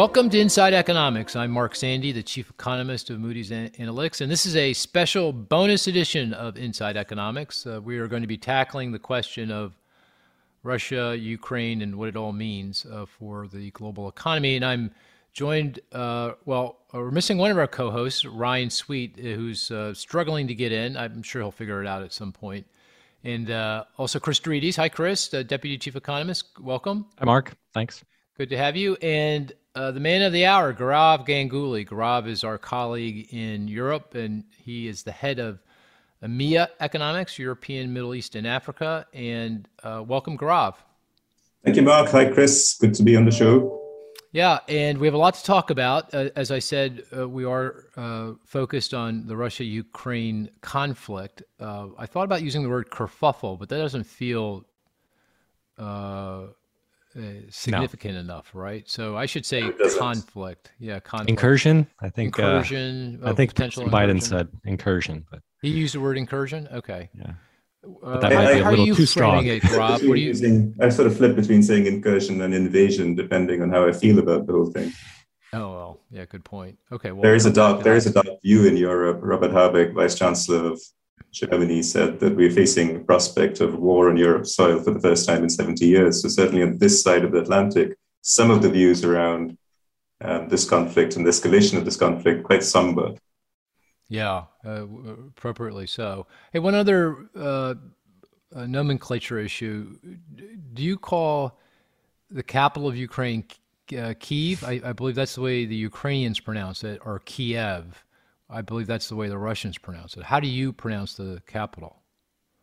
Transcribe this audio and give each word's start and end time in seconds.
Welcome 0.00 0.30
to 0.30 0.38
Inside 0.38 0.72
Economics. 0.72 1.36
I'm 1.36 1.50
Mark 1.50 1.74
Zandi, 1.74 2.14
the 2.14 2.22
chief 2.22 2.48
economist 2.48 3.10
of 3.10 3.20
Moody's 3.20 3.50
Analytics, 3.50 4.22
and 4.22 4.32
this 4.32 4.46
is 4.46 4.56
a 4.56 4.72
special 4.72 5.30
bonus 5.30 5.88
edition 5.88 6.32
of 6.32 6.56
Inside 6.56 6.96
Economics. 6.96 7.66
Uh, 7.66 7.82
we 7.84 7.98
are 7.98 8.08
going 8.08 8.22
to 8.22 8.26
be 8.26 8.38
tackling 8.38 8.92
the 8.92 8.98
question 8.98 9.52
of 9.52 9.74
Russia, 10.62 11.14
Ukraine, 11.14 11.82
and 11.82 11.96
what 11.96 12.08
it 12.08 12.16
all 12.16 12.32
means 12.32 12.86
uh, 12.90 13.04
for 13.04 13.46
the 13.46 13.70
global 13.72 14.08
economy. 14.08 14.56
And 14.56 14.64
I'm 14.64 14.90
joined, 15.34 15.80
uh, 15.92 16.32
well, 16.46 16.78
uh, 16.94 16.98
we're 17.00 17.10
missing 17.10 17.36
one 17.36 17.50
of 17.50 17.58
our 17.58 17.68
co 17.68 17.90
hosts, 17.90 18.24
Ryan 18.24 18.70
Sweet, 18.70 19.18
uh, 19.18 19.22
who's 19.22 19.70
uh, 19.70 19.92
struggling 19.92 20.48
to 20.48 20.54
get 20.54 20.72
in. 20.72 20.96
I'm 20.96 21.22
sure 21.22 21.42
he'll 21.42 21.50
figure 21.50 21.82
it 21.82 21.86
out 21.86 22.02
at 22.02 22.14
some 22.14 22.32
point. 22.32 22.66
And 23.22 23.50
also 23.98 24.18
Chris 24.18 24.40
deRitis. 24.40 24.76
Hi, 24.76 24.88
Chris, 24.88 25.28
Deputy 25.28 25.76
Chief 25.76 25.94
Economist. 25.94 26.58
Welcome. 26.58 27.04
Hi, 27.18 27.26
Mark. 27.26 27.52
Thanks. 27.74 28.02
Good 28.38 28.48
to 28.48 28.56
have 28.56 28.74
you. 28.74 28.96
And 29.02 29.52
uh, 29.74 29.90
the 29.90 30.00
man 30.00 30.22
of 30.22 30.32
the 30.32 30.46
hour, 30.46 30.72
Gaurav 30.74 31.26
Ganguli. 31.26 31.86
Gaurav 31.86 32.26
is 32.26 32.44
our 32.44 32.58
colleague 32.58 33.32
in 33.32 33.68
Europe, 33.68 34.14
and 34.14 34.44
he 34.56 34.88
is 34.88 35.02
the 35.02 35.12
head 35.12 35.38
of 35.38 35.60
EMEA 36.22 36.68
Economics, 36.80 37.38
European, 37.38 37.92
Middle 37.92 38.14
East, 38.14 38.34
and 38.34 38.46
Africa. 38.46 39.06
And 39.14 39.68
uh, 39.82 40.02
welcome, 40.06 40.36
Gaurav. 40.36 40.74
Thank 41.64 41.76
you, 41.76 41.82
Mark. 41.82 42.08
Hi, 42.10 42.30
Chris. 42.30 42.76
Good 42.80 42.94
to 42.94 43.02
be 43.02 43.16
on 43.16 43.24
the 43.24 43.30
show. 43.30 43.76
Yeah, 44.32 44.58
and 44.68 44.98
we 44.98 45.06
have 45.06 45.14
a 45.14 45.18
lot 45.18 45.34
to 45.34 45.42
talk 45.42 45.70
about. 45.70 46.14
Uh, 46.14 46.30
as 46.36 46.50
I 46.50 46.60
said, 46.60 47.02
uh, 47.16 47.28
we 47.28 47.44
are 47.44 47.86
uh, 47.96 48.32
focused 48.44 48.94
on 48.94 49.26
the 49.26 49.36
Russia 49.36 49.64
Ukraine 49.64 50.50
conflict. 50.60 51.42
Uh, 51.58 51.88
I 51.98 52.06
thought 52.06 52.24
about 52.24 52.42
using 52.42 52.62
the 52.62 52.68
word 52.68 52.90
kerfuffle, 52.90 53.58
but 53.58 53.68
that 53.68 53.78
doesn't 53.78 54.04
feel 54.04 54.64
uh, 57.16 57.20
uh, 57.20 57.32
significant 57.50 58.14
no. 58.14 58.20
enough, 58.20 58.50
right? 58.54 58.88
So 58.88 59.16
I 59.16 59.26
should 59.26 59.46
say 59.46 59.70
conflict. 59.98 60.72
Yeah, 60.78 61.00
conflict. 61.00 61.30
Incursion. 61.30 61.86
I 62.00 62.08
think 62.08 62.38
uh, 62.38 62.42
incursion. 62.42 63.20
Uh, 63.22 63.30
I 63.30 63.34
think 63.34 63.50
potential 63.50 63.84
Biden 63.84 64.10
incursion. 64.10 64.20
said 64.20 64.48
incursion, 64.64 65.26
but 65.30 65.40
he 65.62 65.70
used 65.70 65.94
the 65.94 66.00
word 66.00 66.18
incursion. 66.18 66.68
Okay. 66.72 67.10
Yeah. 67.14 67.32
Uh, 67.82 67.88
but 68.02 68.20
that 68.20 68.32
might 68.32 68.52
be 68.52 68.60
a 68.60 68.70
little 68.70 68.94
too 68.94 69.06
strong. 69.06 69.46
It, 69.46 69.64
Rob? 69.72 70.02
What 70.02 70.02
are 70.02 70.16
you 70.16 70.26
using? 70.26 70.74
I 70.80 70.90
sort 70.90 71.06
of 71.06 71.16
flip 71.16 71.34
between 71.34 71.62
saying 71.62 71.86
incursion 71.86 72.42
and 72.42 72.54
invasion, 72.54 73.14
depending 73.14 73.62
on 73.62 73.70
how 73.70 73.86
I 73.86 73.92
feel 73.92 74.18
about 74.18 74.46
the 74.46 74.52
whole 74.52 74.70
thing. 74.70 74.92
Oh 75.52 75.72
well, 75.72 76.00
yeah, 76.10 76.26
good 76.26 76.44
point. 76.44 76.78
Okay, 76.92 77.10
well, 77.10 77.22
there 77.22 77.34
is 77.34 77.46
a 77.46 77.52
dark 77.52 77.82
there 77.82 77.96
is 77.96 78.06
a 78.06 78.12
dark 78.12 78.40
view 78.42 78.66
in 78.66 78.76
Europe. 78.76 79.20
Robert 79.22 79.50
Habeck, 79.50 79.94
Vice 79.94 80.14
Chancellor 80.14 80.72
of 80.72 80.80
Germany 81.32 81.82
said 81.82 82.20
that 82.20 82.34
we're 82.34 82.50
facing 82.50 82.94
the 82.94 83.00
prospect 83.00 83.60
of 83.60 83.78
war 83.78 84.10
on 84.10 84.16
Europe's 84.16 84.54
soil 84.54 84.82
for 84.82 84.90
the 84.92 85.00
first 85.00 85.26
time 85.26 85.42
in 85.42 85.50
70 85.50 85.86
years. 85.86 86.22
So, 86.22 86.28
certainly 86.28 86.62
on 86.62 86.78
this 86.78 87.02
side 87.02 87.24
of 87.24 87.32
the 87.32 87.38
Atlantic, 87.38 87.96
some 88.22 88.50
of 88.50 88.62
the 88.62 88.70
views 88.70 89.04
around 89.04 89.56
um, 90.22 90.48
this 90.48 90.68
conflict 90.68 91.16
and 91.16 91.24
the 91.24 91.30
escalation 91.30 91.78
of 91.78 91.84
this 91.84 91.96
conflict 91.96 92.44
quite 92.44 92.64
somber. 92.64 93.14
Yeah, 94.08 94.44
uh, 94.66 94.86
appropriately 95.28 95.86
so. 95.86 96.26
Hey, 96.52 96.58
one 96.58 96.74
other 96.74 97.28
uh, 97.36 97.74
nomenclature 98.54 99.38
issue. 99.38 99.96
Do 100.74 100.82
you 100.82 100.98
call 100.98 101.58
the 102.30 102.42
capital 102.42 102.88
of 102.88 102.96
Ukraine 102.96 103.44
uh, 103.96 104.14
Kiev? 104.18 104.64
I, 104.64 104.80
I, 104.84 104.92
believe 104.92 105.14
that's 105.14 105.36
the 105.36 105.40
way 105.40 105.64
the 105.64 105.76
Ukrainians 105.76 106.40
pronounce 106.40 106.82
it, 106.84 107.00
or 107.04 107.20
Kiev. 107.20 108.04
I 108.50 108.62
believe 108.62 108.86
that's 108.86 109.08
the 109.08 109.16
way 109.16 109.28
the 109.28 109.38
Russians 109.38 109.78
pronounce 109.78 110.16
it. 110.16 110.24
How 110.24 110.40
do 110.40 110.48
you 110.48 110.72
pronounce 110.72 111.14
the 111.14 111.42
capital? 111.46 112.02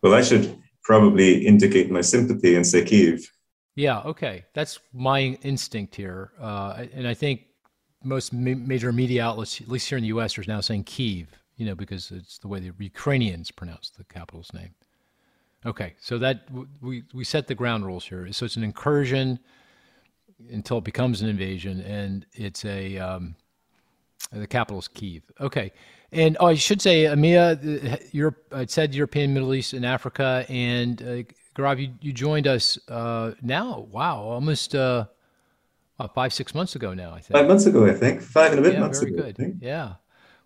Well, 0.01 0.13
I 0.13 0.21
should 0.21 0.57
probably 0.83 1.45
indicate 1.45 1.89
my 1.89 2.01
sympathy 2.01 2.55
and 2.55 2.65
say 2.65 2.83
Kiev. 2.83 3.31
Yeah, 3.75 3.99
okay. 4.01 4.45
That's 4.53 4.79
my 4.93 5.37
instinct 5.43 5.95
here. 5.95 6.31
Uh, 6.39 6.85
and 6.93 7.07
I 7.07 7.13
think 7.13 7.41
most 8.03 8.33
ma- 8.33 8.55
major 8.55 8.91
media 8.91 9.23
outlets, 9.23 9.61
at 9.61 9.67
least 9.67 9.87
here 9.87 9.97
in 9.97 10.01
the 10.01 10.07
U.S., 10.09 10.37
are 10.37 10.43
now 10.47 10.61
saying 10.61 10.83
Kiev, 10.85 11.27
you 11.55 11.65
know, 11.65 11.75
because 11.75 12.11
it's 12.11 12.37
the 12.39 12.47
way 12.47 12.59
the 12.59 12.71
Ukrainians 12.79 13.51
pronounce 13.51 13.91
the 13.91 14.03
capital's 14.05 14.51
name. 14.53 14.73
Okay, 15.65 15.95
so 15.99 16.17
that 16.19 16.47
we, 16.81 17.03
we 17.13 17.23
set 17.23 17.47
the 17.47 17.55
ground 17.55 17.85
rules 17.85 18.05
here. 18.05 18.31
So 18.31 18.45
it's 18.45 18.55
an 18.55 18.63
incursion 18.63 19.39
until 20.51 20.77
it 20.77 20.83
becomes 20.83 21.21
an 21.21 21.29
invasion, 21.29 21.81
and 21.81 22.25
it's 22.33 22.63
a 22.63 22.97
um, 22.97 23.35
the 24.31 24.47
capital 24.47 24.79
is 24.79 24.87
Kiev. 24.87 25.23
Okay. 25.39 25.71
And 26.11 26.37
oh, 26.39 26.47
I 26.47 26.55
should 26.55 26.81
say, 26.81 27.03
EMEA, 27.03 28.13
Europe, 28.13 28.37
I 28.51 28.65
said 28.65 28.95
European, 28.95 29.33
Middle 29.33 29.53
East, 29.53 29.73
and 29.73 29.85
Africa. 29.85 30.45
And 30.47 31.01
uh, 31.01 31.23
Gaurav, 31.55 31.81
you, 31.81 31.89
you 32.01 32.13
joined 32.13 32.47
us 32.47 32.77
uh, 32.87 33.33
now. 33.41 33.87
Wow, 33.91 34.21
almost 34.21 34.73
uh, 34.73 35.05
five, 36.13 36.33
six 36.33 36.55
months 36.55 36.75
ago 36.75 36.93
now, 36.93 37.11
I 37.11 37.19
think. 37.19 37.37
Five 37.37 37.47
months 37.47 37.65
ago, 37.65 37.85
I 37.85 37.93
think. 37.93 38.21
Five 38.21 38.51
and 38.51 38.59
a 38.59 38.61
bit 38.61 38.73
yeah, 38.73 38.79
months 38.79 38.99
very 38.99 39.13
ago. 39.13 39.23
Very 39.23 39.33
good. 39.33 39.59
Yeah. 39.61 39.95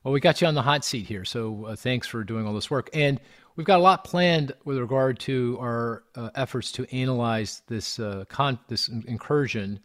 Well, 0.03 0.13
we 0.13 0.19
got 0.19 0.41
you 0.41 0.47
on 0.47 0.55
the 0.55 0.63
hot 0.63 0.83
seat 0.83 1.05
here. 1.05 1.25
So 1.25 1.65
uh, 1.65 1.75
thanks 1.75 2.07
for 2.07 2.23
doing 2.23 2.47
all 2.47 2.53
this 2.53 2.71
work. 2.71 2.89
And 2.93 3.19
we've 3.55 3.67
got 3.67 3.77
a 3.77 3.83
lot 3.83 4.03
planned 4.03 4.53
with 4.65 4.79
regard 4.79 5.19
to 5.19 5.57
our 5.61 6.03
uh, 6.15 6.31
efforts 6.33 6.71
to 6.73 6.95
analyze 6.95 7.61
this, 7.67 7.99
uh, 7.99 8.25
con- 8.27 8.57
this 8.67 8.87
incursion. 8.87 9.79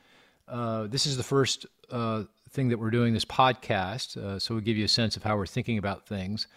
Uh, 0.48 0.86
this 0.86 1.04
is 1.04 1.18
the 1.18 1.22
first 1.22 1.66
uh, 1.90 2.22
thing 2.56 2.70
that 2.70 2.78
we're 2.78 2.90
doing 2.90 3.12
this 3.12 3.26
podcast, 3.26 4.16
uh, 4.16 4.38
so 4.38 4.54
we 4.54 4.62
give 4.62 4.78
you 4.78 4.86
a 4.86 4.88
sense 4.88 5.14
of 5.16 5.22
how 5.22 5.36
we're 5.36 5.46
thinking 5.46 5.76
about 5.76 6.06
things. 6.06 6.48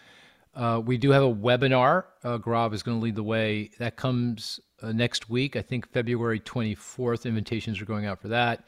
Uh, 0.54 0.80
we 0.84 0.96
do 0.96 1.10
have 1.10 1.22
a 1.22 1.32
webinar. 1.32 2.04
Uh, 2.24 2.38
Gaurav 2.38 2.72
is 2.72 2.82
going 2.82 2.98
to 2.98 3.04
lead 3.04 3.14
the 3.14 3.22
way. 3.22 3.70
That 3.78 3.96
comes 3.96 4.58
uh, 4.82 4.92
next 4.92 5.28
week. 5.28 5.56
I 5.56 5.62
think 5.62 5.86
February 5.92 6.40
24th. 6.40 7.26
Invitations 7.26 7.80
are 7.80 7.84
going 7.84 8.06
out 8.06 8.20
for 8.20 8.28
that. 8.28 8.64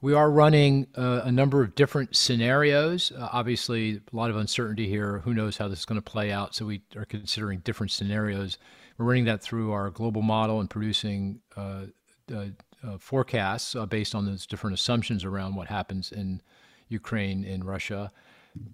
We 0.00 0.14
are 0.14 0.30
running 0.30 0.88
uh, 0.96 1.20
a 1.24 1.30
number 1.30 1.62
of 1.62 1.74
different 1.74 2.16
scenarios. 2.16 3.12
Uh, 3.12 3.28
obviously, 3.30 4.00
a 4.12 4.16
lot 4.16 4.30
of 4.30 4.36
uncertainty 4.36 4.88
here. 4.88 5.18
Who 5.18 5.34
knows 5.34 5.58
how 5.58 5.68
this 5.68 5.80
is 5.80 5.84
going 5.84 6.00
to 6.00 6.10
play 6.10 6.32
out? 6.32 6.54
So 6.54 6.64
we 6.64 6.82
are 6.96 7.04
considering 7.04 7.60
different 7.60 7.92
scenarios. 7.92 8.56
We're 8.96 9.04
running 9.04 9.26
that 9.26 9.42
through 9.42 9.72
our 9.72 9.90
global 9.90 10.22
model 10.22 10.58
and 10.58 10.68
producing 10.70 11.40
uh, 12.86 12.98
forecasts 12.98 13.74
based 13.88 14.14
on 14.14 14.26
those 14.26 14.46
different 14.46 14.74
assumptions 14.74 15.24
around 15.24 15.54
what 15.54 15.68
happens 15.68 16.12
in 16.12 16.42
Ukraine, 16.92 17.44
and 17.44 17.64
Russia, 17.64 18.12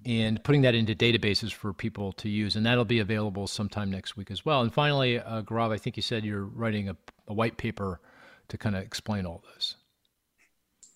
and 0.04 0.42
putting 0.42 0.62
that 0.62 0.74
into 0.74 0.94
databases 0.94 1.52
for 1.52 1.72
people 1.72 2.12
to 2.12 2.28
use. 2.28 2.56
And 2.56 2.66
that'll 2.66 2.84
be 2.84 2.98
available 2.98 3.46
sometime 3.46 3.90
next 3.90 4.16
week 4.16 4.30
as 4.30 4.44
well. 4.44 4.60
And 4.60 4.74
finally, 4.74 5.20
uh, 5.20 5.42
Gaurav, 5.42 5.72
I 5.72 5.78
think 5.78 5.96
you 5.96 6.02
said 6.02 6.24
you're 6.24 6.44
writing 6.44 6.88
a, 6.88 6.96
a 7.28 7.32
white 7.32 7.56
paper 7.56 8.00
to 8.48 8.58
kind 8.58 8.76
of 8.76 8.82
explain 8.82 9.24
all 9.24 9.42
this. 9.54 9.76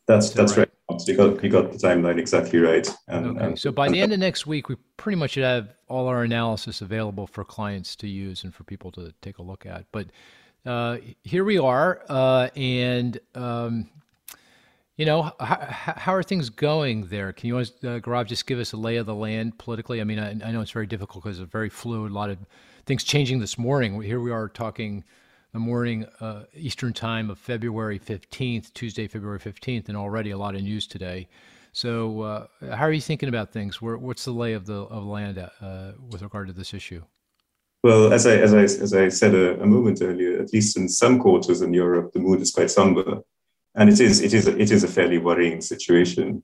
That's 0.06 0.30
that's 0.30 0.56
right. 0.56 0.68
right. 0.90 1.00
You 1.06 1.16
got 1.16 1.42
you 1.42 1.48
got 1.48 1.70
the 1.70 1.78
timeline 1.78 2.18
exactly 2.18 2.58
right. 2.58 2.86
And, 3.06 3.26
okay. 3.26 3.46
And, 3.46 3.58
so 3.58 3.70
by 3.70 3.88
the 3.88 4.00
end 4.00 4.12
of 4.12 4.18
next 4.18 4.46
week, 4.46 4.68
we 4.68 4.74
pretty 4.96 5.16
much 5.16 5.32
should 5.32 5.44
have 5.44 5.74
all 5.88 6.08
our 6.08 6.24
analysis 6.24 6.82
available 6.82 7.28
for 7.28 7.44
clients 7.44 7.94
to 7.96 8.08
use 8.08 8.42
and 8.42 8.52
for 8.52 8.64
people 8.64 8.90
to 8.92 9.14
take 9.22 9.38
a 9.38 9.42
look 9.42 9.64
at. 9.64 9.86
But 9.92 10.08
uh, 10.64 10.98
here 11.24 11.44
we 11.44 11.58
are, 11.58 12.02
uh, 12.08 12.48
and 12.54 13.18
um, 13.34 13.90
you 14.96 15.06
know, 15.06 15.32
how, 15.40 16.14
are 16.14 16.22
things 16.22 16.50
going 16.50 17.06
there? 17.06 17.32
Can 17.32 17.48
you, 17.48 17.56
uh, 17.58 17.64
Gaurav, 18.00 18.26
just 18.26 18.46
give 18.46 18.58
us 18.58 18.72
a 18.72 18.76
lay 18.76 18.96
of 18.96 19.06
the 19.06 19.14
land 19.14 19.58
politically? 19.58 20.00
I 20.00 20.04
mean, 20.04 20.18
I, 20.18 20.30
I 20.30 20.52
know 20.52 20.60
it's 20.60 20.70
very 20.70 20.86
difficult 20.86 21.24
because 21.24 21.40
it's 21.40 21.50
very 21.50 21.68
fluid, 21.68 22.12
a 22.12 22.14
lot 22.14 22.30
of 22.30 22.38
things 22.86 23.02
changing 23.02 23.40
this 23.40 23.58
morning. 23.58 24.00
Here 24.02 24.20
we 24.20 24.30
are 24.30 24.48
talking 24.48 25.02
the 25.52 25.58
morning 25.58 26.06
uh, 26.20 26.44
Eastern 26.54 26.92
time 26.92 27.30
of 27.30 27.38
February 27.38 27.98
15th, 27.98 28.72
Tuesday, 28.74 29.06
February 29.06 29.38
15th, 29.38 29.88
and 29.88 29.96
already 29.96 30.30
a 30.30 30.38
lot 30.38 30.54
of 30.54 30.62
news 30.62 30.86
today. 30.86 31.28
So, 31.72 32.20
uh, 32.20 32.46
how 32.74 32.84
are 32.84 32.92
you 32.92 33.00
thinking 33.00 33.28
about 33.28 33.50
things? 33.50 33.80
Where, 33.80 33.96
what's 33.96 34.24
the 34.24 34.32
lay 34.32 34.52
of 34.52 34.66
the 34.66 34.74
of 34.74 35.04
land 35.04 35.38
uh, 35.38 35.92
with 36.10 36.22
regard 36.22 36.48
to 36.48 36.52
this 36.52 36.74
issue? 36.74 37.02
Well, 37.82 38.12
as 38.12 38.26
I 38.26 38.36
as 38.36 38.54
I 38.54 38.62
as 38.62 38.94
I 38.94 39.08
said 39.08 39.34
a, 39.34 39.60
a 39.60 39.66
moment 39.66 40.00
earlier, 40.02 40.31
at 40.42 40.52
least 40.52 40.76
in 40.76 40.88
some 40.88 41.18
quarters 41.18 41.62
in 41.62 41.72
Europe, 41.72 42.12
the 42.12 42.18
mood 42.18 42.40
is 42.40 42.52
quite 42.52 42.70
somber 42.70 43.22
and 43.74 43.88
it 43.88 44.00
is 44.00 44.20
it 44.20 44.34
is 44.34 44.46
it 44.46 44.70
is 44.70 44.84
a 44.84 44.88
fairly 44.88 45.18
worrying 45.18 45.60
situation. 45.60 46.42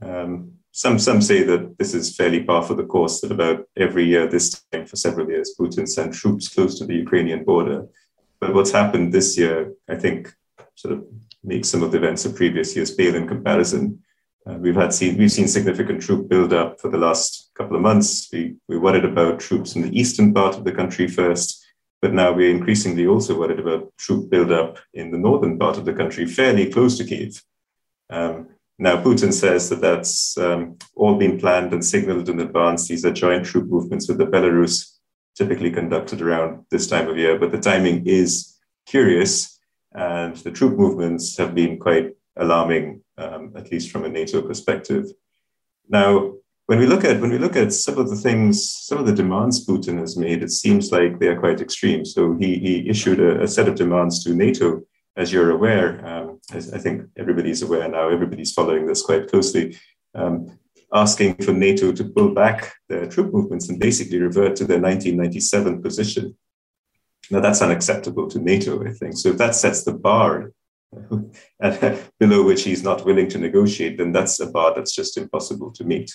Um, 0.00 0.52
some 0.72 0.98
some 0.98 1.20
say 1.20 1.42
that 1.42 1.76
this 1.78 1.94
is 1.94 2.16
fairly 2.16 2.42
par 2.42 2.62
for 2.62 2.74
the 2.74 2.84
course. 2.84 3.20
That 3.20 3.32
about 3.32 3.68
every 3.76 4.04
year 4.04 4.26
this 4.26 4.62
time 4.72 4.86
for 4.86 4.96
several 4.96 5.28
years, 5.28 5.54
Putin 5.58 5.86
sent 5.86 6.14
troops 6.14 6.48
close 6.48 6.78
to 6.78 6.86
the 6.86 6.94
Ukrainian 6.94 7.44
border. 7.44 7.86
But 8.40 8.54
what's 8.54 8.72
happened 8.72 9.12
this 9.12 9.38
year, 9.38 9.72
I 9.88 9.96
think, 9.96 10.34
sort 10.74 10.94
of 10.94 11.04
makes 11.44 11.68
some 11.68 11.82
of 11.82 11.92
the 11.92 11.98
events 11.98 12.24
of 12.24 12.34
previous 12.34 12.74
years 12.74 12.94
pale 12.94 13.14
in 13.14 13.28
comparison. 13.28 14.02
Uh, 14.44 14.54
we've 14.54 14.74
had 14.74 14.92
seen 14.92 15.18
we've 15.18 15.30
seen 15.30 15.46
significant 15.46 16.00
troop 16.02 16.28
build 16.28 16.52
up 16.52 16.80
for 16.80 16.88
the 16.88 16.98
last 16.98 17.50
couple 17.54 17.76
of 17.76 17.82
months. 17.82 18.28
We 18.32 18.56
we 18.66 18.78
worried 18.78 19.04
about 19.04 19.40
troops 19.40 19.76
in 19.76 19.82
the 19.82 20.00
eastern 20.00 20.32
part 20.32 20.56
of 20.56 20.64
the 20.64 20.72
country 20.72 21.06
first. 21.06 21.61
But 22.02 22.12
now 22.12 22.32
we're 22.32 22.50
increasingly 22.50 23.06
also 23.06 23.38
worried 23.38 23.60
about 23.60 23.92
troop 23.96 24.28
buildup 24.28 24.78
in 24.92 25.12
the 25.12 25.18
northern 25.18 25.56
part 25.56 25.78
of 25.78 25.84
the 25.84 25.94
country, 25.94 26.26
fairly 26.26 26.68
close 26.68 26.98
to 26.98 27.04
Kiev. 27.04 27.42
Um, 28.10 28.48
now, 28.78 29.00
Putin 29.00 29.32
says 29.32 29.70
that 29.70 29.80
that's 29.80 30.36
um, 30.36 30.76
all 30.96 31.16
been 31.16 31.38
planned 31.38 31.72
and 31.72 31.84
signaled 31.84 32.28
in 32.28 32.40
advance. 32.40 32.88
These 32.88 33.04
are 33.04 33.12
joint 33.12 33.46
troop 33.46 33.68
movements 33.68 34.08
with 34.08 34.18
the 34.18 34.26
Belarus, 34.26 34.98
typically 35.36 35.70
conducted 35.70 36.20
around 36.20 36.66
this 36.70 36.88
time 36.88 37.08
of 37.08 37.16
year. 37.16 37.38
But 37.38 37.52
the 37.52 37.60
timing 37.60 38.04
is 38.06 38.58
curious, 38.86 39.60
and 39.92 40.36
the 40.38 40.50
troop 40.50 40.76
movements 40.76 41.36
have 41.36 41.54
been 41.54 41.78
quite 41.78 42.16
alarming, 42.36 43.02
um, 43.16 43.52
at 43.54 43.70
least 43.70 43.92
from 43.92 44.04
a 44.04 44.08
NATO 44.08 44.42
perspective. 44.42 45.06
Now, 45.88 46.32
when 46.72 46.80
we 46.80 46.86
look 46.86 47.04
at 47.04 47.20
when 47.20 47.28
we 47.28 47.36
look 47.36 47.54
at 47.54 47.70
some 47.70 47.98
of 47.98 48.08
the 48.08 48.16
things, 48.16 48.66
some 48.66 48.96
of 48.96 49.04
the 49.04 49.12
demands 49.12 49.66
Putin 49.66 49.98
has 49.98 50.16
made, 50.16 50.42
it 50.42 50.50
seems 50.50 50.90
like 50.90 51.18
they 51.18 51.28
are 51.28 51.38
quite 51.38 51.60
extreme. 51.60 52.02
So 52.02 52.34
he, 52.40 52.58
he 52.58 52.88
issued 52.88 53.20
a, 53.20 53.42
a 53.42 53.46
set 53.46 53.68
of 53.68 53.74
demands 53.74 54.24
to 54.24 54.34
NATO, 54.34 54.80
as 55.14 55.30
you're 55.30 55.50
aware. 55.50 55.88
Um, 56.06 56.40
as 56.50 56.72
I 56.72 56.78
think 56.78 57.10
everybody's 57.18 57.60
aware 57.60 57.86
now. 57.88 58.08
Everybody's 58.08 58.54
following 58.54 58.86
this 58.86 59.02
quite 59.02 59.28
closely. 59.28 59.76
Um, 60.14 60.58
asking 60.94 61.34
for 61.44 61.52
NATO 61.52 61.92
to 61.92 62.04
pull 62.04 62.32
back 62.32 62.72
their 62.88 63.04
troop 63.04 63.34
movements 63.34 63.68
and 63.68 63.78
basically 63.78 64.18
revert 64.18 64.56
to 64.56 64.64
their 64.64 64.80
1997 64.80 65.82
position. 65.82 66.34
Now 67.30 67.40
that's 67.40 67.60
unacceptable 67.60 68.30
to 68.30 68.38
NATO, 68.38 68.82
I 68.82 68.92
think. 68.94 69.18
So 69.18 69.28
if 69.28 69.36
that 69.36 69.54
sets 69.54 69.84
the 69.84 69.92
bar 69.92 70.52
below 72.18 72.42
which 72.44 72.64
he's 72.64 72.82
not 72.82 73.04
willing 73.04 73.28
to 73.28 73.36
negotiate, 73.36 73.98
then 73.98 74.10
that's 74.10 74.40
a 74.40 74.46
bar 74.46 74.74
that's 74.74 74.94
just 74.94 75.18
impossible 75.18 75.70
to 75.72 75.84
meet. 75.84 76.10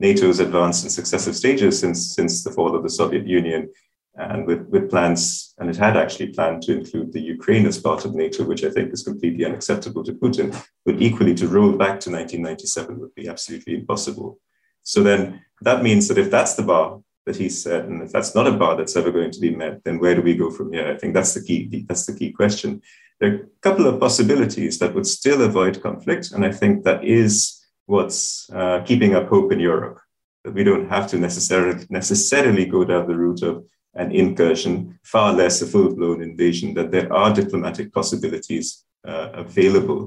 NATO 0.00 0.26
has 0.26 0.40
advanced 0.40 0.84
in 0.84 0.90
successive 0.90 1.36
stages 1.36 1.78
since, 1.78 2.14
since 2.14 2.42
the 2.42 2.50
fall 2.50 2.74
of 2.74 2.82
the 2.82 2.90
Soviet 2.90 3.26
Union, 3.26 3.68
and 4.14 4.46
with, 4.46 4.66
with 4.68 4.90
plans, 4.90 5.54
and 5.58 5.70
it 5.70 5.76
had 5.76 5.96
actually 5.96 6.28
planned 6.28 6.62
to 6.62 6.76
include 6.76 7.12
the 7.12 7.20
Ukraine 7.20 7.66
as 7.66 7.78
part 7.78 8.04
of 8.04 8.14
NATO, 8.14 8.44
which 8.44 8.62
I 8.62 8.70
think 8.70 8.92
is 8.92 9.02
completely 9.02 9.44
unacceptable 9.44 10.04
to 10.04 10.12
Putin, 10.12 10.54
but 10.84 11.00
equally 11.00 11.34
to 11.36 11.48
roll 11.48 11.72
back 11.72 11.98
to 12.00 12.10
1997 12.10 12.98
would 13.00 13.14
be 13.14 13.28
absolutely 13.28 13.74
impossible. 13.74 14.38
So 14.82 15.02
then 15.02 15.42
that 15.62 15.82
means 15.82 16.08
that 16.08 16.18
if 16.18 16.30
that's 16.30 16.54
the 16.54 16.62
bar 16.62 17.00
that 17.24 17.36
he 17.36 17.48
set, 17.48 17.84
and 17.86 18.02
if 18.02 18.12
that's 18.12 18.34
not 18.34 18.46
a 18.46 18.52
bar 18.52 18.76
that's 18.76 18.96
ever 18.96 19.10
going 19.12 19.30
to 19.30 19.40
be 19.40 19.54
met, 19.54 19.82
then 19.84 19.98
where 19.98 20.14
do 20.14 20.22
we 20.22 20.36
go 20.36 20.50
from 20.50 20.72
here? 20.72 20.92
I 20.92 20.98
think 20.98 21.14
that's 21.14 21.34
the 21.34 21.42
key. 21.42 21.84
That's 21.88 22.04
the 22.04 22.14
key 22.14 22.32
question. 22.32 22.82
There 23.20 23.30
are 23.30 23.36
a 23.36 23.46
couple 23.62 23.86
of 23.86 24.00
possibilities 24.00 24.78
that 24.80 24.94
would 24.94 25.06
still 25.06 25.42
avoid 25.42 25.80
conflict, 25.80 26.32
and 26.32 26.44
I 26.44 26.52
think 26.52 26.84
that 26.84 27.04
is 27.04 27.61
what's 27.92 28.50
uh, 28.58 28.78
keeping 28.88 29.14
up 29.14 29.28
hope 29.28 29.52
in 29.52 29.60
Europe. 29.60 29.98
That 30.44 30.54
we 30.54 30.64
don't 30.64 30.88
have 30.94 31.06
to 31.10 31.16
necessarily 31.18 31.86
necessarily 32.00 32.64
go 32.66 32.80
down 32.84 33.06
the 33.06 33.20
route 33.24 33.42
of 33.50 33.54
an 34.02 34.10
incursion, 34.22 34.74
far 35.14 35.30
less 35.40 35.62
a 35.62 35.66
full-blown 35.66 36.20
invasion. 36.30 36.74
That 36.74 36.90
there 36.90 37.12
are 37.12 37.38
diplomatic 37.40 37.92
possibilities 37.98 38.66
uh, 39.10 39.28
available 39.44 40.02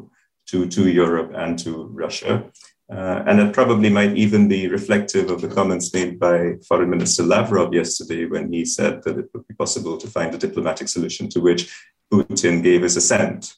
to 0.50 0.58
to 0.76 0.82
Europe 1.04 1.32
and 1.44 1.60
to 1.64 1.72
Russia. 2.04 2.34
Uh, 2.96 3.24
and 3.28 3.40
it 3.40 3.52
probably 3.60 3.90
might 3.90 4.16
even 4.16 4.48
be 4.48 4.68
reflective 4.78 5.32
of 5.32 5.42
the 5.42 5.48
comments 5.58 5.92
made 5.92 6.20
by 6.20 6.38
Foreign 6.68 6.92
Minister 6.92 7.24
Lavrov 7.24 7.74
yesterday 7.74 8.26
when 8.34 8.54
he 8.54 8.64
said 8.64 9.02
that 9.04 9.18
it 9.18 9.28
would 9.34 9.48
be 9.48 9.56
possible 9.56 9.98
to 9.98 10.08
find 10.08 10.32
a 10.36 10.38
diplomatic 10.38 10.88
solution 10.88 11.28
to 11.30 11.40
which 11.40 11.62
Putin 12.12 12.62
gave 12.62 12.84
his 12.84 12.96
assent. 12.96 13.56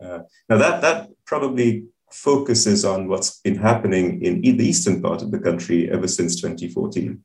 Uh, 0.00 0.20
now, 0.48 0.58
that, 0.58 0.80
that 0.80 1.08
probably 1.24 1.86
focuses 2.12 2.84
on 2.84 3.08
what's 3.08 3.40
been 3.40 3.56
happening 3.56 4.22
in 4.22 4.40
the 4.42 4.64
eastern 4.64 5.02
part 5.02 5.22
of 5.22 5.30
the 5.30 5.38
country 5.38 5.90
ever 5.90 6.08
since 6.08 6.40
2014. 6.40 7.22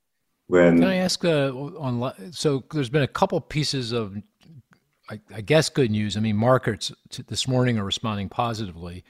When 0.47 0.79
Can 0.79 0.87
I 0.87 0.95
ask 0.95 1.25
uh, 1.25 1.51
on 1.53 2.13
so 2.31 2.63
there's 2.71 2.89
been 2.89 3.03
a 3.03 3.07
couple 3.07 3.39
pieces 3.41 3.91
of 3.91 4.15
I, 5.09 5.19
I 5.33 5.41
guess 5.41 5.69
good 5.69 5.91
news. 5.91 6.17
I 6.17 6.19
mean, 6.19 6.35
markets 6.35 6.91
this 7.27 7.47
morning 7.47 7.77
are 7.77 7.85
responding 7.85 8.29
positively. 8.29 9.03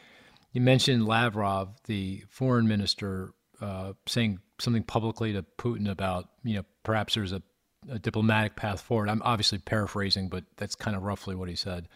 You 0.52 0.62
mentioned 0.62 1.06
Lavrov, 1.06 1.70
the 1.86 2.24
foreign 2.30 2.68
minister, 2.68 3.34
uh, 3.62 3.94
saying 4.06 4.40
something 4.60 4.84
publicly 4.84 5.34
to 5.34 5.44
Putin 5.58 5.90
about, 5.90 6.30
you 6.44 6.56
know, 6.56 6.64
perhaps 6.84 7.16
there's 7.16 7.32
a, 7.32 7.42
a, 7.90 8.00
diplomatic 8.00 8.56
path 8.56 8.82
forward. 8.82 9.10
I'm 9.10 9.22
obviously 9.24 9.58
paraphrasing, 9.58 10.30
but 10.30 10.44
that's 10.58 10.76
kind 10.76 10.96
of 10.96 11.04
roughly 11.04 11.36
what 11.36 11.50
he 11.50 11.56
said, 11.56 11.88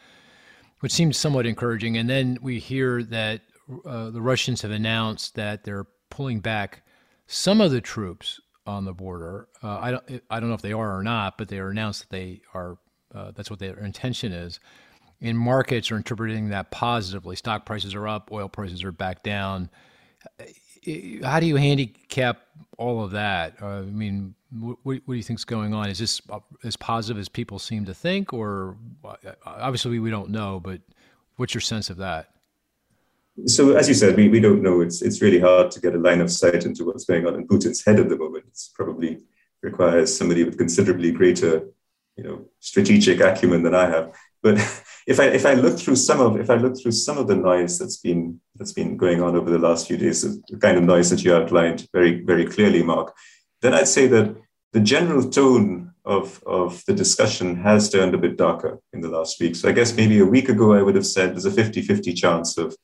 which 0.80 0.92
seems 0.92 1.18
somewhat 1.18 1.46
encouraging. 1.46 1.98
And 1.98 2.10
then 2.10 2.40
we 2.42 2.60
hear 2.60 3.04
that 3.04 3.42
uh, 3.86 4.10
the 4.10 4.22
Russians 4.22 4.62
have 4.62 4.72
announced 4.72 5.36
that 5.36 5.64
they're 5.64 5.88
pulling 6.10 6.40
back 6.40 6.84
some 7.28 7.62
of 7.62 7.72
the 7.72 7.82
troops 7.82 8.40
on 8.66 8.86
the 8.86 8.94
border. 8.94 9.48
Uh, 9.64 9.80
I 9.80 9.92
don't, 9.92 10.24
I 10.30 10.40
don't 10.40 10.50
know 10.50 10.56
if 10.56 10.62
they 10.62 10.74
are 10.74 10.98
or 10.98 11.04
not, 11.04 11.38
but 11.38 11.48
they 11.48 11.60
are 11.60 11.70
announced 11.70 12.02
that 12.02 12.10
they 12.10 12.42
are. 12.54 12.78
Uh, 13.14 13.32
that's 13.36 13.50
what 13.50 13.60
their 13.60 13.78
intention 13.78 14.32
is 14.32 14.62
and 15.22 15.38
markets 15.38 15.92
are 15.92 15.98
interpreting 15.98 16.50
that 16.50 16.72
positively. 16.72 17.36
Stock 17.36 17.66
prices 17.66 17.94
are 17.94 18.08
up, 18.08 18.32
oil 18.32 18.50
prices 18.50 18.84
are 18.84 18.92
back 18.92 19.24
down. 19.24 19.70
How 21.24 21.40
do 21.40 21.46
you 21.46 21.56
handicap 21.58 22.42
all 22.78 23.04
of 23.04 23.12
that? 23.12 23.56
Uh, 23.62 23.68
I 23.68 23.82
mean, 23.82 24.34
what, 24.52 24.78
what, 24.84 25.06
do 25.08 25.14
you 25.14 25.24
think 25.24 25.40
is 25.40 25.46
going 25.46 25.74
on? 25.74 25.90
Is 25.90 26.00
this 26.00 26.22
as 26.64 26.76
positive 26.76 27.20
as 27.20 27.30
people 27.30 27.60
seem 27.60 27.86
to 27.86 27.94
think, 27.94 28.34
or 28.34 28.76
uh, 29.06 29.16
obviously 29.46 30.00
we 30.00 30.10
don't 30.10 30.32
know, 30.32 30.60
but 30.60 30.82
what's 31.36 31.54
your 31.54 31.62
sense 31.62 31.90
of 31.90 31.98
that? 31.98 32.30
So, 33.46 33.76
as 33.76 33.88
you 33.88 33.94
said, 33.94 34.18
we, 34.18 34.28
we 34.28 34.40
don't 34.40 34.62
know. 34.62 34.82
It's 34.82 35.02
it's 35.02 35.22
really 35.22 35.40
hard 35.40 35.72
to 35.72 35.80
get 35.80 35.96
a 35.96 36.00
line 36.00 36.22
of 36.22 36.32
sight 36.32 36.66
into 36.66 36.86
what's 36.86 37.06
going 37.06 37.26
on 37.26 37.36
in 37.36 37.48
Putin's 37.48 37.84
head 37.84 38.00
at 38.00 38.10
the 38.10 38.18
moment. 38.18 38.46
It's 38.50 38.72
probably 38.76 39.20
requires 39.62 40.16
somebody 40.16 40.44
with 40.44 40.58
considerably 40.58 41.12
greater, 41.12 41.68
you 42.18 42.24
know, 42.24 42.46
strategic 42.60 43.20
acumen 43.20 43.64
than 43.64 43.76
I 43.76 43.90
have. 43.90 44.14
But 44.44 44.56
if 45.08 45.20
I 45.20 45.26
if 45.26 45.46
I 45.46 45.54
look 45.54 45.80
through 45.80 45.96
some 45.96 46.20
of 46.20 46.40
if 46.40 46.50
I 46.50 46.56
look 46.56 46.80
through 46.80 46.92
some 46.92 47.18
of 47.18 47.28
the 47.28 47.36
noise 47.36 47.80
that's 47.80 47.98
been 47.98 48.40
that's 48.56 48.74
been 48.74 48.98
going 48.98 49.22
on 49.22 49.36
over 49.36 49.50
the 49.50 49.60
last 49.60 49.88
few 49.88 49.98
days, 49.98 50.22
the 50.22 50.58
kind 50.58 50.78
of 50.78 50.84
noise 50.84 51.10
that 51.10 51.24
you 51.24 51.34
outlined 51.34 51.88
very 51.94 52.24
very 52.24 52.46
clearly, 52.46 52.84
Mark, 52.84 53.16
then 53.62 53.74
I'd 53.74 53.88
say 53.88 54.08
that 54.08 54.36
the 54.74 54.82
general 54.82 55.30
tone 55.30 55.94
of 56.04 56.44
of 56.46 56.84
the 56.86 56.94
discussion 56.94 57.56
has 57.58 57.90
turned 57.90 58.14
a 58.14 58.18
bit 58.18 58.38
darker 58.38 58.80
in 58.94 59.02
the 59.02 59.10
last 59.10 59.40
week. 59.40 59.56
So 59.56 59.70
I 59.70 59.72
guess 59.72 59.96
maybe 59.96 60.20
a 60.20 60.26
week 60.26 60.50
ago 60.50 60.74
I 60.74 60.82
would 60.82 60.96
have 60.96 61.06
said 61.06 61.32
there's 61.32 61.46
a 61.46 61.52
50-50 61.52 62.16
chance 62.16 62.58
of 62.58 62.76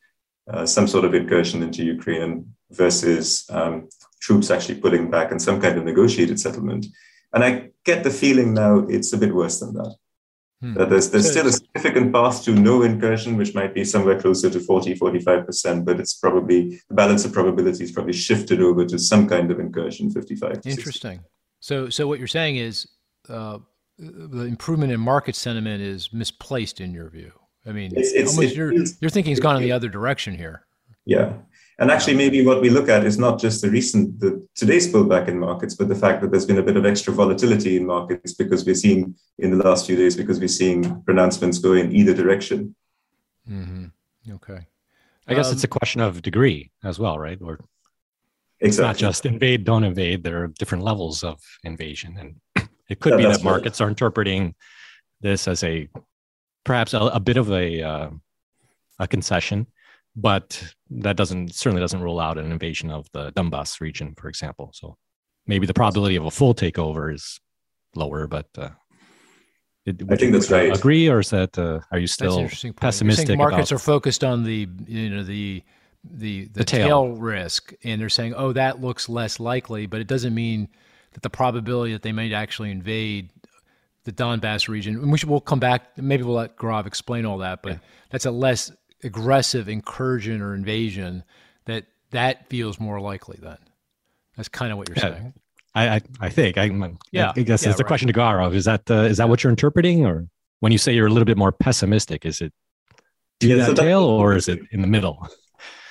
uh, 0.50 0.66
some 0.66 0.88
sort 0.88 1.06
of 1.06 1.14
incursion 1.14 1.64
into 1.64 1.84
Ukraine 1.84 2.54
versus 2.72 3.46
um, 3.50 3.90
troops 4.22 4.50
actually 4.50 4.80
pulling 4.80 5.10
back 5.10 5.32
and 5.32 5.42
some 5.42 5.62
kind 5.62 5.78
of 5.78 5.86
negotiated 5.86 6.40
settlement. 6.40 6.86
And 7.34 7.44
I 7.44 7.70
get 7.84 8.04
the 8.04 8.10
feeling 8.10 8.54
now 8.54 8.80
it's 8.88 9.14
a 9.14 9.18
bit 9.18 9.34
worse 9.34 9.60
than 9.60 9.74
that. 9.74 9.96
Hmm. 10.62 10.74
there's 10.74 11.12
there's 11.12 11.30
still 11.30 11.46
a 11.46 11.52
significant 11.52 12.12
path 12.12 12.44
to 12.46 12.52
no 12.52 12.82
incursion, 12.82 13.38
which 13.38 13.54
might 13.54 13.76
be 13.76 13.84
somewhere 13.84 14.20
closer 14.20 14.50
to 14.50 14.60
40, 14.60 14.96
45%, 14.96 15.86
but 15.86 16.00
it's 16.00 16.16
probably 16.16 16.82
the 16.90 16.96
balance 16.96 17.26
of 17.26 17.32
probabilities 17.32 17.92
probably 17.92 18.14
shifted 18.14 18.60
over 18.60 18.84
to 18.86 18.98
some 18.98 19.30
kind 19.30 19.52
of 19.52 19.60
incursion, 19.60 20.10
55. 20.10 20.62
Interesting. 20.66 21.20
So, 21.60 21.90
so 21.90 22.08
what 22.08 22.18
you're 22.18 22.28
saying 22.28 22.56
is 22.56 22.88
uh, 23.30 23.60
the 24.00 24.46
improvement 24.46 24.92
in 24.92 25.00
market 25.00 25.36
sentiment 25.36 25.84
is 25.84 26.12
misplaced 26.12 26.82
in 26.82 26.92
your 26.92 27.10
view. 27.10 27.34
I 27.68 27.72
mean, 27.72 27.92
it's, 27.96 28.12
it's, 28.14 28.36
almost 28.36 28.56
your, 28.56 28.72
your 28.74 29.10
thinking's 29.10 29.40
gone 29.40 29.58
in 29.58 29.64
the 29.64 29.72
other 29.72 29.90
direction 29.90 30.36
here. 30.36 30.66
Yeah. 31.06 31.34
And 31.80 31.92
actually, 31.92 32.16
maybe 32.16 32.44
what 32.44 32.62
we 32.62 32.70
look 32.70 32.90
at 32.90 33.06
is 33.06 33.20
not 33.20 33.40
just 33.40 33.62
the 33.62 33.70
recent, 33.70 34.20
the 34.20 34.48
today's 34.56 34.92
pullback 34.92 35.28
in 35.28 35.38
markets, 35.38 35.76
but 35.76 35.90
the 35.90 35.96
fact 35.96 36.22
that 36.22 36.32
there's 36.32 36.46
been 36.46 36.58
a 36.58 36.64
bit 36.64 36.76
of 36.76 36.86
extra 36.86 37.14
volatility 37.14 37.78
in 37.78 37.86
markets 37.86 38.34
because 38.34 38.66
we're 38.66 38.74
seeing 38.76 39.14
in 39.38 39.56
the 39.56 39.64
last 39.64 39.86
few 39.86 39.96
days 39.96 40.16
because 40.16 40.40
we're 40.40 40.48
seeing 40.48 41.02
pronouncements 41.04 41.60
go 41.60 41.74
in 41.74 41.96
either 41.96 42.16
direction. 42.16 42.76
Mm-hmm. 43.50 43.86
Okay. 44.32 44.68
I 45.28 45.34
guess 45.34 45.48
um, 45.48 45.54
it's 45.54 45.64
a 45.64 45.68
question 45.68 46.02
of 46.02 46.22
degree 46.22 46.72
as 46.84 46.98
well, 46.98 47.20
right? 47.20 47.40
Or 47.42 47.60
exactly. 48.60 48.68
it's 48.68 48.80
not 48.80 48.98
just 48.98 49.26
invade, 49.26 49.64
don't 49.64 49.84
invade. 49.84 50.24
There 50.24 50.44
are 50.44 50.48
different 50.48 50.84
levels 50.84 51.24
of 51.24 51.40
invasion, 51.64 52.18
and 52.56 52.70
it 52.90 53.00
could 53.00 53.20
yeah, 53.20 53.28
be 53.28 53.34
that 53.34 53.44
markets 53.44 53.82
are 53.82 53.90
interpreting 53.90 54.56
this 55.22 55.48
as 55.48 55.64
a 55.64 55.88
perhaps 56.68 56.94
a, 56.94 57.00
a 57.00 57.20
bit 57.20 57.38
of 57.38 57.52
a 57.52 57.82
uh, 57.82 58.10
a 59.00 59.08
concession 59.08 59.66
but 60.18 60.74
that 60.90 61.16
doesn't 61.16 61.54
certainly 61.54 61.80
doesn't 61.80 62.02
rule 62.02 62.20
out 62.20 62.40
an 62.40 62.52
invasion 62.52 62.90
of 62.90 63.08
the 63.14 63.32
Donbass 63.34 63.80
region, 63.80 64.16
for 64.18 64.28
example. 64.28 64.72
So 64.74 64.98
maybe 65.46 65.68
the 65.68 65.76
probability 65.76 66.16
of 66.16 66.26
a 66.26 66.32
full 66.32 66.56
takeover 66.56 67.14
is 67.14 67.40
lower, 67.96 68.26
but 68.26 68.48
uh, 68.58 68.70
it, 69.86 70.02
I 70.10 70.16
think 70.16 70.34
that's 70.34 70.50
right. 70.50 70.76
Agree, 70.76 71.08
or 71.08 71.20
is 71.20 71.30
that 71.30 71.58
uh, 71.58 71.82
are 71.92 72.00
you 72.00 72.08
still 72.08 72.50
pessimistic? 72.78 73.38
markets 73.38 73.70
about... 73.72 73.76
are 73.78 73.80
focused 73.80 74.24
on 74.24 74.44
the 74.44 74.68
you 74.88 75.10
know 75.12 75.24
the 75.24 75.64
the 76.04 76.46
the, 76.46 76.50
the 76.54 76.64
tail. 76.64 76.88
tail 76.88 77.08
risk, 77.10 77.74
and 77.84 78.02
they're 78.02 78.10
saying, 78.10 78.34
oh, 78.36 78.54
that 78.54 78.82
looks 78.82 79.08
less 79.08 79.40
likely, 79.40 79.86
but 79.86 80.02
it 80.02 80.08
doesn't 80.08 80.34
mean 80.34 80.68
that 81.14 81.22
the 81.22 81.30
probability 81.30 81.94
that 81.94 82.02
they 82.02 82.12
might 82.12 82.34
actually 82.34 82.72
invade 82.72 83.30
the 84.08 84.14
Donbass 84.14 84.70
region. 84.70 84.96
And 84.96 85.12
we 85.12 85.18
should, 85.18 85.30
we'll 85.30 85.42
come 85.42 85.60
back. 85.60 85.98
Maybe 85.98 86.24
we'll 86.24 86.36
let 86.36 86.56
Gaurav 86.56 86.88
explain 86.88 87.26
all 87.26 87.40
that, 87.40 87.62
but 87.62 87.74
yeah. 87.74 87.80
that's 88.10 88.26
a 88.26 88.32
less 88.32 88.72
aggressive 89.04 89.68
incursion 89.68 90.42
or 90.42 90.56
invasion, 90.56 91.24
that 91.66 91.86
that 92.12 92.48
feels 92.48 92.80
more 92.80 93.02
likely 93.02 93.38
then. 93.42 93.58
That's 94.38 94.48
kind 94.48 94.72
of 94.72 94.78
what 94.78 94.88
you're 94.88 94.98
yeah. 94.98 95.18
saying. 95.18 95.34
I, 95.76 95.96
I, 95.96 96.02
I 96.22 96.30
think 96.30 96.58
I, 96.58 96.72
yeah, 97.12 97.34
I 97.36 97.42
guess 97.42 97.64
yeah, 97.64 97.70
it's 97.70 97.78
the 97.78 97.84
right. 97.84 97.88
question 97.88 98.08
to 98.08 98.14
Gaurav. 98.14 98.56
Is 98.56 98.64
that 98.66 98.90
uh, 98.90 99.02
is 99.02 99.18
that 99.18 99.28
what 99.28 99.44
you're 99.44 99.52
interpreting, 99.52 100.06
or 100.06 100.28
when 100.62 100.72
you 100.72 100.78
say 100.78 100.94
you're 100.94 101.08
a 101.08 101.12
little 101.12 101.26
bit 101.26 101.38
more 101.38 101.52
pessimistic, 101.52 102.26
is 102.26 102.40
it 102.40 102.54
to 103.42 103.48
yeah, 103.48 103.58
that 103.58 103.66
so 103.68 103.74
tail, 103.74 104.04
or 104.04 104.36
is 104.36 104.48
it 104.48 104.60
in 104.72 104.82
the 104.82 104.88
middle? 104.88 105.28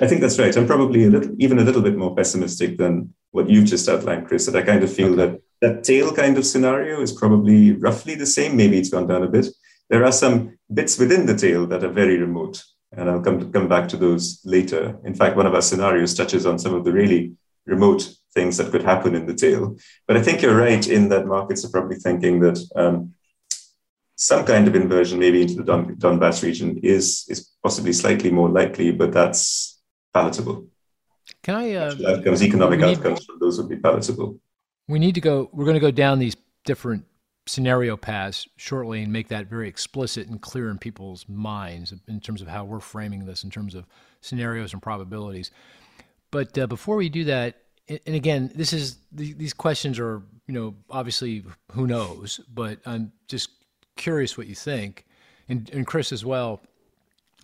I 0.00 0.06
think 0.06 0.22
that's 0.22 0.38
right. 0.38 0.56
I'm 0.56 0.66
probably 0.66 1.04
a 1.04 1.10
little, 1.10 1.30
even 1.38 1.58
a 1.58 1.62
little 1.62 1.82
bit 1.82 1.96
more 1.96 2.14
pessimistic 2.16 2.78
than 2.78 3.12
what 3.30 3.48
you've 3.50 3.66
just 3.66 3.88
outlined, 3.88 4.26
Chris. 4.26 4.46
That 4.46 4.56
I 4.56 4.62
kind 4.62 4.82
of 4.82 4.92
feel 4.92 5.12
okay. 5.12 5.32
that 5.32 5.42
that 5.60 5.84
tail 5.84 6.12
kind 6.12 6.36
of 6.38 6.46
scenario 6.46 7.00
is 7.00 7.12
probably 7.12 7.72
roughly 7.72 8.14
the 8.14 8.26
same. 8.26 8.56
Maybe 8.56 8.78
it's 8.78 8.90
gone 8.90 9.06
down 9.06 9.22
a 9.22 9.28
bit. 9.28 9.46
There 9.88 10.04
are 10.04 10.12
some 10.12 10.58
bits 10.72 10.98
within 10.98 11.26
the 11.26 11.36
tail 11.36 11.66
that 11.68 11.84
are 11.84 11.92
very 11.92 12.18
remote 12.18 12.62
And 12.92 13.10
I'll 13.10 13.20
come, 13.20 13.40
to, 13.40 13.46
come 13.46 13.68
back 13.68 13.88
to 13.88 13.96
those 13.96 14.40
later. 14.44 14.98
In 15.04 15.14
fact, 15.14 15.36
one 15.36 15.46
of 15.46 15.54
our 15.54 15.62
scenarios 15.62 16.14
touches 16.14 16.46
on 16.46 16.58
some 16.58 16.74
of 16.74 16.84
the 16.84 16.92
really 16.92 17.32
remote 17.66 18.08
things 18.32 18.56
that 18.56 18.70
could 18.70 18.82
happen 18.82 19.14
in 19.14 19.26
the 19.26 19.34
tail. 19.34 19.76
But 20.06 20.16
I 20.16 20.22
think 20.22 20.40
you're 20.40 20.56
right 20.56 20.86
in 20.86 21.08
that 21.08 21.26
markets 21.26 21.64
are 21.64 21.70
probably 21.70 21.96
thinking 21.96 22.40
that 22.40 22.58
um, 22.76 23.14
some 24.14 24.44
kind 24.46 24.68
of 24.68 24.74
inversion, 24.74 25.18
maybe 25.18 25.42
into 25.42 25.54
the 25.54 25.64
Don, 25.64 25.96
Donbass 25.96 26.42
region, 26.42 26.78
is, 26.82 27.26
is 27.28 27.50
possibly 27.62 27.92
slightly 27.92 28.30
more 28.30 28.48
likely, 28.48 28.92
but 28.92 29.12
that's 29.12 29.80
palatable. 30.14 30.66
Can 31.42 31.54
I? 31.56 31.74
Uh, 31.74 31.94
outcomes, 32.08 32.42
economic 32.42 32.80
outcomes 32.82 33.24
from 33.24 33.38
those 33.40 33.58
would 33.58 33.68
be 33.68 33.76
palatable. 33.76 34.38
We 34.88 34.98
need 34.98 35.14
to 35.16 35.20
go. 35.20 35.50
We're 35.52 35.64
going 35.64 35.74
to 35.74 35.80
go 35.80 35.90
down 35.90 36.18
these 36.18 36.36
different 36.64 37.04
scenario 37.46 37.96
paths 37.96 38.48
shortly 38.56 39.02
and 39.02 39.12
make 39.12 39.28
that 39.28 39.46
very 39.46 39.68
explicit 39.68 40.28
and 40.28 40.40
clear 40.40 40.68
in 40.68 40.78
people's 40.78 41.28
minds 41.28 41.94
in 42.08 42.20
terms 42.20 42.42
of 42.42 42.48
how 42.48 42.64
we're 42.64 42.80
framing 42.80 43.24
this 43.24 43.44
in 43.44 43.50
terms 43.50 43.74
of 43.74 43.86
scenarios 44.20 44.72
and 44.72 44.82
probabilities. 44.82 45.50
But 46.30 46.58
uh, 46.58 46.66
before 46.66 46.96
we 46.96 47.08
do 47.08 47.24
that, 47.24 47.62
and 47.88 48.16
again, 48.16 48.50
this 48.54 48.72
is 48.72 48.98
these 49.12 49.52
questions 49.52 49.98
are 49.98 50.22
you 50.46 50.54
know 50.54 50.74
obviously 50.90 51.44
who 51.72 51.86
knows, 51.86 52.40
but 52.52 52.80
I'm 52.84 53.12
just 53.28 53.50
curious 53.96 54.36
what 54.36 54.48
you 54.48 54.54
think, 54.54 55.06
and, 55.48 55.70
and 55.70 55.86
Chris 55.86 56.12
as 56.12 56.24
well. 56.24 56.60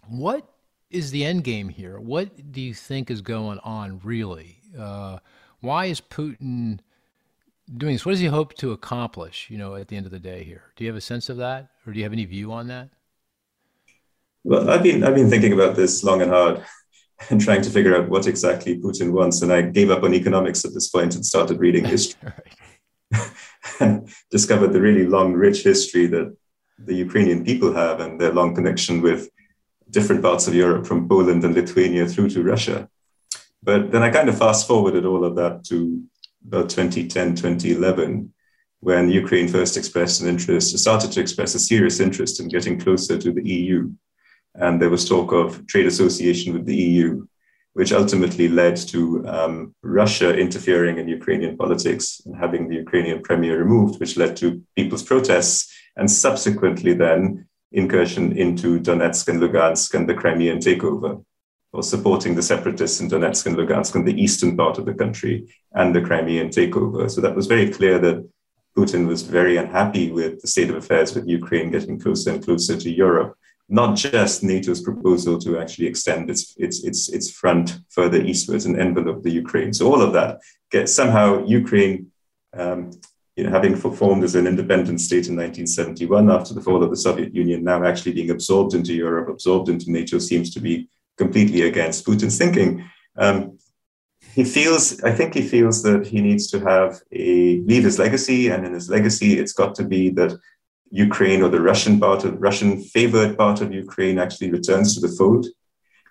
What 0.08 0.49
is 0.90 1.12
the 1.12 1.25
end 1.25 1.44
game 1.44 1.68
here? 1.68 1.99
What 2.00 2.52
do 2.52 2.61
you 2.61 2.75
think 2.75 3.11
is 3.11 3.20
going 3.20 3.61
on 3.61 4.00
really? 4.02 4.58
Uh, 4.78 5.18
why 5.61 5.87
is 5.87 6.00
Putin? 6.00 6.80
Doing 7.76 7.95
this? 7.95 8.05
What 8.05 8.12
does 8.12 8.21
he 8.21 8.26
hope 8.26 8.55
to 8.55 8.73
accomplish, 8.73 9.49
you 9.50 9.59
know, 9.59 9.75
at 9.75 9.88
the 9.88 9.97
end 9.97 10.07
of 10.07 10.12
the 10.12 10.19
day 10.19 10.45
here? 10.45 10.64
Do 10.76 10.85
you 10.85 10.91
have 10.91 10.97
a 10.97 11.00
sense 11.00 11.29
of 11.29 11.37
that 11.38 11.69
or 11.87 11.93
do 11.93 11.99
you 11.99 12.05
have 12.05 12.12
any 12.12 12.25
view 12.25 12.52
on 12.52 12.69
that? 12.69 12.88
Well, 14.45 14.69
I've 14.69 14.83
been 14.83 15.05
I've 15.05 15.14
been 15.14 15.31
thinking 15.31 15.52
about 15.52 15.76
this 15.76 16.02
long 16.02 16.21
and 16.21 16.31
hard 16.31 16.64
and 17.31 17.41
trying 17.41 17.62
to 17.62 17.71
figure 17.71 17.97
out 17.97 18.09
what 18.09 18.26
exactly 18.26 18.81
Putin 18.81 19.12
wants. 19.12 19.43
And 19.43 19.52
I 19.52 19.62
gave 19.62 19.91
up 19.91 20.02
on 20.02 20.14
economics 20.14 20.64
at 20.64 20.75
this 20.75 20.88
point 20.88 21.14
and 21.14 21.25
started 21.25 21.61
reading 21.61 21.85
history. 21.97 22.33
and 23.81 24.09
discovered 24.31 24.73
the 24.73 24.81
really 24.81 25.07
long, 25.07 25.35
rich 25.35 25.62
history 25.62 26.07
that 26.07 26.37
the 26.79 26.95
Ukrainian 26.95 27.45
people 27.45 27.73
have 27.73 28.00
and 28.00 28.21
their 28.21 28.33
long 28.33 28.55
connection 28.55 29.00
with 29.00 29.29
different 29.91 30.23
parts 30.23 30.49
of 30.49 30.55
Europe, 30.55 30.87
from 30.87 31.09
Poland 31.09 31.45
and 31.45 31.55
Lithuania 31.55 32.07
through 32.07 32.31
to 32.31 32.43
Russia. 32.43 32.88
But 33.62 33.93
then 33.93 34.02
I 34.02 34.11
kind 34.11 34.29
of 34.29 34.38
fast 34.38 34.67
forwarded 34.67 35.05
all 35.05 35.25
of 35.25 35.37
that 35.37 35.64
to 35.67 36.02
about 36.46 36.70
2010, 36.70 37.37
2011, 37.37 38.32
when 38.80 39.08
Ukraine 39.08 39.49
first 39.49 39.76
expressed 39.76 40.20
an 40.20 40.28
interest, 40.28 40.76
started 40.78 41.12
to 41.12 41.20
express 41.20 41.54
a 41.54 41.58
serious 41.58 42.00
interest 42.00 42.40
in 42.40 42.49
getting 42.49 42.80
closer 42.80 43.16
to 43.16 43.32
the 43.32 43.49
EU. 43.49 43.90
And 44.54 44.80
there 44.80 44.90
was 44.90 45.08
talk 45.08 45.32
of 45.32 45.66
trade 45.66 45.87
association 45.87 46.52
with 46.52 46.66
the 46.66 46.75
EU, 46.75 47.26
which 47.75 47.92
ultimately 47.92 48.49
led 48.49 48.76
to 48.76 49.26
um, 49.26 49.75
Russia 49.82 50.37
interfering 50.37 50.99
in 50.99 51.08
Ukrainian 51.08 51.56
politics 51.56 52.20
and 52.26 52.37
having 52.37 52.68
the 52.68 52.76
Ukrainian 52.76 53.22
premier 53.22 53.58
removed, 53.58 54.00
which 54.00 54.16
led 54.16 54.37
to 54.38 54.62
people's 54.76 55.04
protests 55.04 55.72
and 55.96 56.11
subsequently 56.11 56.92
then 56.92 57.46
incursion 57.70 58.37
into 58.37 58.80
Donetsk 58.80 59.28
and 59.28 59.40
Lugansk 59.40 59.94
and 59.94 60.08
the 60.08 60.14
Crimean 60.14 60.58
takeover 60.58 61.25
or 61.73 61.83
supporting 61.83 62.35
the 62.35 62.43
separatists 62.43 63.00
in 63.00 63.09
Donetsk 63.09 63.47
and 63.47 63.57
Lugansk 63.57 63.95
in 63.95 64.05
the 64.05 64.21
eastern 64.21 64.57
part 64.57 64.79
of 64.79 64.85
the 64.85 64.95
country 64.95 65.49
and 65.73 65.95
the 65.95 66.02
Crimean 66.02 66.49
takeover. 66.49 67.11
So 67.11 67.21
that 67.23 67.35
was 67.35 67.47
very 67.47 67.71
clear 67.71 67.99
that 67.99 68.29
Putin 68.76 69.07
was 69.07 69.23
very 69.23 69.57
unhappy 69.57 70.11
with 70.11 70.41
the 70.41 70.49
state 70.49 70.71
of 70.71 70.76
affairs 70.76 71.14
with 71.14 71.29
Ukraine 71.29 71.71
getting 71.71 71.99
closer 71.99 72.31
and 72.33 72.45
closer 72.45 72.76
to 72.76 72.91
Europe, 72.91 73.37
not 73.69 73.97
just 73.97 74.43
NATO's 74.43 74.83
proposal 74.83 75.38
to 75.41 75.59
actually 75.59 75.87
extend 75.87 76.31
its, 76.31 76.55
its, 76.59 76.85
its, 76.85 77.09
its 77.09 77.31
front 77.31 77.81
further 77.91 78.21
eastwards 78.21 78.67
and 78.67 78.79
envelop 78.79 79.23
the 79.23 79.31
Ukraine. 79.31 79.73
So 79.73 79.93
all 79.93 80.02
of 80.02 80.12
that 80.12 80.41
gets 80.71 80.93
somehow 80.93 81.45
Ukraine 81.47 82.11
um, 82.55 82.91
you 83.37 83.45
know, 83.45 83.50
having 83.50 83.76
formed 83.76 84.25
as 84.25 84.35
an 84.35 84.47
independent 84.47 85.00
state 85.00 85.29
in 85.29 85.37
1971 85.37 86.31
after 86.31 86.52
the 86.52 86.61
fall 86.61 86.83
of 86.83 86.91
the 86.91 86.97
Soviet 86.97 87.35
Union, 87.35 87.64
now 87.64 87.83
actually 87.83 88.12
being 88.12 88.31
absorbed 88.31 88.75
into 88.75 88.93
Europe, 88.93 89.31
absorbed 89.31 89.71
into 89.71 89.91
NATO, 89.91 90.19
seems 90.19 90.52
to 90.52 90.61
be 90.61 90.88
completely 91.19 91.62
against 91.62 92.07
Putin's 92.07 92.38
thinking. 92.38 92.88
Um, 93.16 93.59
he 94.35 94.45
feels, 94.45 95.02
I 95.02 95.12
think 95.12 95.35
he 95.35 95.42
feels 95.42 95.83
that 95.83 96.07
he 96.07 96.21
needs 96.21 96.47
to 96.52 96.61
have 96.61 97.00
a 97.12 97.61
leave 97.61 97.85
his 97.85 97.99
legacy, 97.99 98.49
and 98.49 98.64
in 98.66 98.73
his 98.73 98.88
legacy, 98.88 99.38
it's 99.38 99.52
got 99.52 99.75
to 99.76 99.85
be 99.85 100.09
that 100.11 100.38
Ukraine 100.90 101.42
or 101.42 101.49
the 101.49 101.61
Russian 101.61 101.99
part 101.99 102.25
of 102.25 102.40
Russian 102.40 102.83
favored 102.83 103.37
part 103.37 103.61
of 103.61 103.73
Ukraine 103.73 104.19
actually 104.19 104.50
returns 104.50 104.95
to 104.95 105.00
the 105.07 105.14
fold, 105.16 105.47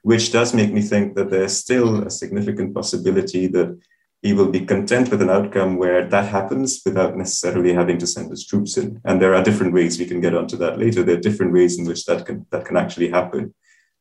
which 0.03 0.31
does 0.31 0.53
make 0.53 0.71
me 0.73 0.81
think 0.81 1.15
that 1.15 1.29
there's 1.29 1.55
still 1.55 2.03
a 2.03 2.11
significant 2.11 2.73
possibility 2.75 3.47
that 3.47 3.79
he 4.21 4.33
will 4.33 4.49
be 4.49 4.65
content 4.65 5.09
with 5.09 5.21
an 5.21 5.31
outcome 5.31 5.77
where 5.77 6.07
that 6.07 6.27
happens 6.27 6.81
without 6.85 7.17
necessarily 7.17 7.73
having 7.73 7.97
to 7.97 8.05
send 8.05 8.29
his 8.29 8.45
troops 8.45 8.77
in. 8.77 9.01
And 9.03 9.19
there 9.19 9.33
are 9.33 9.43
different 9.43 9.73
ways 9.73 9.97
we 9.97 10.05
can 10.05 10.21
get 10.21 10.35
onto 10.35 10.57
that 10.57 10.77
later. 10.77 11.01
There 11.01 11.17
are 11.17 11.27
different 11.27 11.53
ways 11.53 11.79
in 11.79 11.85
which 11.85 12.05
that 12.05 12.25
can 12.25 12.45
that 12.51 12.65
can 12.65 12.77
actually 12.77 13.09
happen. 13.09 13.53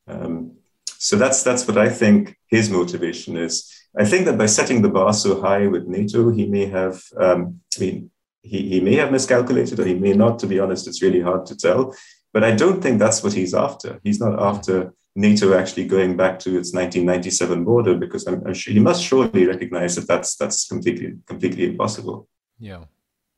Um, 0.07 0.60
so 1.02 1.16
that's 1.16 1.42
that's 1.42 1.66
what 1.66 1.78
I 1.78 1.88
think 1.88 2.37
his 2.49 2.69
motivation 2.69 3.35
is. 3.35 3.75
I 3.99 4.04
think 4.04 4.26
that 4.26 4.37
by 4.37 4.45
setting 4.45 4.83
the 4.83 4.90
bar 4.90 5.14
so 5.14 5.40
high 5.40 5.66
with 5.66 5.87
NATO, 5.87 6.30
he 6.30 6.47
may 6.47 6.66
have. 6.66 7.02
Um, 7.16 7.61
I 7.78 7.80
mean, 7.80 8.11
he, 8.42 8.69
he 8.69 8.80
may 8.83 8.97
have 8.97 9.11
miscalculated, 9.11 9.80
or 9.80 9.87
he 9.87 9.95
may 9.95 10.12
not. 10.12 10.38
To 10.40 10.47
be 10.47 10.61
honest, 10.61 10.87
it's 10.87 11.00
really 11.00 11.23
hard 11.23 11.47
to 11.47 11.57
tell. 11.57 11.95
But 12.35 12.45
I 12.45 12.54
don't 12.54 12.83
think 12.83 12.99
that's 12.99 13.23
what 13.23 13.33
he's 13.33 13.54
after. 13.54 13.99
He's 14.04 14.21
not 14.21 14.38
after 14.38 14.92
NATO 15.16 15.54
actually 15.54 15.87
going 15.87 16.19
back 16.19 16.38
to 16.40 16.50
its 16.50 16.75
1997 16.75 17.64
border 17.64 17.95
because 17.95 18.26
I'm, 18.26 18.47
I'm 18.47 18.52
sure 18.52 18.75
he 18.75 18.78
must 18.78 19.02
surely 19.02 19.47
recognize 19.47 19.97
that 19.97 20.07
that's 20.07 20.37
that's 20.37 20.69
completely 20.69 21.14
completely 21.26 21.64
impossible. 21.64 22.28
Yeah, 22.59 22.85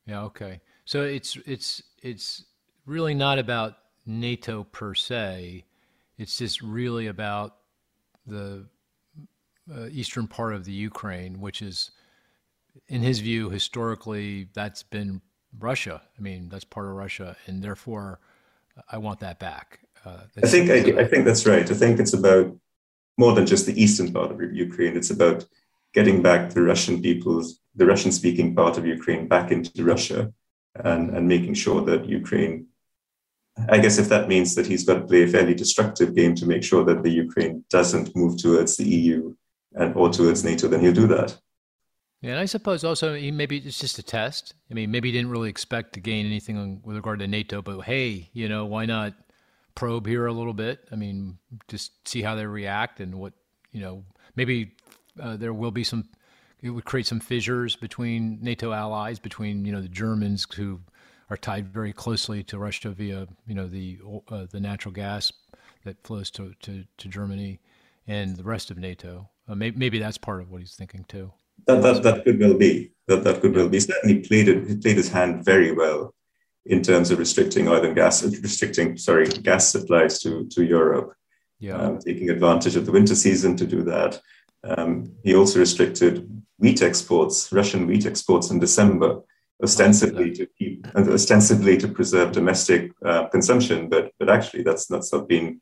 yeah, 0.05 0.23
okay. 0.23 0.59
So 0.83 1.03
it's 1.03 1.37
it's 1.45 1.81
it's 2.01 2.43
really 2.85 3.13
not 3.13 3.39
about 3.39 3.77
NATO 4.05 4.65
per 4.65 4.93
se 4.95 5.63
it's 6.17 6.37
just 6.37 6.61
really 6.61 7.07
about 7.07 7.55
the 8.25 8.65
uh, 9.73 9.87
eastern 9.91 10.27
part 10.27 10.53
of 10.53 10.65
the 10.65 10.71
Ukraine, 10.71 11.39
which 11.39 11.61
is, 11.61 11.91
in 12.87 13.01
his 13.01 13.19
view, 13.19 13.49
historically, 13.49 14.49
that's 14.53 14.83
been 14.83 15.21
Russia. 15.59 16.01
I 16.17 16.21
mean, 16.21 16.49
that's 16.49 16.63
part 16.63 16.87
of 16.87 16.93
Russia, 16.93 17.35
and 17.47 17.63
therefore, 17.63 18.19
I 18.91 18.97
want 18.97 19.19
that 19.19 19.39
back. 19.39 19.79
Uh, 20.05 20.21
I 20.43 20.47
think 20.47 20.69
I, 20.69 21.01
I, 21.01 21.07
think 21.07 21.25
that's 21.25 21.45
right. 21.45 21.69
I 21.69 21.73
think 21.73 21.99
it's 21.99 22.13
about 22.13 22.53
more 23.17 23.33
than 23.33 23.45
just 23.45 23.65
the 23.65 23.81
eastern 23.81 24.11
part 24.11 24.31
of 24.31 24.41
Ukraine. 24.41 24.97
It's 24.97 25.11
about 25.11 25.45
getting 25.93 26.21
back 26.21 26.49
the 26.49 26.63
Russian 26.63 27.01
peoples, 27.01 27.59
the 27.75 27.85
Russian-speaking 27.85 28.55
part 28.55 28.77
of 28.77 28.85
Ukraine, 28.85 29.27
back 29.27 29.51
into 29.51 29.83
Russia, 29.83 30.33
and 30.75 31.15
and 31.15 31.27
making 31.27 31.53
sure 31.53 31.81
that 31.85 32.05
Ukraine 32.05 32.67
I 33.69 33.79
guess 33.79 33.97
if 33.97 34.09
that 34.09 34.27
means 34.27 34.55
that 34.55 34.65
he's 34.65 34.83
got 34.83 34.95
to 34.95 35.01
play 35.01 35.23
a 35.23 35.27
fairly 35.27 35.53
destructive 35.53 36.15
game 36.15 36.35
to 36.35 36.45
make 36.45 36.63
sure 36.63 36.83
that 36.85 37.03
the 37.03 37.11
Ukraine 37.11 37.63
doesn't 37.69 38.15
move 38.15 38.41
towards 38.41 38.77
the 38.77 38.87
EU 38.87 39.35
and 39.73 39.95
or 39.95 40.09
towards 40.09 40.43
NATO, 40.43 40.67
then 40.67 40.79
he'll 40.79 40.93
do 40.93 41.07
that. 41.07 41.37
Yeah, 42.21 42.31
and 42.31 42.39
I 42.39 42.45
suppose 42.45 42.83
also 42.83 43.19
maybe 43.19 43.57
it's 43.57 43.79
just 43.79 43.99
a 43.99 44.03
test. 44.03 44.53
I 44.71 44.73
mean, 44.73 44.91
maybe 44.91 45.09
he 45.09 45.17
didn't 45.17 45.29
really 45.29 45.49
expect 45.49 45.93
to 45.93 45.99
gain 45.99 46.25
anything 46.25 46.81
with 46.83 46.95
regard 46.95 47.19
to 47.19 47.27
NATO, 47.27 47.61
but 47.61 47.81
hey, 47.81 48.29
you 48.33 48.47
know, 48.47 48.65
why 48.65 48.85
not 48.85 49.13
probe 49.75 50.07
here 50.07 50.25
a 50.25 50.33
little 50.33 50.53
bit? 50.53 50.87
I 50.91 50.95
mean, 50.95 51.37
just 51.67 52.07
see 52.07 52.21
how 52.21 52.35
they 52.35 52.45
react 52.45 53.01
and 53.01 53.15
what 53.15 53.33
you 53.71 53.81
know. 53.81 54.03
Maybe 54.35 54.71
uh, 55.21 55.35
there 55.37 55.53
will 55.53 55.71
be 55.71 55.83
some. 55.83 56.05
It 56.61 56.69
would 56.69 56.85
create 56.85 57.07
some 57.07 57.19
fissures 57.19 57.75
between 57.75 58.39
NATO 58.41 58.71
allies, 58.71 59.19
between 59.19 59.65
you 59.65 59.73
know 59.73 59.81
the 59.81 59.89
Germans 59.89 60.47
who 60.55 60.79
are 61.29 61.37
tied 61.37 61.67
very 61.67 61.93
closely 61.93 62.43
to 62.43 62.57
Russia 62.57 62.89
via 62.89 63.27
you 63.47 63.55
know 63.55 63.67
the 63.67 63.99
uh, 64.29 64.45
the 64.51 64.59
natural 64.59 64.93
gas 64.93 65.31
that 65.83 66.01
flows 66.03 66.31
to, 66.31 66.53
to, 66.61 66.83
to 66.97 67.07
Germany 67.07 67.59
and 68.07 68.37
the 68.37 68.43
rest 68.43 68.71
of 68.71 68.77
NATO. 68.77 69.29
Uh, 69.47 69.55
maybe, 69.55 69.77
maybe 69.77 69.99
that's 69.99 70.17
part 70.17 70.41
of 70.41 70.49
what 70.49 70.61
he's 70.61 70.75
thinking 70.75 71.05
too. 71.07 71.31
That, 71.67 71.81
that, 71.81 72.03
that 72.03 72.23
could 72.23 72.39
well 72.39 72.57
be. 72.57 72.91
That, 73.07 73.23
that 73.23 73.41
could 73.41 73.55
well 73.55 73.69
be. 73.69 73.79
Certainly 73.79 74.19
played 74.19 74.47
it, 74.47 74.81
played 74.81 74.97
his 74.97 75.09
hand 75.09 75.43
very 75.43 75.71
well 75.73 76.13
in 76.65 76.81
terms 76.81 77.11
of 77.11 77.19
restricting 77.19 77.67
oil 77.67 77.83
and 77.83 77.95
gas, 77.95 78.23
restricting 78.23 78.97
sorry 78.97 79.27
gas 79.27 79.69
supplies 79.69 80.19
to 80.21 80.47
to 80.49 80.63
Europe. 80.63 81.13
Yeah. 81.59 81.77
Um, 81.77 81.99
taking 81.99 82.29
advantage 82.29 82.75
of 82.75 82.85
the 82.85 82.91
winter 82.91 83.15
season 83.15 83.55
to 83.57 83.65
do 83.65 83.83
that. 83.83 84.19
Um, 84.65 85.13
he 85.23 85.35
also 85.35 85.59
restricted 85.59 86.29
wheat 86.57 86.81
exports, 86.81 87.51
Russian 87.51 87.87
wheat 87.87 88.05
exports 88.05 88.49
in 88.49 88.59
December, 88.59 89.21
ostensibly 89.63 90.31
to 90.33 90.45
keep 90.57 90.85
ostensibly 90.95 91.77
to 91.77 91.87
preserve 91.87 92.33
domestic 92.33 92.91
uh, 93.05 93.27
consumption, 93.27 93.89
but 93.89 94.11
but 94.19 94.29
actually 94.29 94.63
that's 94.63 94.85
that's 94.87 95.11
not 95.13 95.27
been 95.27 95.61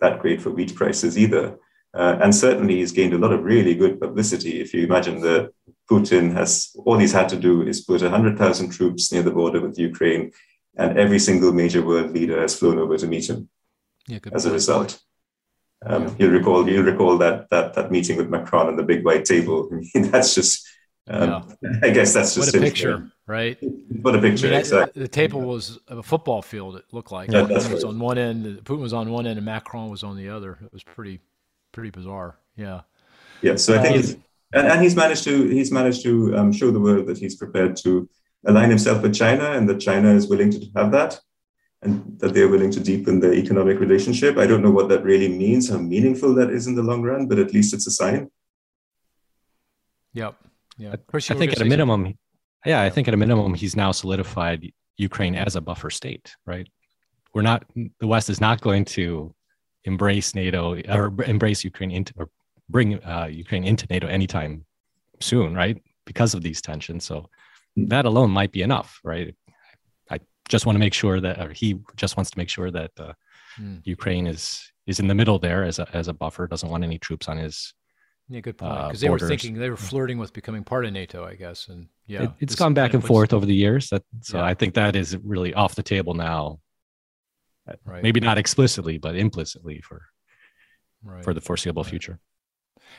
that 0.00 0.20
great 0.20 0.42
for 0.42 0.50
wheat 0.50 0.74
prices 0.74 1.18
either. 1.18 1.58
Uh, 1.94 2.16
and 2.22 2.34
certainly 2.34 2.76
he's 2.76 2.92
gained 2.92 3.12
a 3.12 3.18
lot 3.18 3.32
of 3.32 3.44
really 3.44 3.74
good 3.74 4.00
publicity. 4.00 4.60
If 4.60 4.72
you 4.72 4.84
imagine 4.84 5.20
that 5.20 5.52
Putin 5.90 6.32
has 6.32 6.74
all 6.86 6.98
he's 6.98 7.12
had 7.12 7.28
to 7.30 7.36
do 7.36 7.62
is 7.62 7.82
put 7.82 8.00
100,000 8.00 8.70
troops 8.70 9.12
near 9.12 9.22
the 9.22 9.30
border 9.30 9.60
with 9.60 9.78
Ukraine, 9.78 10.32
and 10.76 10.98
every 10.98 11.18
single 11.18 11.52
major 11.52 11.84
world 11.84 12.12
leader 12.12 12.40
has 12.40 12.58
flown 12.58 12.78
over 12.78 12.96
to 12.96 13.06
meet 13.06 13.28
him 13.28 13.48
yeah, 14.06 14.20
as 14.32 14.46
a 14.46 14.52
result. 14.52 15.00
Um, 15.84 16.04
yeah. 16.04 16.14
You'll 16.18 16.38
recall 16.38 16.68
you'll 16.68 16.84
recall 16.84 17.18
that 17.18 17.50
that 17.50 17.74
that 17.74 17.90
meeting 17.90 18.16
with 18.16 18.30
Macron 18.30 18.68
and 18.68 18.78
the 18.78 18.84
big 18.84 19.04
white 19.04 19.24
table. 19.24 19.68
I 19.70 19.74
mean, 19.94 20.10
that's 20.10 20.34
just. 20.34 20.66
Um, 21.08 21.56
yeah. 21.62 21.70
I 21.82 21.90
guess 21.90 22.14
that's 22.14 22.34
just 22.34 22.54
what 22.54 22.62
a 22.62 22.64
picture, 22.64 23.10
right? 23.26 23.58
What 24.02 24.16
a 24.16 24.20
picture! 24.20 24.48
I 24.48 24.50
mean, 24.50 24.58
exactly. 24.60 25.02
The 25.02 25.08
table 25.08 25.42
was 25.42 25.78
a 25.86 26.02
football 26.02 26.42
field. 26.42 26.74
It 26.76 26.84
looked 26.90 27.12
like 27.12 27.30
yeah, 27.30 27.42
Putin 27.42 27.70
was 27.72 27.84
right. 27.84 27.84
on 27.84 27.98
one 28.00 28.18
end, 28.18 28.64
Putin 28.64 28.80
was 28.80 28.92
on 28.92 29.10
one 29.10 29.26
end, 29.28 29.38
and 29.38 29.46
Macron 29.46 29.90
was 29.90 30.02
on 30.02 30.16
the 30.16 30.28
other. 30.28 30.58
It 30.64 30.72
was 30.72 30.82
pretty, 30.82 31.20
pretty 31.70 31.90
bizarre. 31.90 32.36
Yeah. 32.56 32.80
Yeah. 33.42 33.54
So 33.56 33.78
I 33.78 33.82
think, 33.82 33.94
um, 33.94 34.00
he's, 34.00 34.12
and, 34.54 34.66
and 34.66 34.82
he's 34.82 34.96
managed 34.96 35.22
to 35.24 35.48
he's 35.48 35.70
managed 35.70 36.02
to 36.02 36.36
um, 36.36 36.52
show 36.52 36.72
the 36.72 36.80
world 36.80 37.06
that 37.06 37.18
he's 37.18 37.36
prepared 37.36 37.76
to 37.84 38.08
align 38.46 38.70
himself 38.70 39.02
with 39.02 39.14
China, 39.14 39.52
and 39.52 39.68
that 39.68 39.78
China 39.78 40.12
is 40.12 40.28
willing 40.28 40.50
to 40.50 40.66
have 40.74 40.90
that 40.90 41.20
and 41.82 42.18
that 42.20 42.32
they're 42.32 42.48
willing 42.48 42.70
to 42.70 42.80
deepen 42.80 43.20
the 43.20 43.32
economic 43.32 43.80
relationship. 43.80 44.38
I 44.38 44.46
don't 44.46 44.62
know 44.62 44.70
what 44.70 44.88
that 44.88 45.02
really 45.02 45.28
means, 45.28 45.68
how 45.68 45.78
meaningful 45.78 46.34
that 46.36 46.50
is 46.50 46.66
in 46.66 46.76
the 46.76 46.82
long 46.82 47.02
run, 47.02 47.26
but 47.26 47.38
at 47.38 47.52
least 47.52 47.74
it's 47.74 47.86
a 47.86 47.90
sign. 47.90 48.30
Yep. 50.14 50.36
Yeah. 50.78 50.94
I 51.14 51.34
think 51.34 51.52
at 51.52 51.60
a 51.60 51.64
minimum, 51.64 52.00
something. 52.00 52.18
yeah, 52.66 52.82
I 52.82 52.90
think 52.90 53.08
at 53.08 53.14
a 53.14 53.16
minimum, 53.16 53.54
he's 53.54 53.76
now 53.76 53.92
solidified 53.92 54.72
Ukraine 54.96 55.34
as 55.34 55.56
a 55.56 55.60
buffer 55.60 55.90
state, 55.90 56.34
right? 56.46 56.66
We're 57.34 57.42
not, 57.42 57.64
the 57.74 58.06
West 58.06 58.30
is 58.30 58.40
not 58.40 58.60
going 58.60 58.84
to 58.96 59.34
embrace 59.84 60.34
NATO 60.34 60.76
or 60.88 61.12
embrace 61.24 61.64
Ukraine 61.64 61.90
into, 61.90 62.12
or 62.16 62.28
bring 62.68 63.02
uh, 63.04 63.28
Ukraine 63.30 63.64
into 63.64 63.86
NATO 63.90 64.06
anytime 64.06 64.64
soon, 65.20 65.54
right? 65.54 65.82
Because 66.04 66.34
of 66.34 66.42
these 66.42 66.60
tensions. 66.60 67.04
So 67.04 67.28
that 67.76 68.04
alone 68.04 68.30
might 68.30 68.52
be 68.52 68.62
enough, 68.62 69.00
right? 69.04 69.34
I 70.10 70.18
just 70.48 70.66
want 70.66 70.76
to 70.76 70.80
make 70.80 70.94
sure 70.94 71.20
that, 71.20 71.40
or 71.40 71.52
he 71.52 71.78
just 71.96 72.16
wants 72.16 72.30
to 72.32 72.38
make 72.38 72.48
sure 72.48 72.70
that 72.70 72.90
uh, 72.98 73.12
mm. 73.58 73.80
Ukraine 73.84 74.26
is 74.26 74.68
is 74.86 74.98
in 74.98 75.06
the 75.06 75.14
middle 75.14 75.38
there 75.38 75.62
as 75.62 75.78
a 75.78 75.88
as 75.92 76.08
a 76.08 76.12
buffer. 76.12 76.46
Doesn't 76.46 76.68
want 76.68 76.84
any 76.84 76.98
troops 76.98 77.28
on 77.28 77.38
his. 77.38 77.74
Yeah, 78.32 78.40
good 78.40 78.56
point. 78.56 78.72
Because 78.72 79.02
uh, 79.02 79.06
they 79.06 79.10
were 79.10 79.18
thinking 79.18 79.54
they 79.54 79.68
were 79.68 79.76
flirting 79.76 80.16
with 80.16 80.32
becoming 80.32 80.64
part 80.64 80.86
of 80.86 80.92
NATO, 80.92 81.22
I 81.22 81.34
guess, 81.34 81.68
and 81.68 81.88
yeah, 82.06 82.28
it, 82.40 82.48
has 82.48 82.56
gone 82.56 82.72
back 82.72 82.94
and 82.94 83.04
forth 83.04 83.34
over 83.34 83.44
the 83.44 83.54
years. 83.54 83.90
That 83.90 84.04
so 84.22 84.38
yeah. 84.38 84.44
I 84.44 84.54
think 84.54 84.72
that 84.74 84.96
is 84.96 85.18
really 85.18 85.52
off 85.52 85.74
the 85.74 85.82
table 85.82 86.14
now. 86.14 86.60
Right. 87.84 88.02
Maybe 88.02 88.20
not 88.20 88.38
explicitly, 88.38 88.96
but 88.96 89.16
implicitly 89.16 89.82
for 89.82 90.02
right. 91.04 91.22
for 91.22 91.34
the 91.34 91.42
foreseeable 91.42 91.82
right. 91.82 91.90
future. 91.90 92.20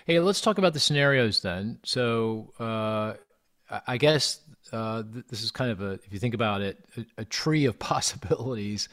Hey, 0.06 0.20
let's 0.20 0.40
talk 0.40 0.60
about 0.60 0.74
the 0.74 0.80
scenarios 0.80 1.42
then. 1.42 1.80
So, 1.84 2.54
uh, 2.60 3.14
I 3.88 3.98
guess 3.98 4.42
uh, 4.72 5.02
th- 5.02 5.26
this 5.30 5.42
is 5.42 5.50
kind 5.50 5.72
of 5.72 5.82
a, 5.82 5.92
if 5.94 6.12
you 6.12 6.20
think 6.20 6.36
about 6.36 6.62
it, 6.62 6.86
a, 6.96 7.22
a, 7.22 7.26
tree 7.26 7.66
of 7.66 7.80
possibilities. 7.80 8.88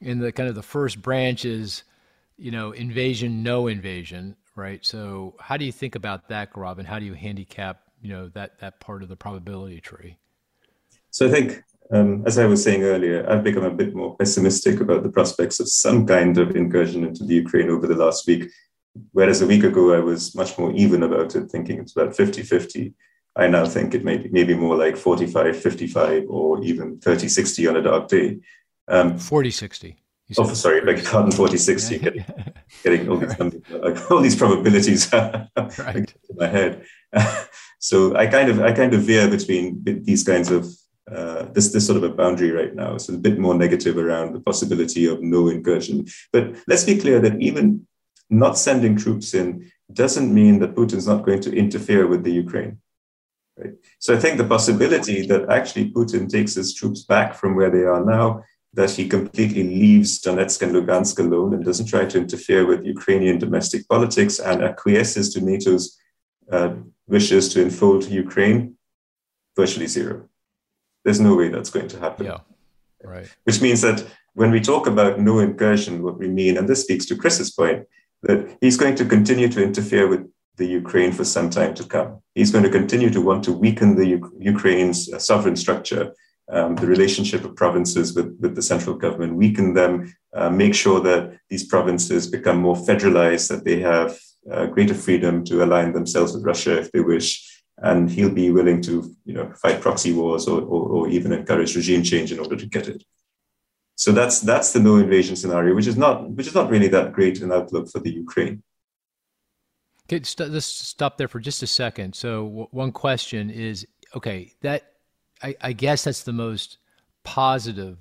In 0.00 0.18
the 0.18 0.32
kind 0.32 0.48
of 0.48 0.54
the 0.54 0.62
first 0.62 1.00
branch 1.00 1.44
is, 1.44 1.84
you 2.36 2.50
know, 2.50 2.72
invasion, 2.72 3.42
no 3.42 3.68
invasion, 3.68 4.36
right? 4.54 4.84
So 4.84 5.34
how 5.38 5.56
do 5.56 5.64
you 5.64 5.72
think 5.72 5.94
about 5.94 6.28
that, 6.28 6.52
Gaurav, 6.52 6.78
and 6.78 6.86
how 6.86 6.98
do 6.98 7.04
you 7.04 7.14
handicap, 7.14 7.82
you 8.00 8.10
know, 8.10 8.28
that 8.30 8.58
that 8.60 8.80
part 8.80 9.02
of 9.02 9.08
the 9.08 9.16
probability 9.16 9.80
tree? 9.80 10.18
So 11.10 11.26
I 11.26 11.30
think, 11.30 11.62
um, 11.92 12.24
as 12.26 12.38
I 12.38 12.46
was 12.46 12.62
saying 12.62 12.82
earlier, 12.82 13.28
I've 13.28 13.44
become 13.44 13.64
a 13.64 13.70
bit 13.70 13.94
more 13.94 14.16
pessimistic 14.16 14.80
about 14.80 15.02
the 15.02 15.10
prospects 15.10 15.60
of 15.60 15.68
some 15.68 16.06
kind 16.06 16.38
of 16.38 16.56
incursion 16.56 17.04
into 17.04 17.24
the 17.24 17.34
Ukraine 17.34 17.68
over 17.68 17.86
the 17.86 17.94
last 17.94 18.26
week. 18.26 18.50
Whereas 19.12 19.40
a 19.40 19.46
week 19.46 19.64
ago, 19.64 19.94
I 19.94 20.00
was 20.00 20.34
much 20.34 20.58
more 20.58 20.72
even 20.72 21.02
about 21.02 21.34
it, 21.34 21.50
thinking 21.50 21.78
it's 21.78 21.92
about 21.96 22.16
50 22.16 22.42
50. 22.42 22.94
I 23.34 23.46
now 23.46 23.64
think 23.64 23.94
it 23.94 24.04
may 24.04 24.18
be 24.18 24.28
maybe 24.28 24.54
more 24.54 24.76
like 24.76 24.96
45, 24.96 25.56
55, 25.56 26.24
or 26.28 26.62
even 26.62 26.98
30, 26.98 27.28
60 27.28 27.66
on 27.66 27.76
a 27.76 27.82
dark 27.82 28.08
day. 28.08 28.40
Um, 28.88 29.18
40, 29.18 29.50
60. 29.50 29.96
Oh, 30.38 30.54
sorry, 30.54 30.80
beg 30.80 30.98
your 30.98 31.10
pardon, 31.10 31.32
40, 31.32 31.56
60. 31.56 31.98
Getting, 31.98 32.24
getting 32.82 33.08
all, 33.08 33.16
these, 33.18 33.36
all 34.10 34.20
these 34.20 34.36
probabilities 34.36 35.12
right. 35.12 36.14
in 36.28 36.36
my 36.36 36.46
head. 36.46 36.84
so 37.78 38.16
I 38.16 38.26
kind 38.26 38.48
of 38.48 38.60
I 38.60 38.72
kind 38.72 38.94
of 38.94 39.02
veer 39.02 39.28
between 39.28 39.82
these 39.84 40.24
kinds 40.24 40.50
of 40.50 40.66
uh, 41.10 41.44
this 41.52 41.72
this 41.72 41.86
sort 41.86 41.96
of 41.96 42.04
a 42.04 42.14
boundary 42.14 42.50
right 42.50 42.74
now. 42.74 42.96
So 42.96 43.14
a 43.14 43.18
bit 43.18 43.38
more 43.38 43.54
negative 43.54 43.98
around 43.98 44.34
the 44.34 44.40
possibility 44.40 45.06
of 45.06 45.22
no 45.22 45.48
incursion. 45.48 46.06
But 46.32 46.56
let's 46.66 46.84
be 46.84 46.98
clear 46.98 47.20
that 47.20 47.40
even 47.40 47.86
not 48.30 48.56
sending 48.56 48.96
troops 48.96 49.34
in 49.34 49.70
doesn't 49.92 50.32
mean 50.32 50.58
that 50.60 50.74
Putin's 50.74 51.06
not 51.06 51.24
going 51.24 51.40
to 51.42 51.54
interfere 51.54 52.06
with 52.06 52.24
the 52.24 52.32
Ukraine. 52.32 52.78
Right? 53.58 53.74
So 53.98 54.14
I 54.14 54.18
think 54.18 54.38
the 54.38 54.44
possibility 54.44 55.26
that 55.26 55.50
actually 55.50 55.90
Putin 55.90 56.28
takes 56.28 56.54
his 56.54 56.74
troops 56.74 57.02
back 57.02 57.34
from 57.34 57.54
where 57.54 57.70
they 57.70 57.82
are 57.82 58.02
now, 58.04 58.42
that 58.74 58.90
he 58.90 59.06
completely 59.08 59.64
leaves 59.64 60.20
Donetsk 60.20 60.62
and 60.62 60.72
Lugansk 60.74 61.18
alone 61.18 61.52
and 61.54 61.64
doesn't 61.64 61.86
try 61.86 62.06
to 62.06 62.18
interfere 62.18 62.66
with 62.66 62.86
Ukrainian 62.86 63.38
domestic 63.38 63.86
politics 63.88 64.38
and 64.38 64.62
acquiesces 64.62 65.32
to 65.34 65.40
NATO's 65.40 65.98
uh, 66.50 66.74
wishes 67.06 67.52
to 67.52 67.62
enfold 67.62 68.06
Ukraine, 68.06 68.76
virtually 69.56 69.86
zero. 69.86 70.28
There's 71.04 71.20
no 71.20 71.34
way 71.34 71.48
that's 71.48 71.70
going 71.70 71.88
to 71.88 71.98
happen. 71.98 72.26
Yeah, 72.26 72.38
right. 73.04 73.28
Which 73.44 73.60
means 73.60 73.80
that 73.82 74.06
when 74.34 74.50
we 74.50 74.60
talk 74.60 74.86
about 74.86 75.20
no 75.20 75.40
incursion, 75.40 76.02
what 76.02 76.18
we 76.18 76.28
mean, 76.28 76.56
and 76.56 76.68
this 76.68 76.82
speaks 76.82 77.04
to 77.06 77.16
Chris's 77.16 77.50
point, 77.50 77.86
that 78.22 78.56
he's 78.60 78.76
going 78.76 78.94
to 78.94 79.04
continue 79.04 79.48
to 79.48 79.62
interfere 79.62 80.06
with 80.08 80.26
the 80.56 80.66
Ukraine 80.66 81.12
for 81.12 81.24
some 81.24 81.50
time 81.50 81.74
to 81.74 81.84
come. 81.84 82.22
He's 82.34 82.50
going 82.50 82.64
to 82.64 82.70
continue 82.70 83.10
to 83.10 83.20
want 83.20 83.44
to 83.44 83.52
weaken 83.52 83.96
the 83.96 84.06
U- 84.06 84.36
Ukraine's 84.38 85.12
uh, 85.12 85.18
sovereign 85.18 85.56
structure, 85.56 86.14
um, 86.50 86.74
the 86.76 86.86
relationship 86.86 87.44
of 87.44 87.56
provinces 87.56 88.14
with, 88.14 88.36
with 88.40 88.54
the 88.54 88.62
central 88.62 88.96
government, 88.96 89.34
weaken 89.34 89.74
them, 89.74 90.14
uh, 90.34 90.50
make 90.50 90.74
sure 90.74 91.00
that 91.00 91.38
these 91.48 91.66
provinces 91.66 92.26
become 92.26 92.58
more 92.58 92.76
federalized, 92.76 93.48
that 93.48 93.64
they 93.64 93.80
have 93.80 94.18
uh, 94.50 94.66
greater 94.66 94.94
freedom 94.94 95.44
to 95.44 95.62
align 95.62 95.92
themselves 95.92 96.34
with 96.34 96.44
Russia 96.44 96.78
if 96.78 96.90
they 96.92 97.00
wish. 97.00 97.48
And 97.78 98.10
he'll 98.10 98.30
be 98.30 98.50
willing 98.50 98.82
to, 98.82 99.14
you 99.24 99.34
know, 99.34 99.50
fight 99.62 99.80
proxy 99.80 100.12
wars 100.12 100.46
or, 100.46 100.60
or, 100.60 100.88
or 100.88 101.08
even 101.08 101.32
encourage 101.32 101.74
regime 101.74 102.02
change 102.02 102.30
in 102.30 102.38
order 102.38 102.56
to 102.56 102.66
get 102.66 102.88
it. 102.88 103.02
So 103.96 104.12
that's 104.12 104.40
that's 104.40 104.72
the 104.72 104.80
no 104.80 104.96
invasion 104.96 105.36
scenario, 105.36 105.74
which 105.74 105.86
is 105.86 105.96
not 105.96 106.30
which 106.30 106.46
is 106.46 106.54
not 106.54 106.70
really 106.70 106.88
that 106.88 107.12
great 107.12 107.40
an 107.40 107.52
outlook 107.52 107.88
for 107.90 108.00
the 108.00 108.10
Ukraine. 108.10 108.62
Okay, 110.06 110.22
st- 110.24 110.50
let's 110.50 110.66
stop 110.66 111.18
there 111.18 111.28
for 111.28 111.40
just 111.40 111.62
a 111.62 111.66
second. 111.66 112.14
So, 112.14 112.44
w- 112.48 112.68
one 112.70 112.92
question 112.92 113.50
is 113.50 113.86
okay, 114.14 114.52
that 114.62 114.91
I, 115.42 115.56
I 115.60 115.72
guess 115.72 116.04
that's 116.04 116.22
the 116.22 116.32
most 116.32 116.78
positive 117.24 117.98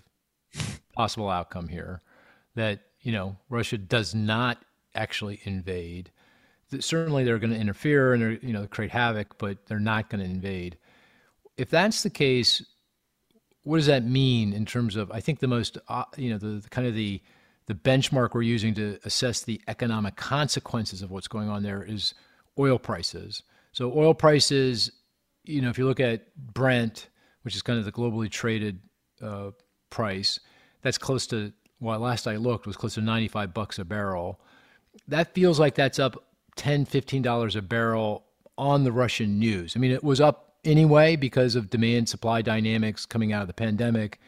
possible 0.93 1.29
outcome 1.29 1.67
here 1.67 2.01
that, 2.55 2.81
you 3.01 3.11
know, 3.11 3.37
Russia 3.49 3.77
does 3.77 4.13
not 4.13 4.63
actually 4.95 5.39
invade. 5.43 6.11
Certainly, 6.79 7.23
they're 7.23 7.39
going 7.39 7.53
to 7.53 7.59
interfere 7.59 8.13
and 8.13 8.21
they're, 8.21 8.31
you 8.31 8.53
know, 8.53 8.67
create 8.67 8.91
havoc, 8.91 9.37
but 9.37 9.65
they're 9.65 9.79
not 9.79 10.09
going 10.09 10.23
to 10.23 10.29
invade. 10.29 10.77
If 11.57 11.69
that's 11.69 12.03
the 12.03 12.09
case, 12.09 12.65
what 13.63 13.77
does 13.77 13.87
that 13.87 14.05
mean 14.05 14.53
in 14.53 14.65
terms 14.65 14.95
of? 14.95 15.11
I 15.11 15.19
think 15.19 15.39
the 15.39 15.47
most, 15.47 15.77
uh, 15.89 16.05
you 16.17 16.29
know, 16.29 16.37
the, 16.37 16.59
the 16.59 16.69
kind 16.69 16.87
of 16.87 16.93
the 16.93 17.21
the 17.67 17.75
benchmark 17.75 18.33
we're 18.33 18.41
using 18.41 18.73
to 18.73 18.99
assess 19.05 19.43
the 19.43 19.61
economic 19.67 20.15
consequences 20.15 21.01
of 21.01 21.11
what's 21.11 21.27
going 21.27 21.47
on 21.47 21.63
there 21.63 21.83
is 21.83 22.13
oil 22.59 22.77
prices. 22.77 23.43
So 23.71 23.93
oil 23.95 24.13
prices, 24.13 24.91
you 25.45 25.61
know, 25.61 25.69
if 25.69 25.77
you 25.77 25.85
look 25.85 25.99
at 25.99 26.35
Brent, 26.35 27.07
which 27.43 27.55
is 27.55 27.61
kind 27.61 27.79
of 27.79 27.85
the 27.85 27.91
globally 27.91 28.29
traded 28.29 28.79
uh, 29.21 29.51
price, 29.89 30.39
that's 30.81 30.97
close 30.97 31.27
to 31.27 31.53
well, 31.79 31.99
last 31.99 32.27
I 32.27 32.35
looked 32.35 32.67
was 32.67 32.77
close 32.77 32.93
to 32.93 33.01
95 33.01 33.53
bucks 33.53 33.79
a 33.79 33.85
barrel. 33.85 34.39
That 35.07 35.33
feels 35.33 35.59
like 35.59 35.73
that's 35.73 35.97
up 35.97 36.23
10, 36.55 36.85
15 36.85 37.21
dollars 37.21 37.55
a 37.55 37.61
barrel 37.61 38.25
on 38.57 38.83
the 38.83 38.91
Russian 38.91 39.39
news. 39.39 39.75
I 39.75 39.79
mean, 39.79 39.91
it 39.91 40.03
was 40.03 40.21
up 40.21 40.55
anyway 40.63 41.15
because 41.15 41.55
of 41.55 41.69
demand 41.69 42.07
supply 42.07 42.41
dynamics 42.41 43.05
coming 43.05 43.33
out 43.33 43.41
of 43.41 43.47
the 43.47 43.53
pandemic 43.53 44.19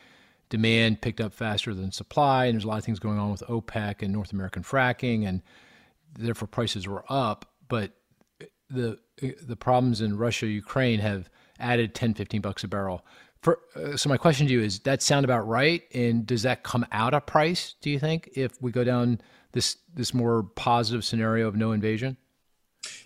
demand 0.49 1.01
picked 1.01 1.19
up 1.19 1.33
faster 1.33 1.73
than 1.73 1.91
supply, 1.91 2.45
and 2.45 2.53
there's 2.53 2.63
a 2.63 2.67
lot 2.67 2.77
of 2.77 2.85
things 2.85 2.99
going 2.99 3.17
on 3.17 3.31
with 3.31 3.41
OPEC 3.49 4.03
and 4.03 4.13
North 4.13 4.31
American 4.31 4.61
fracking, 4.61 5.27
and 5.27 5.41
therefore 6.17 6.47
prices 6.47 6.87
were 6.87 7.03
up. 7.09 7.45
But 7.67 7.91
the 8.69 8.99
the 9.41 9.55
problems 9.55 9.99
in 9.99 10.17
Russia, 10.17 10.45
Ukraine 10.45 10.99
have 10.99 11.27
added 11.59 11.93
10, 11.93 12.13
15 12.13 12.41
bucks 12.41 12.63
a 12.63 12.67
barrel. 12.67 13.05
For, 13.41 13.59
uh, 13.75 13.97
so 13.97 14.09
my 14.09 14.17
question 14.17 14.47
to 14.47 14.53
you 14.53 14.61
is: 14.61 14.79
That 14.79 15.01
sound 15.01 15.25
about 15.25 15.47
right? 15.47 15.83
And 15.93 16.25
does 16.25 16.43
that 16.43 16.63
come 16.63 16.85
out 16.91 17.13
of 17.13 17.25
price? 17.25 17.75
Do 17.81 17.89
you 17.89 17.99
think 17.99 18.29
if 18.35 18.61
we 18.61 18.71
go 18.71 18.83
down 18.83 19.19
this 19.51 19.77
this 19.93 20.13
more 20.13 20.43
positive 20.43 21.03
scenario 21.03 21.47
of 21.47 21.55
no 21.55 21.73
invasion? 21.73 22.15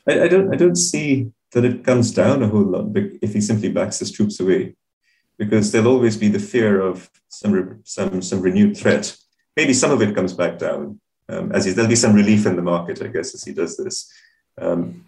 I, 0.08 0.24
I 0.24 0.28
don't. 0.28 0.54
I 0.54 0.58
don't 0.58 0.76
see 0.76 1.32
that 1.54 1.66
it 1.66 1.84
comes 1.84 2.12
down 2.12 2.44
a 2.44 2.48
whole 2.48 2.66
lot 2.66 2.92
if 2.96 3.34
he 3.34 3.42
simply 3.42 3.70
backs 3.70 4.00
his 4.00 4.12
troops 4.12 4.40
away 4.40 4.76
because 5.38 5.72
there'll 5.72 5.88
always 5.88 6.18
be 6.18 6.28
the 6.28 6.40
fear 6.40 6.82
of 6.82 7.10
some 7.30 7.82
some 7.84 8.22
some 8.22 8.42
renewed 8.42 8.78
threat. 8.78 9.16
Maybe 9.56 9.74
some 9.74 9.92
of 9.92 10.02
it 10.04 10.14
comes 10.14 10.34
back 10.34 10.60
down 10.60 11.00
um, 11.30 11.52
as 11.52 11.66
he, 11.66 11.72
there'll 11.72 11.90
be 11.90 11.96
some 11.96 12.14
relief 12.14 12.46
in 12.46 12.56
the 12.56 12.62
market, 12.62 13.02
I 13.02 13.08
guess, 13.08 13.34
as 13.34 13.44
he 13.44 13.54
does 13.54 13.78
this. 13.78 14.12
Um, 14.60 15.06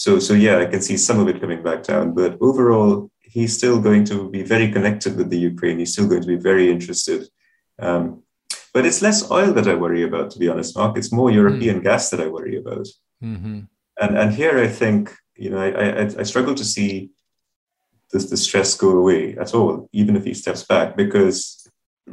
so 0.00 0.10
so 0.26 0.32
yeah, 0.46 0.56
I 0.62 0.66
can 0.72 0.82
see 0.88 0.96
some 0.96 1.18
of 1.20 1.28
it 1.30 1.40
coming 1.42 1.62
back 1.68 1.80
down, 1.90 2.06
but 2.20 2.32
overall, 2.48 2.92
he's 3.34 3.52
still 3.60 3.78
going 3.88 4.04
to 4.10 4.16
be 4.36 4.42
very 4.54 4.68
connected 4.76 5.12
with 5.18 5.28
the 5.30 5.42
Ukraine. 5.52 5.78
He's 5.78 5.92
still 5.94 6.08
going 6.12 6.24
to 6.26 6.32
be 6.36 6.40
very 6.50 6.66
interested. 6.76 7.20
Um, 7.86 8.04
But 8.74 8.86
it's 8.88 9.02
less 9.08 9.20
oil 9.38 9.50
that 9.56 9.68
I 9.72 9.82
worry 9.84 10.02
about, 10.08 10.26
to 10.30 10.38
be 10.42 10.50
honest, 10.52 10.76
Mark. 10.78 10.92
It's 10.96 11.12
more 11.18 11.30
European 11.40 11.76
mm. 11.78 11.84
gas 11.88 12.02
that 12.10 12.22
I 12.24 12.28
worry 12.36 12.56
about. 12.62 12.86
Mm-hmm. 13.28 13.58
And 14.02 14.12
and 14.20 14.30
here 14.40 14.56
I 14.66 14.68
think 14.80 15.00
you 15.44 15.50
know 15.50 15.60
I, 15.68 15.68
I, 16.00 16.04
I 16.22 16.24
struggle 16.30 16.56
to 16.60 16.66
see 16.74 16.92
this 18.10 18.26
the 18.32 18.36
stress 18.46 18.70
go 18.84 18.90
away 19.02 19.22
at 19.42 19.50
all, 19.56 19.72
even 20.00 20.14
if 20.18 20.24
he 20.28 20.34
steps 20.42 20.62
back, 20.72 20.88
because 21.02 21.36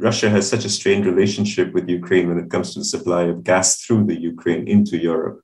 Russia 0.08 0.28
has 0.36 0.44
such 0.52 0.64
a 0.66 0.74
strained 0.78 1.06
relationship 1.12 1.68
with 1.74 1.94
Ukraine 2.00 2.26
when 2.28 2.40
it 2.42 2.50
comes 2.54 2.68
to 2.70 2.78
the 2.80 2.90
supply 2.94 3.22
of 3.28 3.44
gas 3.50 3.66
through 3.82 4.04
the 4.06 4.20
Ukraine 4.32 4.64
into 4.74 4.96
Europe. 5.12 5.38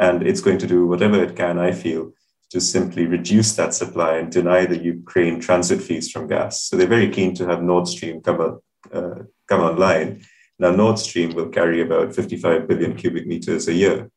And 0.00 0.26
it's 0.26 0.40
going 0.40 0.56
to 0.58 0.66
do 0.66 0.86
whatever 0.86 1.22
it 1.22 1.36
can, 1.36 1.58
I 1.58 1.72
feel, 1.72 2.12
to 2.52 2.60
simply 2.60 3.06
reduce 3.06 3.54
that 3.56 3.74
supply 3.74 4.16
and 4.16 4.32
deny 4.32 4.64
the 4.64 4.82
Ukraine 4.82 5.38
transit 5.40 5.82
fees 5.82 6.10
from 6.10 6.26
gas. 6.26 6.64
So 6.64 6.76
they're 6.76 6.96
very 6.98 7.10
keen 7.10 7.34
to 7.34 7.46
have 7.46 7.62
Nord 7.62 7.86
Stream 7.86 8.22
come, 8.22 8.60
uh, 8.92 9.14
come 9.46 9.60
online. 9.60 10.24
Now, 10.58 10.70
Nord 10.70 10.98
Stream 10.98 11.34
will 11.34 11.50
carry 11.50 11.82
about 11.82 12.14
55 12.14 12.66
billion 12.66 12.96
cubic 12.96 13.26
meters 13.26 13.68
a 13.68 13.74
year. 13.74 14.10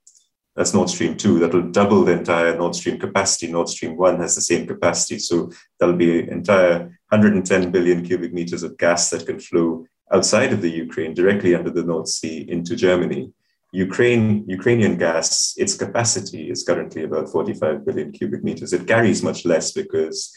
That's 0.56 0.74
Nord 0.74 0.90
Stream 0.90 1.18
2. 1.18 1.40
That 1.40 1.54
will 1.54 1.70
double 1.70 2.06
the 2.06 2.14
entire 2.14 2.56
Nord 2.56 2.76
Stream 2.76 2.98
capacity. 2.98 3.52
Nord 3.52 3.68
Stream 3.68 3.98
1 3.98 4.22
has 4.22 4.36
the 4.36 4.42
same 4.42 4.66
capacity. 4.66 5.20
So 5.20 5.52
there'll 5.80 5.98
be 5.98 6.22
an 6.22 6.30
entire 6.30 6.80
110 7.10 7.72
billion 7.72 8.06
cubic 8.06 8.34
meters 8.34 8.64
of 8.64 8.78
gas 8.78 9.10
that 9.10 9.26
can 9.26 9.40
flow 9.40 9.86
outside 10.14 10.54
of 10.54 10.62
the 10.62 10.72
Ukraine, 10.72 11.14
directly 11.14 11.56
under 11.56 11.72
the 11.72 11.84
North 11.84 12.08
Sea 12.08 12.46
into 12.48 12.78
Germany. 12.78 13.34
Ukraine, 13.74 14.46
Ukrainian 14.48 14.98
gas, 14.98 15.56
its 15.58 15.74
capacity 15.76 16.50
is 16.50 16.64
currently 16.64 17.04
about 17.04 17.30
45 17.30 17.86
billion 17.86 18.12
cubic 18.12 18.44
meters. 18.44 18.72
It 18.72 18.88
carries 18.88 19.24
much 19.24 19.46
less 19.46 19.72
because 19.72 20.32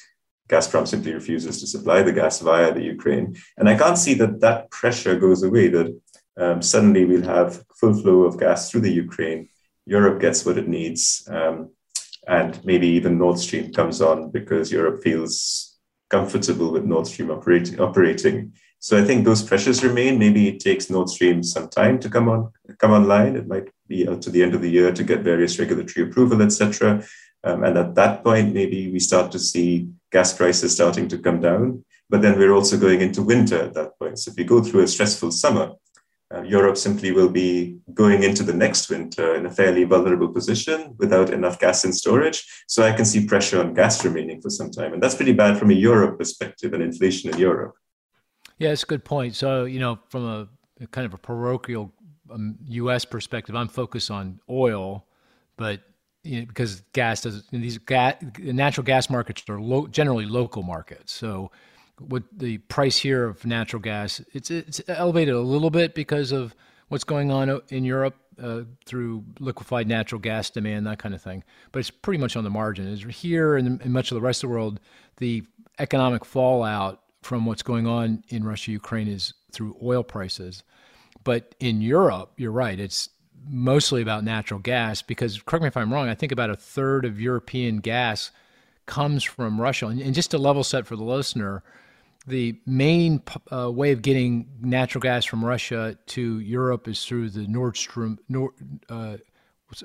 Gazprom 0.48 0.88
simply 0.88 1.12
refuses 1.12 1.60
to 1.60 1.66
supply 1.66 2.02
the 2.02 2.12
gas 2.12 2.40
via 2.40 2.72
the 2.72 2.82
Ukraine. 2.82 3.36
And 3.58 3.68
I 3.68 3.76
can't 3.76 3.98
see 3.98 4.14
that 4.14 4.40
that 4.40 4.70
pressure 4.70 5.18
goes 5.18 5.42
away, 5.42 5.68
that 5.68 6.00
um, 6.38 6.62
suddenly 6.62 7.04
we'll 7.04 7.22
have 7.36 7.62
full 7.78 7.94
flow 7.94 8.22
of 8.22 8.40
gas 8.40 8.70
through 8.70 8.82
the 8.82 8.92
Ukraine 8.92 9.48
Europe 9.86 10.20
gets 10.20 10.44
what 10.44 10.58
it 10.58 10.68
needs. 10.68 11.26
Um, 11.30 11.70
and 12.26 12.62
maybe 12.64 12.88
even 12.88 13.18
Nord 13.18 13.38
Stream 13.38 13.72
comes 13.72 14.02
on 14.02 14.30
because 14.30 14.72
Europe 14.72 15.02
feels 15.02 15.78
comfortable 16.10 16.72
with 16.72 16.84
Nord 16.84 17.06
Stream 17.06 17.30
operating. 17.30 18.52
So 18.78 18.96
I 18.96 19.04
think 19.04 19.24
those 19.24 19.42
pressures 19.42 19.82
remain. 19.82 20.18
Maybe 20.18 20.48
it 20.48 20.60
takes 20.60 20.90
Nord 20.90 21.08
Stream 21.08 21.42
some 21.42 21.68
time 21.68 21.98
to 22.00 22.08
come 22.08 22.28
on 22.28 22.52
come 22.78 22.92
online. 22.92 23.36
It 23.36 23.48
might 23.48 23.68
be 23.88 24.08
out 24.08 24.22
to 24.22 24.30
the 24.30 24.42
end 24.42 24.54
of 24.54 24.60
the 24.60 24.70
year 24.70 24.92
to 24.92 25.04
get 25.04 25.20
various 25.20 25.58
regulatory 25.58 26.08
approval, 26.08 26.42
etc. 26.42 27.02
Um, 27.44 27.64
and 27.64 27.78
at 27.78 27.94
that 27.94 28.24
point, 28.24 28.54
maybe 28.54 28.90
we 28.90 28.98
start 28.98 29.32
to 29.32 29.38
see 29.38 29.88
gas 30.12 30.32
prices 30.32 30.74
starting 30.74 31.08
to 31.08 31.18
come 31.18 31.40
down. 31.40 31.84
But 32.08 32.22
then 32.22 32.38
we're 32.38 32.52
also 32.52 32.78
going 32.78 33.00
into 33.00 33.22
winter 33.22 33.60
at 33.60 33.74
that 33.74 33.98
point. 33.98 34.18
So 34.18 34.30
if 34.30 34.36
we 34.36 34.44
go 34.44 34.62
through 34.62 34.82
a 34.82 34.88
stressful 34.88 35.32
summer, 35.32 35.72
uh, 36.34 36.42
Europe 36.42 36.76
simply 36.76 37.12
will 37.12 37.28
be 37.28 37.78
going 37.94 38.24
into 38.24 38.42
the 38.42 38.54
next 38.54 38.90
winter 38.90 39.36
in 39.36 39.46
a 39.46 39.50
fairly 39.50 39.84
vulnerable 39.84 40.28
position 40.28 40.94
without 40.98 41.30
enough 41.30 41.60
gas 41.60 41.84
in 41.84 41.92
storage. 41.92 42.64
So 42.66 42.82
I 42.82 42.92
can 42.92 43.04
see 43.04 43.26
pressure 43.26 43.60
on 43.60 43.74
gas 43.74 44.04
remaining 44.04 44.40
for 44.40 44.50
some 44.50 44.70
time. 44.70 44.92
And 44.92 45.02
that's 45.02 45.14
pretty 45.14 45.32
bad 45.32 45.56
from 45.56 45.70
a 45.70 45.74
Europe 45.74 46.18
perspective 46.18 46.72
and 46.72 46.82
inflation 46.82 47.32
in 47.32 47.38
Europe. 47.38 47.74
Yeah, 48.58 48.70
it's 48.70 48.82
a 48.82 48.86
good 48.86 49.04
point. 49.04 49.34
So, 49.34 49.64
you 49.64 49.80
know, 49.80 49.98
from 50.08 50.24
a, 50.24 50.48
a 50.80 50.86
kind 50.86 51.04
of 51.04 51.14
a 51.14 51.18
parochial 51.18 51.92
um, 52.30 52.56
U.S. 52.68 53.04
perspective, 53.04 53.54
I'm 53.54 53.68
focused 53.68 54.10
on 54.10 54.40
oil, 54.48 55.06
but 55.56 55.80
you 56.22 56.40
know, 56.40 56.46
because 56.46 56.82
gas 56.92 57.20
does 57.20 57.44
these 57.52 57.78
gas, 57.78 58.16
natural 58.38 58.84
gas 58.84 59.08
markets 59.08 59.44
are 59.48 59.60
lo- 59.60 59.86
generally 59.86 60.26
local 60.26 60.62
markets. 60.62 61.12
So 61.12 61.50
with 62.00 62.24
the 62.36 62.58
price 62.58 62.96
here 62.96 63.26
of 63.26 63.44
natural 63.46 63.80
gas, 63.80 64.20
it's 64.32 64.50
it's 64.50 64.80
elevated 64.88 65.34
a 65.34 65.40
little 65.40 65.70
bit 65.70 65.94
because 65.94 66.32
of 66.32 66.54
what's 66.88 67.04
going 67.04 67.30
on 67.30 67.60
in 67.68 67.84
Europe 67.84 68.16
uh, 68.42 68.62
through 68.84 69.24
liquefied 69.38 69.86
natural 69.86 70.20
gas 70.20 70.50
demand, 70.50 70.86
that 70.86 70.98
kind 70.98 71.14
of 71.14 71.22
thing. 71.22 71.44
But 71.72 71.80
it's 71.80 71.90
pretty 71.90 72.18
much 72.18 72.36
on 72.36 72.44
the 72.44 72.50
margin. 72.50 72.88
Is 72.88 73.04
here 73.04 73.56
and 73.56 73.80
in 73.80 73.92
much 73.92 74.10
of 74.10 74.16
the 74.16 74.20
rest 74.20 74.42
of 74.42 74.48
the 74.48 74.54
world, 74.54 74.80
the 75.18 75.44
economic 75.78 76.24
fallout 76.24 77.02
from 77.26 77.44
what's 77.44 77.62
going 77.62 77.86
on 77.86 78.22
in 78.28 78.44
Russia, 78.44 78.70
Ukraine 78.70 79.08
is 79.08 79.34
through 79.50 79.76
oil 79.82 80.04
prices. 80.04 80.62
But 81.24 81.54
in 81.58 81.82
Europe, 81.82 82.30
you're 82.36 82.52
right. 82.52 82.78
It's 82.78 83.10
mostly 83.48 84.00
about 84.00 84.22
natural 84.22 84.60
gas 84.60 85.02
because, 85.02 85.42
correct 85.42 85.62
me 85.62 85.68
if 85.68 85.76
I'm 85.76 85.92
wrong, 85.92 86.08
I 86.08 86.14
think 86.14 86.30
about 86.30 86.50
a 86.50 86.56
third 86.56 87.04
of 87.04 87.20
European 87.20 87.78
gas 87.78 88.30
comes 88.86 89.24
from 89.24 89.60
Russia. 89.60 89.86
And 89.86 90.14
just 90.14 90.30
to 90.30 90.38
level 90.38 90.62
set 90.62 90.86
for 90.86 90.94
the 90.94 91.02
listener, 91.02 91.64
the 92.28 92.60
main 92.64 93.22
uh, 93.50 93.72
way 93.72 93.90
of 93.90 94.02
getting 94.02 94.48
natural 94.60 95.02
gas 95.02 95.24
from 95.24 95.44
Russia 95.44 95.98
to 96.06 96.38
Europe 96.40 96.86
is 96.86 97.04
through 97.04 97.30
the 97.30 97.46
Nord 97.48 97.76
Stream. 97.76 98.18
Nord, 98.28 98.52
uh, 98.88 99.16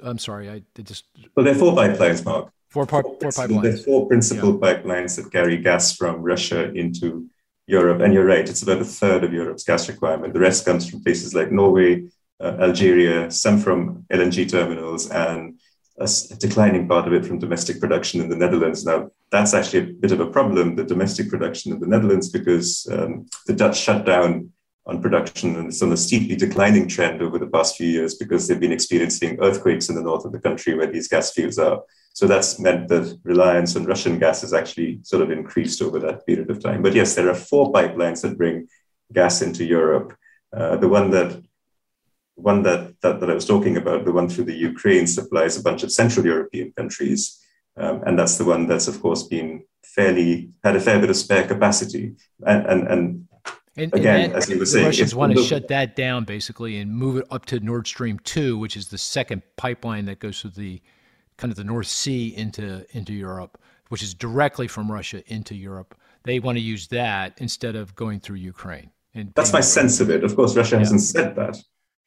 I'm 0.03 0.19
sorry, 0.19 0.47
I 0.47 0.61
just. 0.83 1.05
Well, 1.35 1.43
there 1.43 1.55
are 1.55 1.57
four 1.57 1.73
pipelines, 1.73 2.23
Mark. 2.23 2.51
Four, 2.69 2.85
par- 2.85 3.03
four, 3.03 3.17
four 3.19 3.31
pipelines. 3.31 3.61
There 3.63 3.73
are 3.73 3.77
four 3.77 4.07
principal 4.07 4.51
yeah. 4.51 4.73
pipelines 4.73 5.17
that 5.17 5.31
carry 5.31 5.57
gas 5.57 5.95
from 5.95 6.21
Russia 6.21 6.71
into 6.71 7.27
Europe. 7.67 8.01
And 8.01 8.13
you're 8.13 8.25
right, 8.25 8.47
it's 8.47 8.63
about 8.63 8.81
a 8.81 8.85
third 8.85 9.23
of 9.23 9.33
Europe's 9.33 9.63
gas 9.63 9.87
requirement. 9.87 10.33
The 10.33 10.39
rest 10.39 10.65
comes 10.65 10.89
from 10.89 11.03
places 11.03 11.33
like 11.33 11.51
Norway, 11.51 12.07
uh, 12.39 12.57
Algeria, 12.59 13.29
some 13.31 13.59
from 13.59 14.05
LNG 14.11 14.49
terminals, 14.49 15.09
and 15.09 15.59
a, 15.99 16.09
declining 16.39 16.87
part 16.87 17.07
of 17.07 17.13
it 17.13 17.25
from 17.25 17.39
domestic 17.39 17.79
production 17.79 18.21
in 18.21 18.29
the 18.29 18.35
Netherlands. 18.35 18.85
Now, 18.85 19.11
that's 19.31 19.53
actually 19.53 19.79
a 19.79 19.93
bit 19.93 20.11
of 20.11 20.19
a 20.19 20.29
problem, 20.29 20.75
the 20.75 20.83
domestic 20.83 21.29
production 21.29 21.71
in 21.71 21.79
the 21.79 21.87
Netherlands, 21.87 22.29
because 22.29 22.87
um, 22.91 23.27
the 23.47 23.53
Dutch 23.53 23.79
shut 23.79 24.05
down 24.05 24.51
on 24.87 25.01
production 25.01 25.55
and 25.57 25.67
it's 25.67 25.81
on 25.81 25.91
a 25.91 25.97
steeply 25.97 26.35
declining 26.35 26.87
trend 26.87 27.21
over 27.21 27.37
the 27.37 27.47
past 27.47 27.77
few 27.77 27.87
years 27.87 28.15
because 28.15 28.47
they've 28.47 28.59
been 28.59 28.71
experiencing 28.71 29.37
earthquakes 29.39 29.89
in 29.89 29.95
the 29.95 30.01
north 30.01 30.25
of 30.25 30.31
the 30.31 30.39
country 30.39 30.73
where 30.73 30.91
these 30.91 31.07
gas 31.07 31.31
fields 31.31 31.59
are. 31.59 31.81
So 32.13 32.27
that's 32.27 32.59
meant 32.59 32.87
that 32.89 33.17
reliance 33.23 33.75
on 33.75 33.85
Russian 33.85 34.19
gas 34.19 34.41
has 34.41 34.53
actually 34.53 34.99
sort 35.03 35.23
of 35.23 35.31
increased 35.31 35.81
over 35.81 35.99
that 35.99 36.25
period 36.25 36.49
of 36.49 36.61
time. 36.61 36.81
But 36.81 36.93
yes, 36.93 37.15
there 37.15 37.29
are 37.29 37.35
four 37.35 37.71
pipelines 37.71 38.21
that 38.21 38.37
bring 38.37 38.67
gas 39.13 39.41
into 39.41 39.63
Europe. 39.63 40.15
Uh, 40.55 40.75
the 40.77 40.89
one 40.89 41.11
that 41.11 41.41
one 42.35 42.63
that, 42.63 42.99
that, 43.01 43.19
that 43.19 43.29
I 43.29 43.33
was 43.33 43.45
talking 43.45 43.77
about, 43.77 44.03
the 44.03 44.11
one 44.11 44.27
through 44.27 44.45
the 44.45 44.55
Ukraine, 44.55 45.07
supplies 45.07 45.57
a 45.57 45.63
bunch 45.63 45.83
of 45.83 45.91
Central 45.91 46.25
European 46.25 46.73
countries. 46.75 47.39
Um, 47.77 48.03
and 48.05 48.17
that's 48.17 48.37
the 48.37 48.45
one 48.45 48.67
that's, 48.67 48.87
of 48.87 49.01
course, 49.01 49.23
been 49.23 49.63
fairly, 49.83 50.49
had 50.63 50.75
a 50.75 50.79
fair 50.79 50.99
bit 50.99 51.09
of 51.09 51.15
spare 51.15 51.47
capacity. 51.47 52.15
And, 52.45 52.65
and, 52.65 52.87
and 52.87 53.27
and, 53.77 53.93
Again, 53.93 54.25
and 54.25 54.33
as 54.33 54.49
you 54.49 54.59
were 54.59 54.65
saying, 54.65 54.83
the 54.83 54.89
Russians 54.89 55.15
want 55.15 55.33
to 55.33 55.43
shut 55.43 55.69
that 55.69 55.95
down 55.95 56.25
basically 56.25 56.79
and 56.79 56.91
move 56.91 57.17
it 57.17 57.25
up 57.31 57.45
to 57.47 57.59
Nord 57.61 57.87
Stream 57.87 58.19
two, 58.19 58.57
which 58.57 58.75
is 58.75 58.89
the 58.89 58.97
second 58.97 59.43
pipeline 59.55 60.05
that 60.05 60.19
goes 60.19 60.41
through 60.41 60.51
the 60.51 60.81
kind 61.41 61.51
of 61.51 61.57
the 61.57 61.63
North 61.63 61.87
Sea 61.87 62.35
into 62.37 62.85
into 62.95 63.13
Europe, 63.13 63.57
which 63.89 64.03
is 64.03 64.13
directly 64.13 64.67
from 64.67 64.91
Russia 64.91 65.19
into 65.33 65.55
Europe. 65.55 65.95
They 66.23 66.39
want 66.39 66.57
to 66.57 66.61
use 66.61 66.87
that 66.89 67.33
instead 67.37 67.75
of 67.75 67.95
going 67.95 68.19
through 68.19 68.37
Ukraine. 68.53 68.91
And 69.15 69.33
that's 69.33 69.51
my 69.51 69.65
sense 69.79 69.99
of 69.99 70.07
it. 70.11 70.23
Of 70.23 70.35
course, 70.35 70.55
Russia 70.55 70.75
yeah. 70.75 70.83
hasn't 70.85 71.01
said 71.01 71.35
that. 71.35 71.57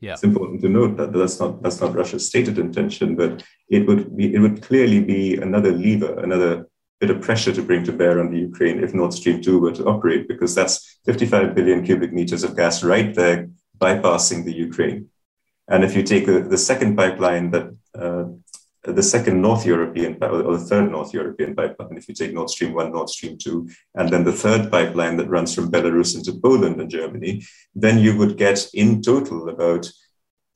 Yeah. 0.01 0.12
It's 0.12 0.23
important 0.23 0.61
to 0.62 0.68
note 0.68 0.97
that 0.99 1.12
that's 1.12 1.40
not 1.40 1.62
that's 1.62 1.81
not 1.81 1.94
Russia's 1.94 2.27
stated 2.29 2.59
intention, 2.59 3.16
but 3.16 3.42
it 3.68 3.83
would 3.88 4.16
be 4.16 4.33
it 4.37 4.38
would 4.38 4.62
clearly 4.62 5.01
be 5.01 5.37
another 5.47 5.73
lever, 5.73 6.12
another 6.27 6.68
bit 7.01 7.11
of 7.11 7.20
pressure 7.20 7.53
to 7.53 7.62
bring 7.62 7.83
to 7.85 7.92
bear 7.92 8.20
on 8.20 8.31
the 8.31 8.38
Ukraine 8.38 8.79
if 8.85 8.94
Nord 8.94 9.12
Stream 9.12 9.42
2 9.42 9.59
were 9.59 9.73
to 9.73 9.85
operate, 9.92 10.29
because 10.29 10.55
that's 10.55 10.75
55 11.07 11.55
billion 11.57 11.85
cubic 11.85 12.12
meters 12.12 12.44
of 12.44 12.57
gas 12.57 12.85
right 12.85 13.12
there 13.14 13.49
bypassing 13.79 14.44
the 14.44 14.57
Ukraine. 14.68 15.09
And 15.66 15.83
if 15.83 15.97
you 15.97 16.03
take 16.03 16.27
the, 16.27 16.38
the 16.55 16.59
second 16.70 16.97
pipeline 16.97 17.51
that 17.51 17.66
uh, 17.99 18.25
the 18.85 19.03
second 19.03 19.40
North 19.40 19.64
European 19.64 20.23
or 20.23 20.57
the 20.59 20.64
third 20.64 20.90
North 20.90 21.14
European 21.14 21.55
pipeline, 21.55 21.97
if 21.97 22.09
you 22.09 22.14
take 22.14 22.35
Nord 22.35 22.51
Stream 22.51 22.75
1, 22.75 22.92
Nord 22.92 23.09
Stream 23.09 23.38
2, 23.38 23.68
and 23.94 24.11
then 24.11 24.25
the 24.25 24.33
third 24.33 24.70
pipeline 24.70 25.16
that 25.16 25.29
runs 25.29 25.55
from 25.55 25.70
Belarus 25.70 26.14
into 26.16 26.38
Poland 26.38 26.81
and 26.81 26.90
Germany, 26.90 27.42
then 27.75 27.99
you 27.99 28.16
would 28.16 28.37
get 28.37 28.68
in 28.75 29.01
total 29.01 29.49
about 29.49 29.90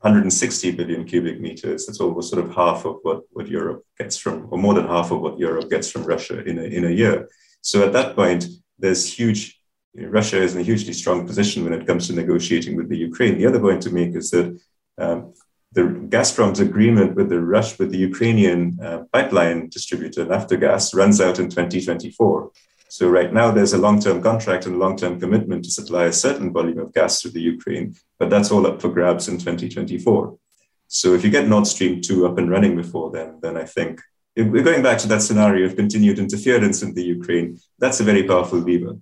160 0.00 0.72
billion 0.72 1.04
cubic 1.04 1.40
meters. 1.40 1.86
That's 1.86 2.00
almost 2.00 2.30
sort 2.30 2.44
of 2.44 2.54
half 2.54 2.84
of 2.84 2.98
what, 3.02 3.22
what 3.30 3.48
Europe 3.48 3.84
gets 3.98 4.18
from, 4.18 4.48
or 4.50 4.58
more 4.58 4.74
than 4.74 4.86
half 4.86 5.10
of 5.10 5.20
what 5.20 5.38
Europe 5.38 5.70
gets 5.70 5.90
from 5.90 6.04
Russia 6.04 6.44
in 6.44 6.58
a, 6.58 6.62
in 6.62 6.84
a 6.84 6.90
year. 6.90 7.28
So 7.62 7.84
at 7.84 7.92
that 7.94 8.14
point, 8.14 8.46
there's 8.78 9.10
huge, 9.12 9.58
you 9.94 10.02
know, 10.02 10.08
Russia 10.08 10.40
is 10.40 10.54
in 10.54 10.60
a 10.60 10.64
hugely 10.64 10.92
strong 10.92 11.26
position 11.26 11.64
when 11.64 11.72
it 11.72 11.86
comes 11.86 12.06
to 12.06 12.12
negotiating 12.12 12.76
with 12.76 12.88
the 12.88 12.96
Ukraine. 12.96 13.38
The 13.38 13.46
other 13.46 13.58
point 13.58 13.82
to 13.82 13.90
make 13.90 14.14
is 14.14 14.30
that 14.30 14.60
um, 14.98 15.32
the 15.72 15.82
Gazprom's 15.82 16.60
agreement 16.60 17.14
with 17.14 17.28
the 17.28 17.40
Rush 17.40 17.78
with 17.78 17.90
the 17.90 17.98
Ukrainian 17.98 18.78
uh, 18.82 19.04
pipeline 19.12 19.68
distributor 19.68 20.24
Naftogaz 20.24 20.94
runs 20.94 21.20
out 21.20 21.38
in 21.38 21.50
2024. 21.50 22.50
So 22.88 23.08
right 23.08 23.32
now 23.32 23.50
there's 23.50 23.74
a 23.74 23.78
long-term 23.78 24.22
contract 24.22 24.64
and 24.64 24.78
long-term 24.78 25.20
commitment 25.20 25.64
to 25.64 25.70
supply 25.70 26.04
a 26.06 26.12
certain 26.12 26.52
volume 26.52 26.78
of 26.78 26.94
gas 26.94 27.20
to 27.20 27.28
the 27.28 27.40
Ukraine, 27.40 27.94
but 28.18 28.30
that's 28.30 28.50
all 28.50 28.66
up 28.66 28.80
for 28.80 28.88
grabs 28.88 29.28
in 29.28 29.36
2024. 29.36 30.38
So 30.86 31.14
if 31.14 31.22
you 31.22 31.30
get 31.30 31.46
Nord 31.46 31.66
Stream 31.66 32.00
2 32.00 32.26
up 32.26 32.38
and 32.38 32.50
running 32.50 32.74
before 32.74 33.10
then, 33.10 33.38
then 33.42 33.58
I 33.58 33.64
think 33.64 34.00
we're 34.36 34.62
going 34.62 34.82
back 34.82 34.98
to 34.98 35.08
that 35.08 35.20
scenario 35.20 35.66
of 35.66 35.76
continued 35.76 36.18
interference 36.18 36.82
in 36.82 36.94
the 36.94 37.02
Ukraine, 37.02 37.58
that's 37.78 38.00
a 38.00 38.04
very 38.04 38.22
powerful 38.22 38.58
lever. 38.58 38.96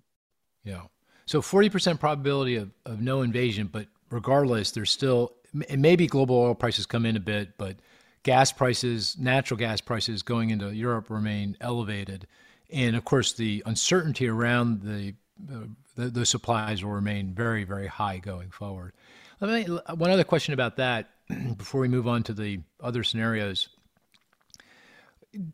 Yeah. 0.64 0.82
So 1.26 1.40
40% 1.40 2.00
probability 2.00 2.56
of, 2.56 2.70
of 2.86 3.00
no 3.00 3.22
invasion, 3.22 3.68
but 3.70 3.86
regardless, 4.10 4.72
there's 4.72 4.90
still 4.90 5.32
maybe 5.76 6.06
global 6.06 6.36
oil 6.36 6.54
prices 6.54 6.86
come 6.86 7.06
in 7.06 7.16
a 7.16 7.20
bit, 7.20 7.56
but 7.58 7.76
gas 8.22 8.52
prices, 8.52 9.16
natural 9.18 9.58
gas 9.58 9.80
prices 9.80 10.22
going 10.22 10.50
into 10.50 10.74
Europe 10.74 11.10
remain 11.10 11.56
elevated, 11.60 12.26
and 12.70 12.96
of 12.96 13.04
course 13.04 13.32
the 13.32 13.62
uncertainty 13.66 14.28
around 14.28 14.82
the 14.82 15.14
uh, 15.52 15.66
the, 15.94 16.08
the 16.10 16.26
supplies 16.26 16.84
will 16.84 16.92
remain 16.92 17.34
very 17.34 17.64
very 17.64 17.86
high 17.86 18.18
going 18.18 18.50
forward. 18.50 18.92
Let 19.40 19.68
me 19.68 19.78
one 19.94 20.10
other 20.10 20.24
question 20.24 20.54
about 20.54 20.76
that 20.76 21.10
before 21.56 21.80
we 21.80 21.88
move 21.88 22.08
on 22.08 22.22
to 22.24 22.32
the 22.32 22.60
other 22.80 23.04
scenarios. 23.04 23.68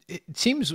It 0.08 0.22
seems, 0.34 0.72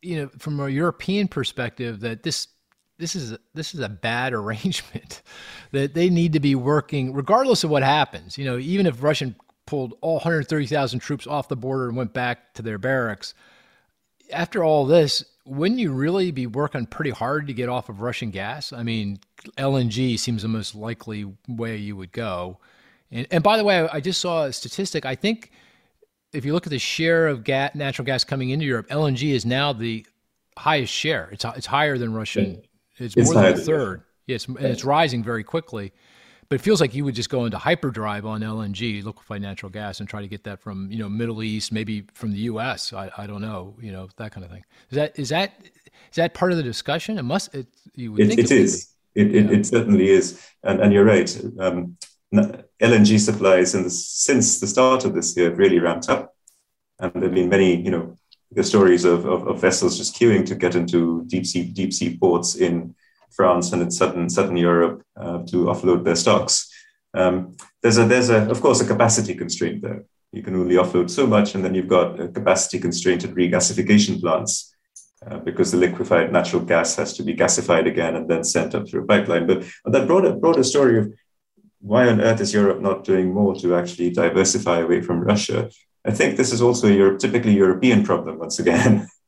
you 0.00 0.16
know, 0.16 0.30
from 0.38 0.58
a 0.58 0.68
European 0.68 1.28
perspective, 1.28 2.00
that 2.00 2.22
this 2.22 2.48
this 2.98 3.16
is 3.16 3.36
this 3.54 3.74
is 3.74 3.80
a 3.80 3.88
bad 3.88 4.32
arrangement. 4.34 5.22
that 5.72 5.94
they 5.94 6.10
need 6.10 6.34
to 6.34 6.40
be 6.40 6.54
working 6.54 7.12
regardless 7.12 7.64
of 7.64 7.70
what 7.70 7.82
happens. 7.82 8.38
You 8.38 8.44
know, 8.44 8.58
even 8.58 8.86
if 8.86 9.02
Russian 9.02 9.34
pulled 9.66 9.94
all 10.00 10.16
130,000 10.16 11.00
troops 11.00 11.26
off 11.26 11.48
the 11.48 11.56
border 11.56 11.88
and 11.88 11.96
went 11.96 12.12
back 12.12 12.54
to 12.54 12.62
their 12.62 12.78
barracks, 12.78 13.34
after 14.32 14.62
all 14.64 14.86
this, 14.86 15.24
wouldn't 15.44 15.80
you 15.80 15.92
really 15.92 16.30
be 16.30 16.46
working 16.46 16.86
pretty 16.86 17.10
hard 17.10 17.46
to 17.46 17.52
get 17.52 17.68
off 17.68 17.88
of 17.88 18.00
Russian 18.00 18.30
gas? 18.30 18.72
I 18.72 18.82
mean, 18.82 19.18
LNG 19.58 20.18
seems 20.18 20.42
the 20.42 20.48
most 20.48 20.74
likely 20.74 21.26
way 21.48 21.76
you 21.76 21.96
would 21.96 22.12
go. 22.12 22.58
And, 23.10 23.26
and 23.30 23.42
by 23.42 23.56
the 23.56 23.64
way, 23.64 23.88
I 23.88 24.00
just 24.00 24.20
saw 24.20 24.44
a 24.44 24.52
statistic. 24.52 25.04
I 25.04 25.14
think 25.14 25.50
if 26.32 26.44
you 26.44 26.52
look 26.52 26.66
at 26.66 26.70
the 26.70 26.78
share 26.78 27.28
of 27.28 27.44
gas, 27.44 27.74
natural 27.74 28.06
gas 28.06 28.24
coming 28.24 28.50
into 28.50 28.64
Europe, 28.64 28.88
LNG 28.88 29.32
is 29.32 29.44
now 29.44 29.72
the 29.72 30.06
highest 30.56 30.92
share. 30.92 31.28
It's 31.32 31.44
it's 31.44 31.66
higher 31.66 31.98
than 31.98 32.14
Russian. 32.14 32.56
Mm. 32.56 32.62
It's, 33.02 33.16
it's 33.16 33.32
more 33.32 33.42
than 33.42 33.54
a 33.54 33.56
third. 33.56 34.02
Yes, 34.26 34.46
and 34.46 34.58
it's 34.58 34.84
rising 34.84 35.22
very 35.22 35.44
quickly. 35.44 35.92
But 36.48 36.56
it 36.56 36.62
feels 36.62 36.82
like 36.82 36.94
you 36.94 37.04
would 37.04 37.14
just 37.14 37.30
go 37.30 37.46
into 37.46 37.56
hyperdrive 37.56 38.26
on 38.26 38.42
LNG, 38.42 39.02
liquefied 39.02 39.40
natural 39.40 39.70
gas, 39.70 40.00
and 40.00 40.08
try 40.08 40.20
to 40.20 40.28
get 40.28 40.44
that 40.44 40.60
from 40.60 40.90
you 40.90 40.98
know 40.98 41.08
Middle 41.08 41.42
East, 41.42 41.72
maybe 41.72 42.04
from 42.12 42.30
the 42.30 42.38
U.S. 42.40 42.92
I, 42.92 43.10
I 43.16 43.26
don't 43.26 43.40
know, 43.40 43.74
you 43.80 43.90
know 43.90 44.08
that 44.16 44.32
kind 44.32 44.44
of 44.44 44.50
thing. 44.50 44.64
Is 44.90 44.96
that 44.96 45.18
is 45.18 45.28
that 45.30 45.54
is 45.64 46.16
that 46.16 46.34
part 46.34 46.52
of 46.52 46.58
the 46.58 46.62
discussion? 46.62 47.18
It 47.18 47.22
must. 47.22 47.54
It, 47.54 47.68
you 47.94 48.12
would 48.12 48.20
it, 48.20 48.26
think 48.28 48.40
it, 48.40 48.50
it 48.50 48.50
is. 48.50 48.94
It, 49.14 49.34
it, 49.34 49.46
yeah. 49.46 49.58
it, 49.58 49.66
certainly 49.66 50.08
is, 50.08 50.46
and, 50.62 50.80
and 50.80 50.92
you're 50.92 51.04
right. 51.04 51.40
Um, 51.58 51.96
LNG 52.34 53.18
supplies 53.18 53.72
the, 53.72 53.90
since 53.90 54.60
the 54.60 54.66
start 54.66 55.04
of 55.04 55.14
this 55.14 55.36
year 55.36 55.50
have 55.50 55.58
really 55.58 55.78
ramped 55.78 56.08
up, 56.08 56.34
and 56.98 57.12
there've 57.14 57.34
been 57.34 57.48
many, 57.48 57.80
you 57.80 57.90
know, 57.90 58.16
the 58.54 58.64
stories 58.64 59.04
of, 59.04 59.24
of, 59.24 59.46
of, 59.46 59.60
vessels 59.60 59.98
just 59.98 60.14
queuing 60.14 60.44
to 60.46 60.54
get 60.54 60.74
into 60.74 61.24
deep 61.26 61.46
sea 61.46 61.64
deep 61.64 61.92
sea 61.92 62.16
ports 62.16 62.54
in 62.54 62.94
France 63.30 63.72
and 63.72 63.82
in 63.82 63.90
southern 63.90 64.28
southern 64.28 64.56
Europe 64.56 65.02
uh, 65.16 65.38
to 65.50 65.66
offload 65.66 66.04
their 66.04 66.16
stocks. 66.16 66.70
Um, 67.14 67.56
there's 67.82 67.98
a 67.98 68.04
there's 68.04 68.30
a 68.30 68.50
of 68.50 68.60
course 68.60 68.80
a 68.80 68.86
capacity 68.86 69.34
constraint 69.34 69.82
there. 69.82 70.04
You 70.32 70.42
can 70.42 70.56
only 70.56 70.76
offload 70.76 71.10
so 71.10 71.26
much, 71.26 71.54
and 71.54 71.64
then 71.64 71.74
you've 71.74 71.88
got 71.88 72.20
a 72.20 72.28
capacity 72.28 72.78
constraint 72.78 73.24
at 73.24 73.34
regasification 73.34 74.20
plants. 74.20 74.68
Uh, 75.24 75.38
because 75.38 75.70
the 75.70 75.76
liquefied 75.76 76.32
natural 76.32 76.60
gas 76.60 76.96
has 76.96 77.16
to 77.16 77.22
be 77.22 77.32
gasified 77.32 77.86
again 77.86 78.16
and 78.16 78.28
then 78.28 78.42
sent 78.42 78.74
up 78.74 78.88
through 78.88 79.04
a 79.04 79.06
pipeline. 79.06 79.46
But 79.46 79.64
that 79.84 80.08
broader, 80.08 80.32
broader 80.34 80.64
story 80.64 80.98
of 80.98 81.12
why 81.78 82.08
on 82.08 82.20
earth 82.20 82.40
is 82.40 82.52
Europe 82.52 82.80
not 82.80 83.04
doing 83.04 83.32
more 83.32 83.54
to 83.56 83.76
actually 83.76 84.10
diversify 84.10 84.80
away 84.80 85.00
from 85.00 85.20
Russia? 85.20 85.70
I 86.04 86.10
think 86.10 86.36
this 86.36 86.52
is 86.52 86.60
also 86.60 86.88
a 86.88 86.92
Europe, 86.92 87.20
typically 87.20 87.54
European 87.54 88.04
problem 88.04 88.38
once 88.38 88.58
again. 88.58 89.08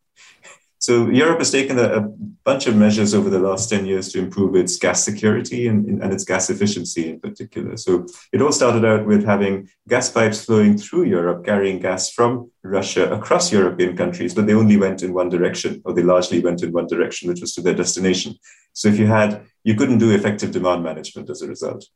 So 0.85 1.09
Europe 1.09 1.39
has 1.39 1.51
taken 1.51 1.79
a, 1.79 1.85
a, 1.85 2.01
bunch 2.45 2.67
of 2.67 2.77
measures 2.77 3.15
over 3.15 3.31
the 3.31 3.39
last 3.39 3.71
10 3.71 3.87
years 3.87 4.11
to 4.11 4.19
improve 4.19 4.55
its 4.55 4.77
gas 4.77 5.03
security 5.03 5.67
and, 5.67 6.03
and 6.03 6.13
its 6.13 6.25
gas 6.25 6.51
efficiency 6.51 7.09
in 7.09 7.19
particular. 7.21 7.79
So 7.79 8.05
it 8.35 8.43
all 8.43 8.53
started 8.53 8.85
out 8.85 9.07
with 9.07 9.25
having 9.25 9.71
gas 9.89 10.11
pipes 10.11 10.45
flowing 10.45 10.77
through 10.77 11.05
Europe, 11.05 11.43
carrying 11.43 11.79
gas 11.79 12.11
from 12.11 12.51
Russia 12.63 13.11
across 13.11 13.51
European 13.51 13.97
countries, 13.97 14.35
but 14.35 14.47
they 14.47 14.53
only 14.53 14.77
went 14.77 15.03
in 15.03 15.15
one 15.15 15.31
direction, 15.31 15.81
or 15.87 15.95
they 15.95 16.03
largely 16.03 16.41
went 16.41 16.63
in 16.63 16.71
one 16.71 16.87
direction, 16.87 17.31
which 17.31 17.41
was 17.41 17.55
to 17.55 17.63
their 17.63 17.73
destination. 17.73 18.35
So 18.75 18.89
if 18.89 18.99
you 18.99 19.07
had, 19.07 19.47
you 19.63 19.77
couldn't 19.77 20.05
do 20.05 20.11
effective 20.11 20.51
demand 20.51 20.83
management 20.83 21.31
as 21.31 21.41
a 21.41 21.49
result. 21.49 21.87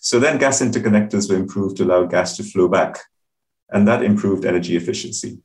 So 0.00 0.18
then 0.20 0.36
gas 0.36 0.60
interconnectors 0.60 1.30
were 1.30 1.36
improved 1.36 1.78
to 1.78 1.84
allow 1.84 2.04
gas 2.04 2.36
to 2.36 2.44
flow 2.44 2.68
back, 2.68 2.98
and 3.70 3.86
that 3.86 4.02
improved 4.02 4.44
energy 4.44 4.76
efficiency. 4.76 5.38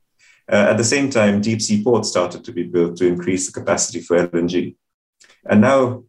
Uh, 0.50 0.66
at 0.70 0.76
the 0.76 0.84
same 0.84 1.10
time, 1.10 1.40
deep 1.40 1.62
sea 1.62 1.82
ports 1.82 2.08
started 2.08 2.44
to 2.44 2.52
be 2.52 2.64
built 2.64 2.96
to 2.96 3.06
increase 3.06 3.46
the 3.46 3.52
capacity 3.52 4.00
for 4.00 4.26
LNG. 4.26 4.76
And 5.48 5.60
now, 5.60 6.04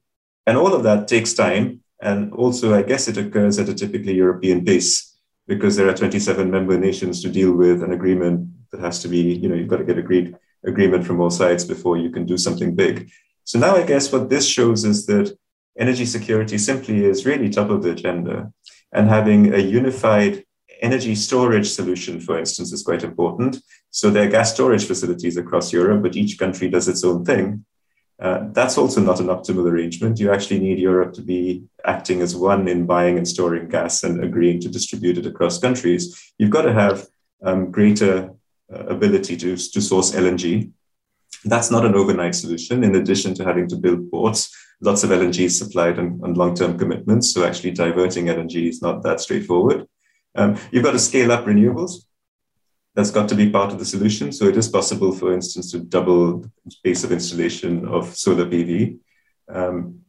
and 0.46 0.58
all 0.58 0.74
of 0.74 0.84
that 0.84 1.08
takes 1.08 1.34
time. 1.34 1.82
And 2.02 2.34
also, 2.34 2.74
I 2.74 2.82
guess 2.82 3.08
it 3.08 3.18
occurs 3.18 3.58
at 3.60 3.70
a 3.70 3.74
typically 3.74 4.16
European 4.16 4.66
pace 4.66 5.16
because 5.48 5.76
there 5.76 5.88
are 5.88 5.94
27 5.94 6.50
member 6.50 6.78
nations 6.78 7.22
to 7.22 7.30
deal 7.30 7.54
with 7.54 7.84
an 7.84 7.94
agreement 7.94 8.50
that 8.72 8.82
has 8.82 9.02
to 9.04 9.08
be, 9.08 9.22
you 9.22 9.48
know, 9.48 9.56
you've 9.56 9.70
got 9.70 9.78
to 9.78 9.86
get 9.86 9.98
agreed 9.98 10.36
agreement 10.66 11.06
from 11.06 11.20
all 11.22 11.30
sides 11.30 11.64
before 11.66 11.98
you 11.98 12.10
can 12.10 12.26
do 12.26 12.38
something 12.38 12.76
big. 12.76 13.10
So 13.44 13.60
now 13.60 13.76
I 13.76 13.84
guess 13.84 14.12
what 14.12 14.30
this 14.30 14.48
shows 14.48 14.86
is 14.86 15.06
that 15.08 15.38
energy 15.78 16.06
security 16.06 16.58
simply 16.58 17.06
is 17.06 17.26
really 17.26 17.50
top 17.50 17.70
of 17.70 17.84
the 17.84 17.92
agenda. 17.92 18.52
And 18.92 19.10
having 19.10 19.54
a 19.54 19.58
unified 19.58 20.46
energy 20.84 21.16
storage 21.16 21.70
solution, 21.70 22.20
for 22.20 22.38
instance, 22.38 22.74
is 22.74 22.84
quite 22.84 23.04
important. 23.04 23.58
So 23.90 24.10
there 24.10 24.28
are 24.28 24.32
gas 24.32 24.54
storage 24.54 24.86
facilities 24.86 25.38
across 25.38 25.72
Europe, 25.72 26.04
but 26.04 26.16
each 26.16 26.38
country 26.38 26.70
does 26.70 26.88
its 26.88 27.04
own 27.04 27.24
thing. 27.24 27.66
Uh, 28.20 28.48
that's 28.52 28.78
also 28.78 29.02
not 29.02 29.20
an 29.20 29.28
optimal 29.28 29.70
arrangement. 29.70 30.20
You 30.20 30.32
actually 30.32 30.60
need 30.60 30.80
Europe 30.80 31.14
to 31.14 31.22
be 31.22 31.64
acting 31.84 32.22
as 32.22 32.36
one 32.36 32.68
in 32.68 32.86
buying 32.86 33.18
and 33.18 33.28
storing 33.28 33.70
gas 33.70 34.04
and 34.04 34.24
agreeing 34.24 34.60
to 34.62 34.70
distribute 34.70 35.18
it 35.18 35.26
across 35.26 35.58
countries. 35.58 36.34
You've 36.38 36.52
got 36.52 36.64
to 36.64 36.74
have 36.74 37.08
um, 37.42 37.72
greater 37.72 38.32
uh, 38.72 38.86
ability 38.86 39.38
to, 39.38 39.58
to 39.58 39.82
source 39.82 40.12
LNG. 40.12 40.72
That's 41.46 41.72
not 41.72 41.86
an 41.86 41.96
overnight 41.96 42.36
solution. 42.36 42.84
In 42.84 42.96
addition 42.96 43.34
to 43.36 43.44
having 43.44 43.68
to 43.70 43.76
build 43.76 44.10
ports, 44.12 44.56
lots 44.80 45.04
of 45.04 45.10
LNG 45.10 45.46
is 45.46 45.58
supplied 45.58 45.98
on, 45.98 46.22
on 46.24 46.36
long 46.36 46.56
term 46.56 46.78
commitments. 46.78 47.34
So 47.34 47.46
actually 47.46 47.72
diverting 47.72 48.28
LNG 48.28 48.70
is 48.70 48.82
not 48.82 49.04
that 49.04 49.20
straightforward. 49.20 49.88
Um, 50.36 50.58
you've 50.72 50.84
got 50.84 50.92
to 50.92 51.00
scale 51.00 51.32
up 51.32 51.46
renewables. 51.46 52.06
That's 52.96 53.12
got 53.12 53.28
to 53.30 53.36
be 53.36 53.50
part 53.50 53.72
of 53.72 53.80
the 53.80 53.86
solution. 53.86 54.32
So 54.32 54.46
it 54.46 54.58
is 54.58 54.68
possible, 54.68 55.12
for 55.12 55.34
instance, 55.34 55.72
to 55.72 55.80
double 55.80 56.40
the 56.42 56.50
pace 56.84 57.04
of 57.04 57.12
installation 57.12 57.88
of 57.88 58.16
solar 58.16 58.46
PV. 58.46 59.00
Um, 59.50 60.04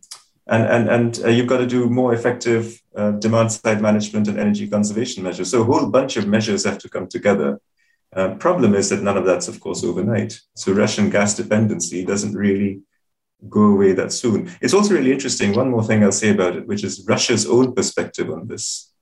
and 0.47 0.65
and, 0.65 0.89
and 0.89 1.25
uh, 1.25 1.29
you've 1.29 1.47
got 1.47 1.59
to 1.59 1.67
do 1.67 1.89
more 1.89 2.13
effective 2.13 2.81
uh, 2.95 3.13
demand 3.13 3.53
side 3.53 3.81
management 3.81 4.29
and 4.29 4.39
energy 4.39 4.69
conservation 4.69 5.23
measures. 5.23 5.51
So 5.51 5.63
a 5.63 5.65
whole 5.65 5.87
bunch 5.89 6.17
of 6.17 6.29
measures 6.29 6.65
have 6.65 6.79
to 6.79 6.89
come 6.89 7.09
together. 7.09 7.61
Uh, 8.15 8.35
problem 8.35 8.75
is 8.75 8.91
that 8.91 9.03
none 9.03 9.17
of 9.17 9.25
that's, 9.25 9.49
of 9.49 9.59
course, 9.61 9.83
overnight. 9.83 10.39
So 10.55 10.73
Russian 10.73 11.11
gas 11.11 11.35
dependency 11.35 12.05
doesn't 12.05 12.35
really 12.35 12.83
go 13.49 13.65
away 13.73 13.93
that 13.93 14.13
soon. 14.13 14.51
It's 14.61 14.75
also 14.75 14.95
really 14.95 15.13
interesting. 15.13 15.55
One 15.55 15.71
more 15.71 15.83
thing 15.83 16.05
I'll 16.05 16.13
say 16.13 16.31
about 16.31 16.57
it, 16.57 16.67
which 16.67 16.85
is 16.85 17.05
Russia's 17.09 17.47
own 17.47 17.75
perspective 17.75 18.31
on 18.31 18.47
this. 18.47 18.93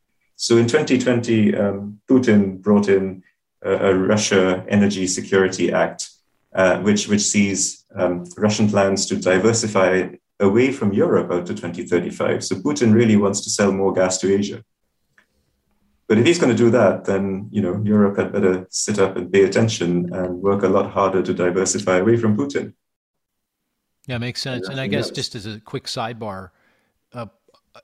So 0.43 0.57
in 0.57 0.67
2020, 0.67 1.55
um, 1.55 2.01
Putin 2.11 2.61
brought 2.61 2.89
in 2.89 3.23
a, 3.63 3.91
a, 3.91 3.95
Russia 3.95 4.67
Energy 4.69 5.07
Security 5.07 5.73
Act, 5.73 6.11
uh, 6.53 6.81
which, 6.81 7.07
which 7.07 7.21
sees 7.21 7.85
um, 7.95 8.25
Russian 8.37 8.69
plans 8.69 9.07
to 9.07 9.17
diversify 9.17 10.09
away 10.41 10.73
from 10.73 10.93
Europe 10.93 11.31
out 11.31 11.47
to 11.47 11.55
2035. 11.55 12.43
So 12.43 12.57
Putin 12.57 12.93
really 12.93 13.15
wants 13.15 13.43
to 13.43 13.51
sell 13.51 13.71
more 13.71 13.93
gas 13.93 14.19
to 14.19 14.35
Asia. 14.35 14.65
But 16.09 16.19
if 16.19 16.27
he's 16.27 16.41
going 16.41 16.51
to 16.51 16.65
do 16.65 16.71
that, 16.71 17.05
then 17.05 17.49
you 17.53 17.63
know 17.63 17.81
Europe 17.85 18.19
had 18.19 18.33
better 18.33 18.67
sit 18.69 18.99
up 18.99 19.17
and 19.17 19.33
pay 19.33 19.45
attention 19.45 20.13
and 20.13 20.43
work 20.43 20.65
a 20.65 20.69
lot 20.69 20.91
harder 20.91 21.23
to 21.23 21.33
diversify 21.33 21.99
away 21.99 22.17
from 22.17 22.37
Putin. 22.37 22.75
Yeah, 24.09 24.19
makes 24.19 24.43
sense. 24.43 24.69
And 24.69 24.81
I 24.81 24.89
guess 24.89 25.09
just 25.13 25.37
as 25.37 25.47
a 25.47 25.61
quick 25.61 25.85
sidebar, 25.85 26.51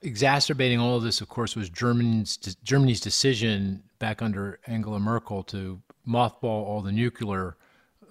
exacerbating 0.01 0.79
all 0.79 0.97
of 0.97 1.03
this, 1.03 1.21
of 1.21 1.29
course, 1.29 1.55
was 1.55 1.69
Germany's 1.69 2.37
Germany's 2.63 3.01
decision 3.01 3.83
back 3.99 4.21
under 4.21 4.59
Angela 4.67 4.99
Merkel 4.99 5.43
to 5.43 5.81
mothball 6.07 6.65
all 6.65 6.81
the 6.81 6.91
nuclear 6.91 7.55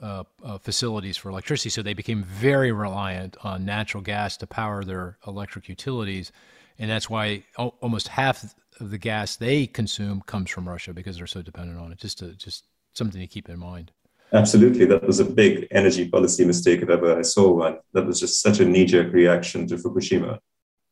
uh, 0.02 0.24
uh, 0.44 0.58
facilities 0.58 1.16
for 1.16 1.28
electricity. 1.28 1.70
So 1.70 1.82
they 1.82 1.94
became 1.94 2.22
very 2.22 2.72
reliant 2.72 3.36
on 3.42 3.64
natural 3.64 4.02
gas 4.02 4.36
to 4.38 4.46
power 4.46 4.84
their 4.84 5.18
electric 5.26 5.68
utilities, 5.68 6.32
and 6.78 6.90
that's 6.90 7.10
why 7.10 7.44
o- 7.58 7.74
almost 7.80 8.08
half 8.08 8.54
of 8.80 8.90
the 8.90 8.98
gas 8.98 9.36
they 9.36 9.66
consume 9.66 10.22
comes 10.22 10.50
from 10.50 10.68
Russia 10.68 10.92
because 10.92 11.16
they're 11.16 11.26
so 11.26 11.42
dependent 11.42 11.78
on 11.78 11.90
it. 11.92 11.98
Just 11.98 12.18
to, 12.18 12.32
just 12.34 12.64
something 12.94 13.20
to 13.20 13.26
keep 13.26 13.48
in 13.48 13.58
mind. 13.58 13.92
Absolutely, 14.32 14.84
that 14.84 15.06
was 15.06 15.20
a 15.20 15.24
big 15.24 15.66
energy 15.70 16.06
policy 16.08 16.44
mistake 16.44 16.82
if 16.82 16.90
ever 16.90 17.18
I 17.18 17.22
saw 17.22 17.50
one. 17.50 17.78
That 17.94 18.06
was 18.06 18.20
just 18.20 18.42
such 18.42 18.60
a 18.60 18.64
knee-jerk 18.64 19.12
reaction 19.12 19.66
to 19.68 19.76
Fukushima. 19.76 20.38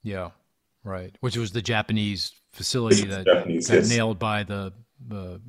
Yeah, 0.03 0.31
Right, 0.87 1.14
which 1.20 1.37
was 1.37 1.51
the 1.51 1.61
Japanese 1.61 2.33
facility 2.53 3.07
that 3.07 3.27
Japanese, 3.27 3.68
got 3.68 3.75
yes. 3.75 3.88
nailed 3.88 4.20
by 4.20 4.44
the 4.44 4.72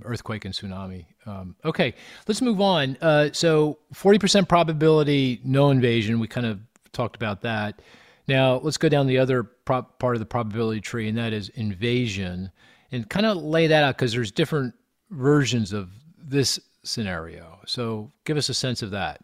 earthquake 0.03 0.45
and 0.45 0.53
tsunami. 0.53 1.05
Um, 1.25 1.55
okay, 1.63 1.93
let's 2.27 2.41
move 2.41 2.59
on. 2.59 2.97
Uh, 3.01 3.29
so, 3.31 3.77
forty 3.93 4.17
percent 4.17 4.49
probability, 4.49 5.39
no 5.43 5.69
invasion. 5.69 6.19
We 6.19 6.27
kind 6.27 6.47
of 6.47 6.59
talked 6.91 7.15
about 7.15 7.41
that. 7.43 7.81
Now, 8.27 8.59
let's 8.63 8.77
go 8.77 8.89
down 8.89 9.05
the 9.05 9.19
other 9.19 9.43
pro- 9.43 9.83
part 9.83 10.15
of 10.15 10.19
the 10.19 10.25
probability 10.25 10.81
tree, 10.81 11.07
and 11.07 11.17
that 11.17 11.33
is 11.33 11.49
invasion. 11.49 12.51
And 12.91 13.07
kind 13.09 13.25
of 13.25 13.37
lay 13.37 13.67
that 13.67 13.83
out 13.83 13.95
because 13.95 14.13
there's 14.13 14.31
different 14.31 14.73
versions 15.11 15.71
of 15.71 15.89
this 16.17 16.59
scenario. 16.83 17.59
So 17.65 18.11
give 18.25 18.37
us 18.37 18.49
a 18.49 18.53
sense 18.53 18.81
of 18.81 18.91
that. 18.91 19.21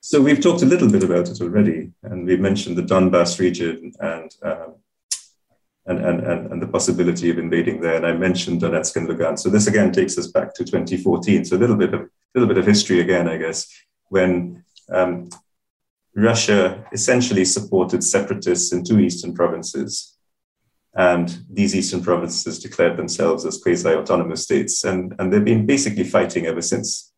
So 0.00 0.20
we've 0.20 0.40
talked 0.40 0.62
a 0.62 0.66
little 0.66 0.90
bit 0.90 1.04
about 1.04 1.28
it 1.28 1.40
already, 1.40 1.92
and 2.02 2.26
we 2.26 2.36
mentioned 2.36 2.76
the 2.76 2.82
Donbass 2.82 3.38
region 3.38 3.92
and, 4.00 4.34
um, 4.42 4.74
and, 5.86 6.04
and, 6.04 6.20
and, 6.20 6.52
and, 6.52 6.62
the 6.62 6.66
possibility 6.66 7.30
of 7.30 7.38
invading 7.38 7.80
there. 7.80 7.94
And 7.94 8.06
I 8.06 8.12
mentioned 8.12 8.60
Donetsk 8.60 8.96
and 8.96 9.08
Lugansk. 9.08 9.40
So 9.40 9.50
this 9.50 9.68
again 9.68 9.92
takes 9.92 10.18
us 10.18 10.26
back 10.26 10.52
to 10.54 10.64
2014. 10.64 11.44
So 11.44 11.56
a 11.56 11.58
little 11.58 11.76
bit 11.76 11.94
of 11.94 12.08
little 12.34 12.48
bit 12.48 12.58
of 12.58 12.66
history 12.66 13.00
again, 13.00 13.28
I 13.28 13.38
guess, 13.38 13.66
when 14.08 14.64
um, 14.92 15.30
Russia 16.14 16.84
essentially 16.92 17.44
supported 17.44 18.04
separatists 18.04 18.72
in 18.72 18.84
two 18.84 19.00
eastern 19.00 19.34
provinces. 19.34 20.16
And 20.94 21.44
these 21.50 21.74
eastern 21.74 22.02
provinces 22.02 22.58
declared 22.58 22.96
themselves 22.96 23.44
as 23.44 23.58
quasi 23.58 23.88
autonomous 23.88 24.42
states. 24.42 24.84
And, 24.84 25.14
and 25.18 25.32
they've 25.32 25.44
been 25.44 25.66
basically 25.66 26.04
fighting 26.04 26.46
ever 26.46 26.62
since 26.62 27.12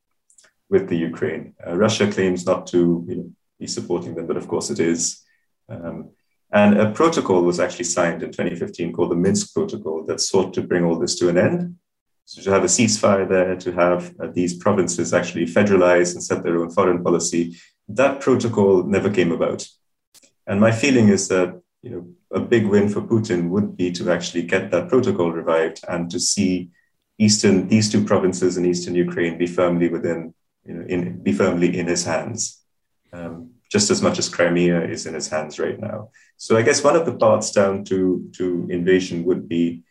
with 0.68 0.88
the 0.88 0.96
Ukraine. 0.96 1.54
Uh, 1.64 1.76
Russia 1.76 2.10
claims 2.10 2.44
not 2.44 2.66
to 2.68 3.04
you 3.08 3.16
know, 3.16 3.30
be 3.58 3.66
supporting 3.66 4.14
them, 4.14 4.26
but 4.26 4.36
of 4.36 4.48
course 4.48 4.70
it 4.70 4.80
is. 4.80 5.24
Um, 5.68 6.10
and 6.50 6.78
a 6.78 6.90
protocol 6.90 7.42
was 7.42 7.60
actually 7.60 7.84
signed 7.84 8.22
in 8.22 8.30
2015 8.30 8.92
called 8.92 9.10
the 9.10 9.16
Minsk 9.16 9.52
Protocol 9.52 10.04
that 10.06 10.20
sought 10.20 10.54
to 10.54 10.62
bring 10.62 10.84
all 10.84 10.98
this 10.98 11.18
to 11.18 11.28
an 11.28 11.36
end. 11.36 11.76
So 12.24 12.42
to 12.42 12.50
have 12.50 12.64
a 12.64 12.68
ceasefire 12.68 13.28
there, 13.28 13.56
to 13.56 13.72
have 13.72 14.14
uh, 14.20 14.28
these 14.32 14.56
provinces 14.56 15.14
actually 15.14 15.46
federalize 15.46 16.12
and 16.12 16.22
set 16.22 16.42
their 16.42 16.58
own 16.58 16.70
foreign 16.70 17.02
policy, 17.02 17.56
that 17.88 18.20
protocol 18.20 18.82
never 18.82 19.10
came 19.10 19.32
about. 19.32 19.66
And 20.46 20.60
my 20.60 20.70
feeling 20.70 21.08
is 21.08 21.28
that 21.28 21.60
you 21.82 21.90
know 21.90 22.08
a 22.32 22.40
big 22.40 22.66
win 22.66 22.88
for 22.88 23.02
Putin 23.02 23.48
would 23.50 23.76
be 23.76 23.90
to 23.92 24.10
actually 24.10 24.42
get 24.42 24.70
that 24.70 24.88
protocol 24.88 25.30
revived 25.32 25.80
and 25.88 26.10
to 26.10 26.18
see 26.18 26.70
eastern 27.18 27.68
these 27.68 27.90
two 27.90 28.04
provinces 28.04 28.56
in 28.56 28.64
eastern 28.64 28.94
Ukraine 28.94 29.38
be 29.38 29.46
firmly 29.46 29.88
within 29.88 30.34
you 30.64 30.74
know 30.74 30.84
in, 30.86 31.22
be 31.22 31.32
firmly 31.32 31.78
in 31.78 31.86
his 31.86 32.04
hands, 32.04 32.62
um, 33.12 33.50
just 33.68 33.90
as 33.90 34.00
much 34.02 34.18
as 34.18 34.28
Crimea 34.28 34.88
is 34.88 35.06
in 35.06 35.14
his 35.14 35.28
hands 35.28 35.58
right 35.58 35.78
now. 35.78 36.10
So 36.36 36.56
I 36.56 36.62
guess 36.62 36.82
one 36.82 36.96
of 36.96 37.06
the 37.06 37.16
paths 37.16 37.50
down 37.50 37.84
to 37.84 38.30
to 38.36 38.66
invasion 38.70 39.24
would 39.24 39.48
be 39.48 39.82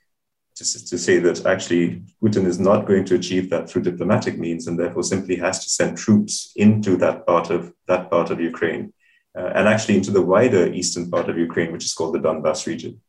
to, 0.56 0.64
to 0.64 0.98
say 0.98 1.20
that 1.20 1.46
actually 1.46 2.02
Putin 2.22 2.46
is 2.46 2.60
not 2.60 2.88
going 2.88 3.06
to 3.06 3.16
achieve 3.16 3.50
that 3.50 3.70
through 3.70 3.84
diplomatic 3.84 4.38
means, 4.40 4.68
and 4.68 4.80
therefore 4.80 5.04
simply 5.04 5.36
has 5.36 5.64
to 5.64 5.70
send 5.70 5.98
troops 5.98 6.52
into 6.56 6.98
that 6.98 7.26
part 7.28 7.50
of 7.52 7.74
that 7.88 8.10
part 8.10 8.32
of 8.32 8.42
Ukraine, 8.42 8.94
uh, 9.38 9.52
and 9.56 9.68
actually 9.68 9.98
into 9.98 10.12
the 10.12 10.22
wider 10.22 10.72
eastern 10.74 11.12
part 11.12 11.30
of 11.30 11.38
Ukraine, 11.38 11.72
which 11.72 11.86
is 11.86 11.94
called 11.94 12.16
the 12.16 12.20
Donbas 12.20 12.66
region. 12.66 13.02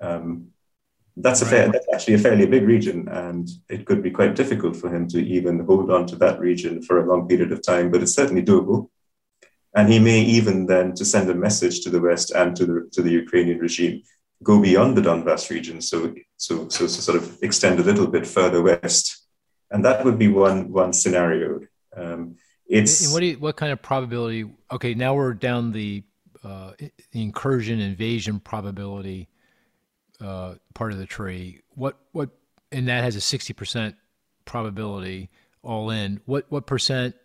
Um, 0.00 0.48
that's 1.16 1.42
a 1.42 1.46
fair, 1.46 1.70
that's 1.70 1.86
actually 1.94 2.14
a 2.14 2.18
fairly 2.18 2.46
big 2.46 2.64
region, 2.64 3.08
and 3.08 3.48
it 3.68 3.84
could 3.86 4.02
be 4.02 4.10
quite 4.10 4.34
difficult 4.34 4.74
for 4.76 4.92
him 4.94 5.06
to 5.08 5.18
even 5.24 5.60
hold 5.60 5.90
on 5.90 6.06
to 6.06 6.16
that 6.16 6.40
region 6.40 6.82
for 6.82 6.98
a 6.98 7.06
long 7.06 7.28
period 7.28 7.52
of 7.52 7.62
time. 7.62 7.90
But 7.90 8.02
it's 8.02 8.14
certainly 8.14 8.42
doable, 8.42 8.90
and 9.74 9.92
he 9.92 9.98
may 9.98 10.20
even 10.20 10.66
then 10.66 10.94
to 10.94 11.04
send 11.04 11.28
a 11.30 11.34
message 11.34 11.80
to 11.82 11.90
the 11.90 12.00
West 12.00 12.30
and 12.30 12.56
to 12.56 12.64
the 12.66 12.88
to 12.92 13.02
the 13.02 13.10
Ukrainian 13.10 13.58
regime 13.58 14.02
go 14.44 14.60
beyond 14.60 14.96
the 14.96 15.00
Donbass 15.00 15.50
region, 15.50 15.80
so 15.80 16.14
so 16.36 16.68
so, 16.68 16.86
so 16.86 17.00
sort 17.00 17.18
of 17.20 17.38
extend 17.42 17.80
a 17.80 17.82
little 17.82 18.06
bit 18.06 18.26
further 18.26 18.62
west, 18.62 19.26
and 19.70 19.84
that 19.84 20.04
would 20.04 20.18
be 20.18 20.28
one 20.28 20.70
one 20.70 20.92
scenario. 20.92 21.60
Um, 21.96 22.36
it's 22.66 23.04
and 23.04 23.12
what 23.12 23.22
you, 23.22 23.38
what 23.38 23.56
kind 23.56 23.72
of 23.72 23.82
probability? 23.82 24.50
Okay, 24.70 24.94
now 24.94 25.14
we're 25.14 25.34
down 25.34 25.72
the 25.72 26.04
uh, 26.44 26.72
the 27.12 27.22
incursion 27.22 27.80
invasion 27.80 28.38
probability 28.38 29.28
uh, 30.20 30.54
part 30.74 30.92
of 30.92 30.98
the 30.98 31.06
tree. 31.06 31.62
What 31.74 31.98
what 32.12 32.30
and 32.70 32.88
that 32.88 33.02
has 33.02 33.16
a 33.16 33.20
sixty 33.20 33.52
percent 33.52 33.96
probability 34.44 35.30
all 35.62 35.90
in. 35.90 36.20
What 36.26 36.46
what 36.50 36.66
percent 36.66 37.16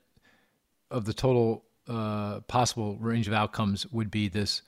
of 0.90 1.06
the 1.06 1.14
total 1.14 1.66
uh, 1.90 2.40
possible 2.42 2.96
range 2.98 3.28
of 3.28 3.34
outcomes 3.34 3.86
would 3.92 4.12
be 4.12 4.30
this? 4.30 4.62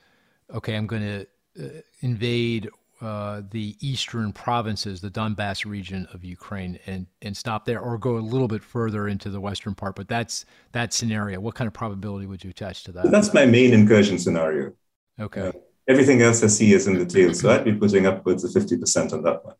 Okay, 0.54 0.76
I'm 0.76 0.88
going 0.88 1.02
to 1.02 1.28
uh, 1.64 1.82
invade 2.02 2.70
uh, 3.02 3.42
the 3.50 3.76
eastern 3.80 4.32
provinces, 4.32 5.02
the 5.02 5.10
Donbass 5.10 5.66
region 5.66 6.08
of 6.14 6.24
Ukraine, 6.24 6.78
and 6.86 7.08
and 7.22 7.36
stop 7.36 7.66
there, 7.66 7.80
or 7.80 7.98
go 7.98 8.18
a 8.18 8.20
little 8.20 8.48
bit 8.48 8.64
further 8.64 9.08
into 9.08 9.30
the 9.30 9.40
western 9.40 9.74
part. 9.74 9.96
But 9.96 10.08
that's 10.08 10.46
that 10.74 10.94
scenario. 10.94 11.40
What 11.40 11.56
kind 11.56 11.68
of 11.68 11.74
probability 11.74 12.28
would 12.28 12.44
you 12.44 12.50
attach 12.50 12.84
to 12.86 12.92
that? 12.94 13.10
That's 13.10 13.34
my 13.34 13.46
main 13.46 13.74
incursion 13.74 14.20
scenario. 14.20 14.74
Okay. 15.20 15.48
Uh, 15.48 15.52
everything 15.88 16.22
else 16.22 16.44
I 16.44 16.48
see 16.48 16.74
is 16.74 16.88
in 16.88 16.98
the 16.98 17.06
tail, 17.06 17.34
so 17.34 17.50
I'd 17.50 17.66
be 17.66 17.74
putting 17.74 18.06
upwards 18.06 18.44
of 18.44 18.52
fifty 18.54 18.78
percent 18.78 19.14
on 19.14 19.24
that 19.24 19.44
one. 19.46 19.56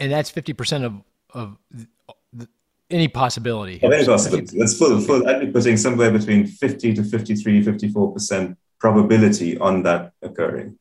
And 0.00 0.10
that's 0.10 0.30
fifty 0.30 0.52
percent 0.52 0.84
of 0.84 0.94
of 1.32 1.56
any 2.90 3.08
possibility. 3.08 3.80
Of 3.82 3.92
any 3.92 4.04
possibility. 4.04 4.58
That's 4.58 4.76
full. 4.76 5.00
Full. 5.00 5.28
I'd 5.28 5.40
be 5.40 5.46
putting 5.46 5.76
somewhere 5.76 6.10
between 6.10 6.46
fifty 6.46 6.92
to 6.94 7.02
53, 7.04 7.62
54 7.62 8.12
percent 8.12 8.58
probability 8.78 9.58
on 9.58 9.82
that 9.84 10.12
occurring. 10.22 10.78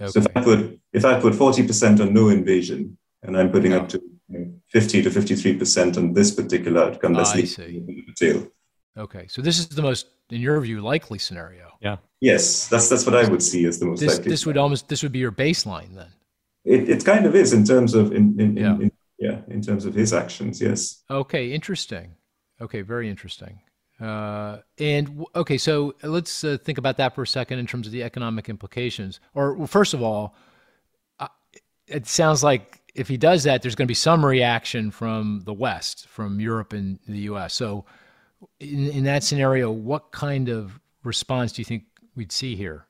Okay. 0.00 0.10
So 0.10 0.20
if 0.20 0.26
I 0.36 0.42
put 0.42 0.80
if 0.92 1.04
I 1.04 1.20
put 1.20 1.34
forty 1.34 1.66
percent 1.66 2.00
on 2.00 2.12
no 2.12 2.28
invasion, 2.28 2.98
and 3.22 3.36
I'm 3.36 3.50
putting 3.50 3.72
up 3.72 3.88
to 3.90 4.02
fifty 4.68 5.02
to 5.02 5.10
fifty 5.10 5.34
three 5.34 5.56
percent 5.56 5.96
on 5.96 6.12
this 6.12 6.30
particular 6.30 6.84
outcome, 6.84 7.14
that's 7.14 7.32
the 7.32 8.14
tail. 8.16 8.48
Okay, 8.96 9.26
so 9.26 9.40
this 9.40 9.58
is 9.58 9.68
the 9.68 9.80
most, 9.80 10.06
in 10.28 10.40
your 10.40 10.60
view, 10.60 10.82
likely 10.82 11.18
scenario. 11.18 11.68
Yeah. 11.80 11.96
Yes, 12.20 12.68
that's 12.68 12.88
that's 12.88 13.06
what 13.06 13.16
I 13.16 13.28
would 13.28 13.42
see 13.42 13.64
as 13.64 13.78
the 13.78 13.86
most 13.86 14.00
this, 14.00 14.16
likely. 14.16 14.30
This 14.30 14.46
would 14.46 14.58
almost 14.58 14.88
this 14.88 15.02
would 15.02 15.12
be 15.12 15.18
your 15.18 15.32
baseline 15.32 15.94
then. 15.94 16.12
It, 16.64 16.88
it 16.88 17.04
kind 17.04 17.26
of 17.26 17.34
is 17.34 17.52
in 17.52 17.64
terms 17.64 17.94
of 17.94 18.12
in, 18.12 18.38
in, 18.38 18.56
yeah. 18.56 18.74
In, 18.74 18.91
in, 19.62 19.74
terms 19.74 19.84
of 19.84 19.94
his 19.94 20.12
actions. 20.12 20.60
Yes. 20.60 21.02
Okay, 21.10 21.52
interesting. 21.52 22.14
Okay, 22.60 22.82
very 22.82 23.08
interesting. 23.08 23.60
Uh, 24.00 24.58
and 24.78 25.24
okay, 25.36 25.58
so 25.58 25.94
let's 26.02 26.42
uh, 26.42 26.58
think 26.64 26.78
about 26.78 26.96
that 26.96 27.14
for 27.14 27.22
a 27.22 27.26
second 27.26 27.58
in 27.58 27.66
terms 27.66 27.86
of 27.86 27.92
the 27.92 28.02
economic 28.02 28.48
implications. 28.48 29.20
Or 29.34 29.54
well, 29.54 29.66
first 29.66 29.94
of 29.94 30.02
all, 30.02 30.34
uh, 31.20 31.28
it 31.86 32.06
sounds 32.06 32.42
like 32.42 32.80
if 32.94 33.08
he 33.08 33.16
does 33.16 33.44
that, 33.44 33.62
there's 33.62 33.74
going 33.74 33.86
to 33.86 33.90
be 33.90 33.94
some 33.94 34.24
reaction 34.24 34.90
from 34.90 35.42
the 35.44 35.52
West, 35.52 36.08
from 36.08 36.40
Europe 36.40 36.72
and 36.72 36.98
the 37.06 37.20
U.S. 37.20 37.54
So, 37.54 37.84
in, 38.58 38.88
in 38.88 39.04
that 39.04 39.22
scenario, 39.22 39.70
what 39.70 40.10
kind 40.10 40.48
of 40.48 40.80
response 41.04 41.52
do 41.52 41.62
you 41.62 41.66
think 41.66 41.84
we'd 42.16 42.32
see 42.32 42.56
here? 42.56 42.86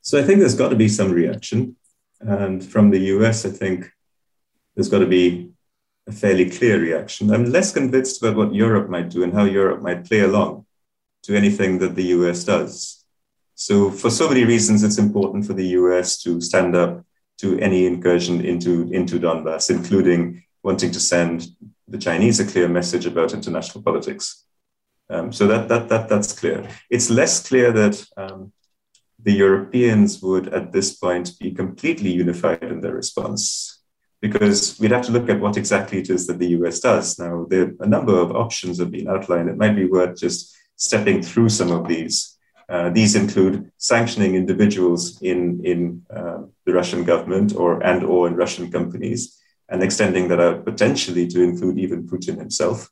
So, 0.00 0.18
I 0.18 0.22
think 0.22 0.40
there's 0.40 0.56
got 0.56 0.70
to 0.70 0.76
be 0.76 0.88
some 0.88 1.12
reaction, 1.12 1.76
and 2.20 2.64
from 2.64 2.90
the 2.90 2.98
U.S., 2.98 3.46
I 3.46 3.50
think 3.50 3.90
there's 4.74 4.88
got 4.88 4.98
to 4.98 5.06
be 5.06 5.53
a 6.06 6.12
fairly 6.12 6.50
clear 6.50 6.78
reaction. 6.80 7.32
I'm 7.32 7.46
less 7.46 7.72
convinced 7.72 8.22
about 8.22 8.36
what 8.36 8.54
Europe 8.54 8.88
might 8.88 9.08
do 9.08 9.22
and 9.22 9.32
how 9.32 9.44
Europe 9.44 9.82
might 9.82 10.04
play 10.04 10.20
along 10.20 10.66
to 11.22 11.34
anything 11.34 11.78
that 11.78 11.94
the 11.94 12.04
US 12.18 12.44
does. 12.44 13.04
So, 13.54 13.90
for 13.90 14.10
so 14.10 14.28
many 14.28 14.44
reasons, 14.44 14.82
it's 14.82 14.98
important 14.98 15.46
for 15.46 15.54
the 15.54 15.68
US 15.78 16.20
to 16.22 16.40
stand 16.40 16.76
up 16.76 17.04
to 17.38 17.58
any 17.58 17.86
incursion 17.86 18.44
into, 18.44 18.90
into 18.92 19.18
Donbass, 19.18 19.70
including 19.70 20.44
wanting 20.62 20.90
to 20.92 21.00
send 21.00 21.48
the 21.88 21.98
Chinese 21.98 22.40
a 22.40 22.46
clear 22.46 22.68
message 22.68 23.06
about 23.06 23.32
international 23.32 23.82
politics. 23.82 24.44
Um, 25.08 25.32
so 25.32 25.46
that, 25.46 25.68
that, 25.68 25.88
that, 25.88 26.08
that's 26.08 26.38
clear. 26.38 26.68
It's 26.90 27.10
less 27.10 27.46
clear 27.46 27.72
that 27.72 28.04
um, 28.16 28.52
the 29.22 29.32
Europeans 29.32 30.22
would, 30.22 30.48
at 30.48 30.72
this 30.72 30.96
point, 30.96 31.38
be 31.38 31.50
completely 31.50 32.12
unified 32.12 32.62
in 32.62 32.80
their 32.80 32.94
response 32.94 33.73
because 34.20 34.78
we'd 34.80 34.90
have 34.90 35.04
to 35.06 35.12
look 35.12 35.28
at 35.28 35.40
what 35.40 35.56
exactly 35.56 35.98
it 35.98 36.10
is 36.10 36.26
that 36.26 36.38
the 36.38 36.48
US 36.58 36.80
does. 36.80 37.18
Now, 37.18 37.46
there 37.48 37.72
a 37.80 37.86
number 37.86 38.18
of 38.18 38.32
options 38.32 38.78
have 38.78 38.90
been 38.90 39.08
outlined. 39.08 39.48
It 39.48 39.56
might 39.56 39.76
be 39.76 39.86
worth 39.86 40.18
just 40.18 40.56
stepping 40.76 41.22
through 41.22 41.50
some 41.50 41.70
of 41.70 41.86
these. 41.88 42.38
Uh, 42.68 42.88
these 42.90 43.14
include 43.14 43.70
sanctioning 43.76 44.34
individuals 44.34 45.20
in, 45.20 45.60
in 45.64 46.02
uh, 46.14 46.38
the 46.64 46.72
Russian 46.72 47.04
government 47.04 47.54
or 47.54 47.82
and 47.82 48.02
or 48.02 48.26
in 48.26 48.36
Russian 48.36 48.70
companies, 48.70 49.38
and 49.68 49.82
extending 49.82 50.28
that 50.28 50.40
out 50.40 50.64
potentially 50.64 51.26
to 51.28 51.42
include 51.42 51.78
even 51.78 52.08
Putin 52.08 52.38
himself. 52.38 52.88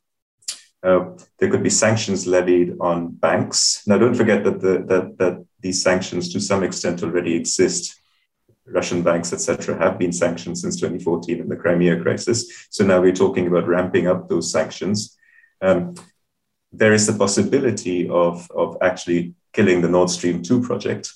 Uh, 0.83 1.11
there 1.39 1.49
could 1.49 1.63
be 1.63 1.69
sanctions 1.69 2.27
levied 2.27 2.75
on 2.81 3.07
banks. 3.07 3.83
Now, 3.87 3.97
don't 3.97 4.15
forget 4.15 4.43
that, 4.43 4.59
the, 4.59 4.83
that, 4.89 5.17
that 5.17 5.45
these 5.61 5.81
sanctions, 5.81 6.31
to 6.33 6.41
some 6.41 6.61
extent, 6.61 7.01
already 7.01 7.35
exist 7.35 8.02
Russian 8.65 9.01
banks, 9.01 9.33
etc., 9.33 9.77
have 9.77 9.99
been 9.99 10.13
sanctioned 10.13 10.57
since 10.57 10.79
2014 10.79 11.39
in 11.39 11.49
the 11.49 11.55
Crimea 11.55 12.01
crisis. 12.01 12.67
So 12.69 12.85
now 12.85 13.01
we're 13.01 13.13
talking 13.13 13.47
about 13.47 13.67
ramping 13.67 14.07
up 14.07 14.29
those 14.29 14.51
sanctions. 14.51 15.17
Um, 15.61 15.95
there 16.71 16.93
is 16.93 17.05
the 17.05 17.13
possibility 17.13 18.09
of, 18.09 18.49
of 18.51 18.77
actually 18.81 19.35
killing 19.51 19.81
the 19.81 19.89
Nord 19.89 20.09
Stream 20.09 20.41
2 20.41 20.61
project. 20.61 21.13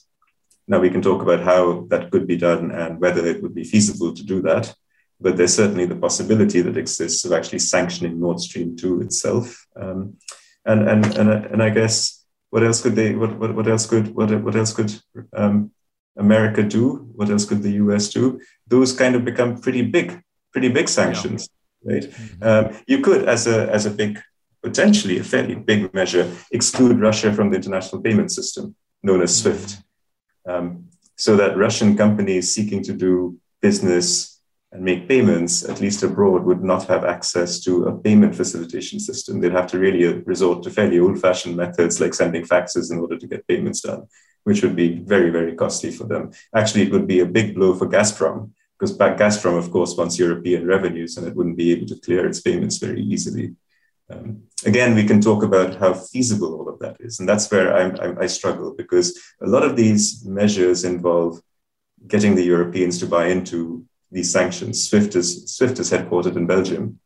Now 0.67 0.79
we 0.79 0.89
can 0.89 1.01
talk 1.01 1.21
about 1.21 1.41
how 1.41 1.85
that 1.89 2.11
could 2.11 2.27
be 2.27 2.37
done 2.37 2.71
and 2.71 2.99
whether 2.99 3.25
it 3.25 3.41
would 3.41 3.55
be 3.55 3.63
feasible 3.63 4.13
to 4.13 4.23
do 4.23 4.41
that. 4.41 4.75
But 5.19 5.37
there's 5.37 5.55
certainly 5.55 5.85
the 5.85 5.95
possibility 5.95 6.61
that 6.61 6.77
exists 6.77 7.25
of 7.25 7.31
actually 7.31 7.59
sanctioning 7.59 8.19
Nord 8.19 8.39
Stream 8.39 8.75
2 8.75 9.01
itself. 9.01 9.65
Um, 9.75 10.17
and, 10.65 10.87
and, 10.87 11.05
and, 11.17 11.45
and 11.45 11.63
I 11.63 11.69
guess 11.69 12.25
what 12.49 12.63
else 12.63 12.81
could 12.81 12.95
they? 12.95 13.15
What 13.15 13.37
what, 13.37 13.55
what 13.55 13.67
else 13.67 13.85
could 13.85 14.13
what 14.15 14.31
what 14.41 14.55
else 14.55 14.73
could 14.73 14.93
um, 15.35 15.71
America 16.17 16.63
do? 16.63 17.07
What 17.15 17.29
else 17.29 17.45
could 17.45 17.63
the 17.63 17.73
U.S. 17.83 18.09
do? 18.09 18.39
Those 18.67 18.93
kind 18.93 19.15
of 19.15 19.23
become 19.23 19.59
pretty 19.59 19.81
big, 19.81 20.21
pretty 20.51 20.69
big 20.69 20.89
sanctions, 20.89 21.49
yeah. 21.83 21.93
right? 21.93 22.03
Mm-hmm. 22.03 22.43
Um, 22.43 22.83
you 22.87 23.01
could, 23.01 23.27
as 23.27 23.47
a 23.47 23.69
as 23.71 23.85
a 23.85 23.91
big 23.91 24.19
potentially 24.63 25.19
a 25.19 25.23
fairly 25.23 25.55
big 25.55 25.93
measure, 25.93 26.31
exclude 26.51 26.99
Russia 26.99 27.31
from 27.33 27.49
the 27.49 27.55
international 27.55 28.01
payment 28.01 28.31
system 28.31 28.75
known 29.03 29.21
as 29.21 29.39
SWIFT, 29.39 29.77
um, 30.47 30.87
so 31.15 31.35
that 31.35 31.57
Russian 31.57 31.95
companies 31.95 32.53
seeking 32.53 32.83
to 32.83 32.93
do 32.93 33.37
business 33.61 34.37
and 34.71 34.83
make 34.83 35.07
payments, 35.07 35.63
at 35.63 35.79
least 35.79 36.03
abroad, 36.03 36.43
would 36.43 36.63
not 36.63 36.85
have 36.87 37.05
access 37.05 37.61
to 37.61 37.85
a 37.85 37.97
payment 37.97 38.35
facilitation 38.35 38.99
system. 38.99 39.39
They'd 39.39 39.53
have 39.53 39.67
to 39.67 39.79
really 39.79 40.21
resort 40.25 40.63
to 40.63 40.69
fairly 40.69 40.99
old 40.99 41.19
fashioned 41.21 41.55
methods 41.55 42.01
like 42.01 42.13
sending 42.13 42.43
faxes 42.43 42.91
in 42.91 42.99
order 42.99 43.17
to 43.17 43.27
get 43.27 43.47
payments 43.47 43.81
done, 43.81 44.07
which 44.47 44.63
would 44.63 44.77
be 44.77 44.99
very, 44.99 45.29
very 45.29 45.53
costly 45.53 45.91
for 45.91 46.05
them. 46.05 46.31
Actually, 46.55 46.83
it 46.83 46.91
would 46.93 47.05
be 47.05 47.19
a 47.19 47.33
big 47.37 47.53
blow 47.53 47.75
for 47.75 47.85
Gazprom 47.85 48.51
because 48.79 48.97
Gazprom, 48.97 49.57
of 49.57 49.69
course, 49.71 49.97
wants 49.97 50.17
European 50.17 50.65
revenues 50.65 51.17
and 51.17 51.27
it 51.27 51.35
wouldn't 51.35 51.57
be 51.57 51.73
able 51.73 51.85
to 51.87 51.99
clear 51.99 52.25
its 52.25 52.39
payments 52.39 52.77
very 52.77 53.01
easily. 53.01 53.55
Um, 54.09 54.43
again, 54.65 54.95
we 54.95 55.05
can 55.05 55.19
talk 55.19 55.43
about 55.43 55.75
how 55.75 55.93
feasible 55.93 56.53
all 56.57 56.69
of 56.69 56.79
that 56.79 56.95
is. 57.01 57.19
And 57.19 57.27
that's 57.27 57.51
where 57.51 57.75
I'm, 57.75 57.99
I'm, 57.99 58.17
i 58.19 58.27
struggle 58.27 58.73
because 58.73 59.19
a 59.41 59.47
lot 59.47 59.63
of 59.63 59.75
these 59.75 60.23
measures 60.23 60.85
involve 60.85 61.41
getting 62.07 62.33
the 62.33 62.49
Europeans 62.53 62.99
to 62.99 63.05
buy 63.05 63.25
into 63.27 63.85
these 64.13 64.31
sanctions. 64.31 64.87
SWIFT 64.89 65.17
is, 65.17 65.55
SWIFT 65.57 65.79
is 65.79 65.91
headquartered 65.91 66.37
in 66.37 66.47
Belgium. 66.47 67.01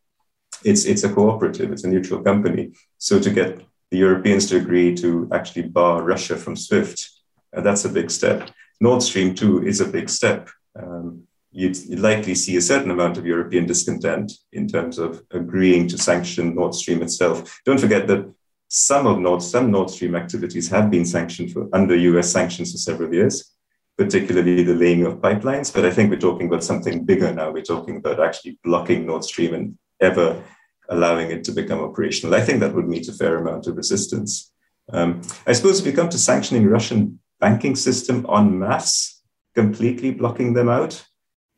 It's, 0.64 0.86
it's 0.86 1.06
a 1.06 1.12
cooperative, 1.12 1.72
it's 1.72 1.86
a 1.86 1.90
neutral 1.90 2.22
company. 2.22 2.74
So 3.00 3.20
to 3.20 3.32
get 3.32 3.66
the 3.90 3.98
Europeans 3.98 4.46
to 4.50 4.58
agree 4.58 4.94
to 4.98 5.28
actually 5.34 5.64
bar 5.64 6.04
Russia 6.04 6.38
from 6.38 6.56
SWIFT, 6.56 7.10
uh, 7.56 7.62
that's 7.62 7.86
a 7.86 7.90
big 7.90 8.10
step. 8.10 8.50
Nord 8.80 9.04
Stream 9.04 9.36
2 9.36 9.68
is 9.68 9.82
a 9.82 9.86
big 9.86 10.10
step. 10.10 10.50
Um, 10.76 11.24
you'd, 11.52 11.78
you'd, 11.78 12.00
likely 12.00 12.36
see 12.36 12.58
a 12.58 12.62
certain 12.62 12.92
amount 12.92 13.18
of 13.18 13.26
European 13.26 13.66
discontent 13.66 14.32
in 14.54 14.68
terms 14.68 14.98
of 14.98 15.24
agreeing 15.32 15.88
to 15.90 15.98
sanction 15.98 16.56
Nord 16.56 16.74
Stream 16.74 17.02
itself. 17.02 17.62
Don't 17.66 17.80
forget 17.80 18.08
that 18.08 18.32
some 18.70 19.06
of 19.06 19.20
Nord, 19.20 19.44
some 19.44 19.70
Nord 19.70 19.90
Stream 19.90 20.16
activities 20.16 20.70
have 20.70 20.90
been 20.90 21.06
sanctioned 21.06 21.52
for, 21.52 21.68
under 21.74 21.96
US 21.96 22.32
sanctions 22.32 22.72
for 22.72 22.78
several 22.78 23.14
years, 23.14 23.52
particularly 23.98 24.64
the 24.64 24.74
laying 24.74 25.06
of 25.06 25.16
pipelines. 25.16 25.74
But 25.74 25.86
I 25.86 25.92
think 25.92 26.10
we're 26.10 26.20
talking 26.20 26.48
about 26.48 26.64
something 26.64 27.04
bigger 27.04 27.34
now. 27.34 27.52
We're 27.52 27.64
talking 27.64 27.98
about 27.98 28.20
actually 28.20 28.58
blocking 28.64 29.06
Nord 29.06 29.26
Stream 29.26 29.54
and 29.54 29.78
ever 30.00 30.42
allowing 30.90 31.32
it 31.32 31.44
to 31.46 31.52
become 31.52 31.80
operational. 31.80 32.36
I 32.36 32.42
think 32.42 32.60
that 32.62 32.74
would 32.74 32.88
meet 32.88 33.08
a 33.08 33.14
fair 33.14 33.38
amount 33.38 33.68
of 33.68 33.78
resistance. 33.78 34.52
Um, 34.92 35.22
I 35.48 35.54
suppose 35.54 35.80
if 35.80 35.86
we 35.86 35.94
come 35.94 36.10
to 36.10 36.18
sanctioning 36.18 36.68
Russian 36.68 37.20
banking 37.42 37.76
system 37.76 38.26
en 38.30 38.58
masse, 38.58 39.22
completely 39.56 40.12
blocking 40.12 40.54
them 40.54 40.70
out, 40.70 41.04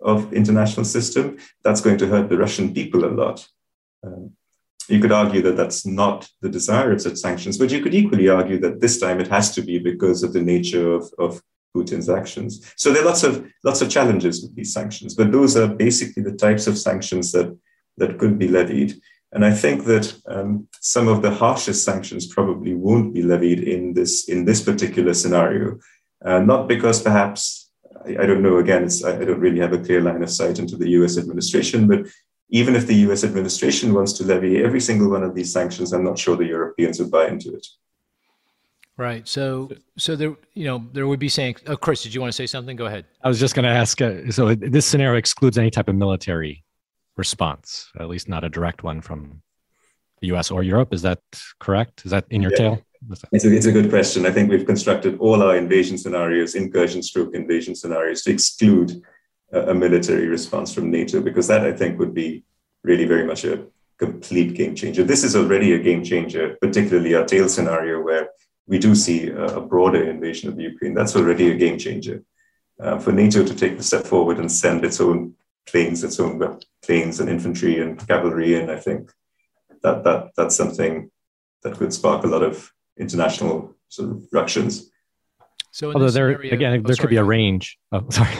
of 0.03 0.33
international 0.33 0.85
system, 0.85 1.37
that's 1.63 1.81
going 1.81 1.97
to 1.97 2.07
hurt 2.07 2.29
the 2.29 2.37
Russian 2.37 2.73
people 2.73 3.05
a 3.05 3.07
lot. 3.07 3.47
Um, 4.05 4.31
you 4.89 4.99
could 4.99 5.13
argue 5.13 5.41
that 5.43 5.55
that's 5.55 5.85
not 5.85 6.29
the 6.41 6.49
desire 6.49 6.91
of 6.91 7.01
such 7.01 7.15
sanctions, 7.15 7.57
but 7.57 7.71
you 7.71 7.81
could 7.81 7.95
equally 7.95 8.27
argue 8.27 8.59
that 8.59 8.81
this 8.81 8.99
time 8.99 9.21
it 9.21 9.29
has 9.29 9.55
to 9.55 9.61
be 9.61 9.79
because 9.79 10.23
of 10.23 10.33
the 10.33 10.41
nature 10.41 10.91
of, 10.91 11.09
of 11.17 11.41
Putin's 11.75 12.09
actions. 12.09 12.73
So 12.75 12.91
there 12.91 13.01
are 13.01 13.05
lots 13.05 13.23
of 13.23 13.49
lots 13.63 13.81
of 13.81 13.89
challenges 13.89 14.43
with 14.43 14.55
these 14.55 14.73
sanctions, 14.73 15.15
but 15.15 15.31
those 15.31 15.55
are 15.55 15.67
basically 15.67 16.21
the 16.21 16.35
types 16.35 16.67
of 16.67 16.77
sanctions 16.77 17.31
that 17.31 17.57
that 17.97 18.19
could 18.19 18.37
be 18.37 18.47
levied. 18.47 18.99
And 19.33 19.43
I 19.43 19.51
think 19.51 19.85
that 19.85 20.13
um, 20.27 20.67
some 20.79 21.07
of 21.07 21.23
the 21.23 21.31
harshest 21.31 21.83
sanctions 21.83 22.27
probably 22.27 22.75
won't 22.75 23.13
be 23.13 23.23
levied 23.23 23.63
in 23.63 23.93
this 23.93 24.29
in 24.29 24.45
this 24.45 24.61
particular 24.61 25.13
scenario, 25.13 25.79
uh, 26.23 26.39
not 26.39 26.67
because 26.67 27.01
perhaps 27.01 27.71
I, 28.05 28.11
I 28.21 28.25
don't 28.27 28.43
know. 28.43 28.57
Again, 28.57 28.87
I 29.05 29.25
don't 29.25 29.39
really 29.39 29.59
have 29.59 29.73
a 29.73 29.79
clear 29.79 30.01
line 30.01 30.21
of 30.21 30.29
sight 30.29 30.59
into 30.59 30.77
the 30.77 30.89
U.S. 30.91 31.17
administration, 31.17 31.87
but 31.87 32.05
even 32.49 32.75
if 32.75 32.85
the 32.85 32.95
U.S. 33.07 33.23
administration 33.23 33.93
wants 33.93 34.13
to 34.13 34.23
levy 34.23 34.63
every 34.63 34.79
single 34.79 35.09
one 35.09 35.23
of 35.23 35.33
these 35.33 35.51
sanctions, 35.51 35.91
I'm 35.91 36.03
not 36.03 36.19
sure 36.19 36.37
the 36.37 36.45
Europeans 36.45 36.99
would 36.99 37.09
buy 37.09 37.27
into 37.27 37.55
it. 37.55 37.65
Right. 38.95 39.27
So, 39.27 39.71
so 39.97 40.15
there, 40.15 40.35
you 40.53 40.65
know, 40.65 40.85
there 40.93 41.07
would 41.07 41.19
be 41.19 41.29
saying, 41.29 41.55
oh, 41.65 41.75
Chris, 41.75 42.03
did 42.03 42.13
you 42.13 42.21
want 42.21 42.31
to 42.31 42.35
say 42.35 42.45
something? 42.45 42.75
Go 42.77 42.85
ahead. 42.85 43.05
I 43.23 43.27
was 43.27 43.39
just 43.39 43.55
going 43.55 43.63
to 43.63 43.71
ask. 43.71 43.99
Uh, 43.99 44.29
so, 44.29 44.53
this 44.53 44.85
scenario 44.85 45.17
excludes 45.17 45.57
any 45.57 45.71
type 45.71 45.87
of 45.87 45.95
military 45.95 46.62
response, 47.17 47.91
at 47.99 48.09
least 48.09 48.27
not 48.27 48.43
a 48.43 48.49
direct 48.49 48.83
one 48.83 49.01
from 49.01 49.41
the 50.21 50.27
U.S. 50.27 50.51
or 50.51 50.63
Europe. 50.63 50.93
Is 50.93 51.01
that 51.03 51.19
correct? 51.59 52.05
Is 52.05 52.11
that 52.11 52.25
in 52.29 52.41
your 52.41 52.51
yeah. 52.51 52.57
tail? 52.57 52.81
It's 53.31 53.45
a, 53.45 53.53
it's 53.53 53.65
a 53.65 53.71
good 53.71 53.89
question. 53.89 54.25
I 54.25 54.31
think 54.31 54.49
we've 54.49 54.65
constructed 54.65 55.17
all 55.19 55.43
our 55.43 55.57
invasion 55.57 55.97
scenarios, 55.97 56.55
incursion 56.55 57.03
stroke 57.03 57.35
invasion 57.35 57.75
scenarios, 57.75 58.21
to 58.23 58.31
exclude 58.31 59.01
a, 59.51 59.71
a 59.71 59.73
military 59.73 60.27
response 60.27 60.73
from 60.73 60.89
NATO, 60.89 61.21
because 61.21 61.47
that 61.47 61.65
I 61.65 61.73
think 61.73 61.99
would 61.99 62.13
be 62.13 62.43
really 62.83 63.05
very 63.05 63.25
much 63.25 63.43
a 63.43 63.65
complete 63.97 64.55
game 64.55 64.75
changer. 64.75 65.03
This 65.03 65.23
is 65.23 65.35
already 65.35 65.73
a 65.73 65.79
game 65.79 66.03
changer, 66.03 66.57
particularly 66.61 67.13
our 67.15 67.25
tail 67.25 67.49
scenario 67.49 68.01
where 68.01 68.29
we 68.67 68.79
do 68.79 68.95
see 68.95 69.27
a, 69.27 69.57
a 69.57 69.61
broader 69.61 70.09
invasion 70.09 70.49
of 70.49 70.59
Ukraine. 70.59 70.93
That's 70.93 71.15
already 71.15 71.51
a 71.51 71.55
game 71.55 71.77
changer. 71.77 72.23
Uh, 72.79 72.97
for 72.97 73.11
NATO 73.11 73.45
to 73.45 73.55
take 73.55 73.77
the 73.77 73.83
step 73.83 74.03
forward 74.03 74.39
and 74.39 74.51
send 74.51 74.83
its 74.83 74.99
own 74.99 75.35
planes, 75.67 76.03
its 76.03 76.19
own 76.19 76.59
planes 76.83 77.19
and 77.19 77.29
infantry 77.29 77.79
and 77.79 78.05
cavalry 78.07 78.59
and 78.59 78.69
I 78.69 78.79
think 78.79 79.11
that 79.83 80.03
that 80.03 80.31
that's 80.35 80.55
something 80.55 81.09
that 81.63 81.77
could 81.77 81.93
spark 81.93 82.23
a 82.23 82.27
lot 82.27 82.43
of 82.43 82.71
international 82.97 83.75
sort 83.89 84.11
of 84.11 84.23
ructions. 84.31 84.89
So, 85.71 85.91
although 85.91 86.09
there 86.09 86.33
scenario, 86.33 86.53
again, 86.53 86.79
oh, 86.79 86.87
there 86.87 86.95
sorry, 86.95 87.03
could 87.03 87.09
be 87.09 87.17
a 87.17 87.23
range. 87.23 87.77
Oh, 87.91 88.05
sorry, 88.09 88.33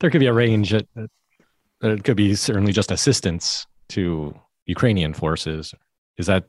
there 0.00 0.10
could 0.10 0.20
be 0.20 0.26
a 0.26 0.32
range. 0.32 0.70
That, 0.70 0.86
that 0.94 1.90
it 1.90 2.04
could 2.04 2.16
be 2.16 2.34
certainly 2.34 2.72
just 2.72 2.90
assistance 2.90 3.66
to 3.90 4.34
Ukrainian 4.66 5.14
forces. 5.14 5.74
Is 6.16 6.26
that 6.26 6.44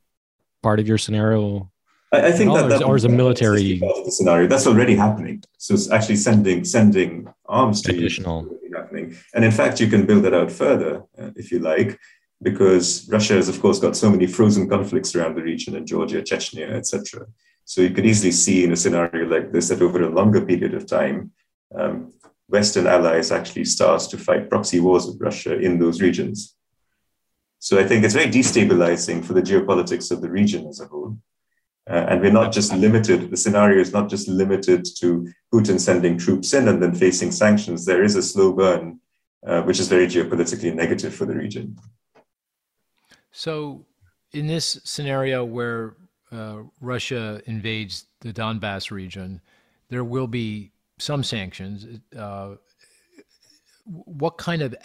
part 0.63 0.79
of 0.79 0.87
your 0.87 0.97
scenario? 0.97 1.71
I, 2.13 2.27
I 2.27 2.31
think 2.31 2.53
that, 2.53 2.69
that 2.69 2.83
or 2.83 2.95
is 2.95 3.03
a 3.03 3.09
military 3.09 3.79
part 3.79 3.97
of 3.97 4.05
the 4.05 4.11
scenario 4.11 4.47
that's 4.47 4.67
already 4.67 4.95
happening. 4.95 5.43
So 5.57 5.73
it's 5.73 5.89
actually 5.89 6.15
sending 6.17 6.63
sending 6.63 7.27
arms 7.47 7.81
to 7.83 7.91
additional 7.91 8.47
happening, 8.87 9.17
and 9.33 9.43
in 9.43 9.51
fact, 9.51 9.79
you 9.79 9.87
can 9.87 10.05
build 10.05 10.23
that 10.23 10.33
out 10.33 10.51
further 10.51 11.03
uh, 11.19 11.31
if 11.35 11.51
you 11.51 11.59
like 11.59 11.99
because 12.41 13.07
Russia 13.11 13.33
has, 13.33 13.49
of 13.49 13.59
course, 13.59 13.79
got 13.79 13.97
so 13.97 14.09
many 14.09 14.27
frozen 14.27 14.69
conflicts 14.69 15.15
around 15.15 15.35
the 15.35 15.41
region 15.41 15.75
in 15.75 15.85
Georgia, 15.85 16.21
Chechnya, 16.21 16.71
etc. 16.71 17.25
So 17.65 17.81
you 17.81 17.89
could 17.89 18.05
easily 18.05 18.31
see 18.31 18.63
in 18.63 18.71
a 18.71 18.75
scenario 18.75 19.27
like 19.27 19.51
this 19.51 19.69
that 19.69 19.81
over 19.81 20.03
a 20.03 20.09
longer 20.09 20.45
period 20.45 20.73
of 20.73 20.85
time, 20.85 21.31
um, 21.75 22.13
Western 22.47 22.87
allies 22.87 23.31
actually 23.31 23.65
start 23.65 24.01
to 24.01 24.17
fight 24.17 24.49
proxy 24.49 24.79
wars 24.79 25.05
with 25.07 25.19
Russia 25.19 25.59
in 25.59 25.79
those 25.79 25.99
regions. 25.99 26.55
So 27.59 27.79
I 27.79 27.85
think 27.85 28.05
it's 28.05 28.13
very 28.13 28.31
destabilizing 28.31 29.25
for 29.25 29.33
the 29.33 29.41
geopolitics 29.41 30.11
of 30.11 30.21
the 30.21 30.29
region 30.29 30.67
as 30.67 30.79
a 30.79 30.85
whole. 30.85 31.17
Uh, 31.89 32.05
and 32.09 32.21
we're 32.21 32.31
not 32.31 32.51
just 32.51 32.73
limited, 32.73 33.31
the 33.31 33.37
scenario 33.37 33.79
is 33.79 33.93
not 33.93 34.09
just 34.09 34.27
limited 34.27 34.85
to 34.97 35.31
Putin 35.53 35.79
sending 35.79 36.17
troops 36.17 36.53
in 36.53 36.67
and 36.67 36.83
then 36.83 36.93
facing 36.93 37.31
sanctions. 37.31 37.85
There 37.85 38.03
is 38.03 38.15
a 38.15 38.21
slow 38.21 38.51
burn, 38.51 38.99
uh, 39.45 39.61
which 39.61 39.79
is 39.79 39.87
very 39.87 40.05
geopolitically 40.07 40.73
negative 40.73 41.15
for 41.15 41.25
the 41.25 41.33
region. 41.33 41.77
So, 43.31 43.85
in 44.33 44.47
this 44.47 44.81
scenario 44.83 45.45
where 45.45 45.95
uh, 46.31 46.63
Russia 46.81 47.41
invades 47.45 48.07
the 48.19 48.33
Donbass 48.33 48.91
region, 48.91 49.39
there 49.89 50.03
will 50.03 50.27
be 50.27 50.71
some 50.99 51.23
sanctions. 51.23 51.85
Uh, 52.17 52.55
what 53.85 54.37
kind 54.37 54.61
of 54.61 54.75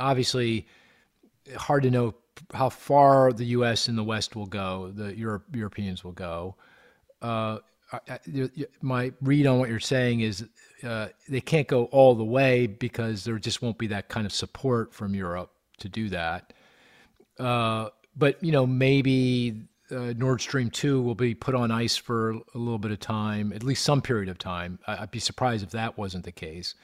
obviously 0.00 0.66
hard 1.56 1.84
to 1.84 1.90
know 1.90 2.14
how 2.52 2.68
far 2.68 3.32
the 3.32 3.44
U.S. 3.46 3.88
and 3.88 3.96
the 3.96 4.04
West 4.04 4.36
will 4.36 4.46
go, 4.46 4.90
the 4.94 5.16
Europe, 5.16 5.44
Europeans 5.54 6.04
will 6.04 6.12
go. 6.12 6.56
Uh, 7.20 7.58
I, 8.08 8.18
my 8.80 9.12
read 9.20 9.46
on 9.46 9.58
what 9.58 9.68
you're 9.68 9.80
saying 9.80 10.20
is 10.20 10.46
uh, 10.82 11.08
they 11.28 11.40
can't 11.40 11.68
go 11.68 11.84
all 11.86 12.14
the 12.14 12.24
way 12.24 12.66
because 12.66 13.24
there 13.24 13.38
just 13.38 13.60
won't 13.60 13.78
be 13.78 13.86
that 13.88 14.08
kind 14.08 14.26
of 14.26 14.32
support 14.32 14.94
from 14.94 15.14
Europe 15.14 15.50
to 15.78 15.88
do 15.88 16.08
that. 16.08 16.52
Uh, 17.38 17.90
but 18.16 18.42
you 18.42 18.52
know, 18.52 18.66
maybe 18.66 19.62
uh, 19.90 20.14
Nord 20.16 20.40
Stream 20.40 20.70
two 20.70 21.02
will 21.02 21.14
be 21.14 21.34
put 21.34 21.54
on 21.54 21.70
ice 21.70 21.96
for 21.96 22.30
a 22.30 22.58
little 22.58 22.78
bit 22.78 22.90
of 22.90 23.00
time, 23.00 23.52
at 23.52 23.62
least 23.62 23.84
some 23.84 24.00
period 24.00 24.28
of 24.28 24.38
time. 24.38 24.78
I, 24.86 25.00
would 25.00 25.10
be 25.10 25.18
surprised 25.18 25.62
if 25.62 25.70
that 25.70 25.98
wasn't 25.98 26.24
the 26.24 26.32
case. 26.32 26.74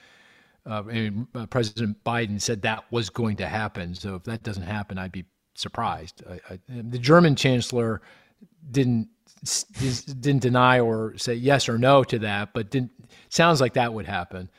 Uh, 0.66 0.80
I 0.80 0.82
mean, 0.82 1.28
uh, 1.34 1.46
President 1.46 2.03
Biden 2.05 2.40
said 2.40 2.62
that 2.62 2.84
was 2.90 3.09
going 3.09 3.36
to 3.36 3.46
happen, 3.46 3.94
so 3.94 4.16
if 4.16 4.24
that 4.24 4.42
doesn't 4.42 4.64
happen, 4.64 4.99
I'd 4.99 5.12
be 5.12 5.24
surprised. 5.61 6.22
I, 6.28 6.54
I, 6.54 6.59
the 6.68 6.98
German 6.98 7.36
Chancellor 7.36 8.00
didn't 8.70 9.09
didn't 10.20 10.40
deny 10.40 10.80
or 10.80 11.16
say 11.16 11.34
yes 11.34 11.68
or 11.68 11.78
no 11.78 12.04
to 12.04 12.18
that, 12.20 12.52
but 12.52 12.70
didn't 12.70 12.90
sounds 13.28 13.61
like 13.61 13.74
that 13.74 13.92
would 13.92 14.06
happen. 14.06 14.50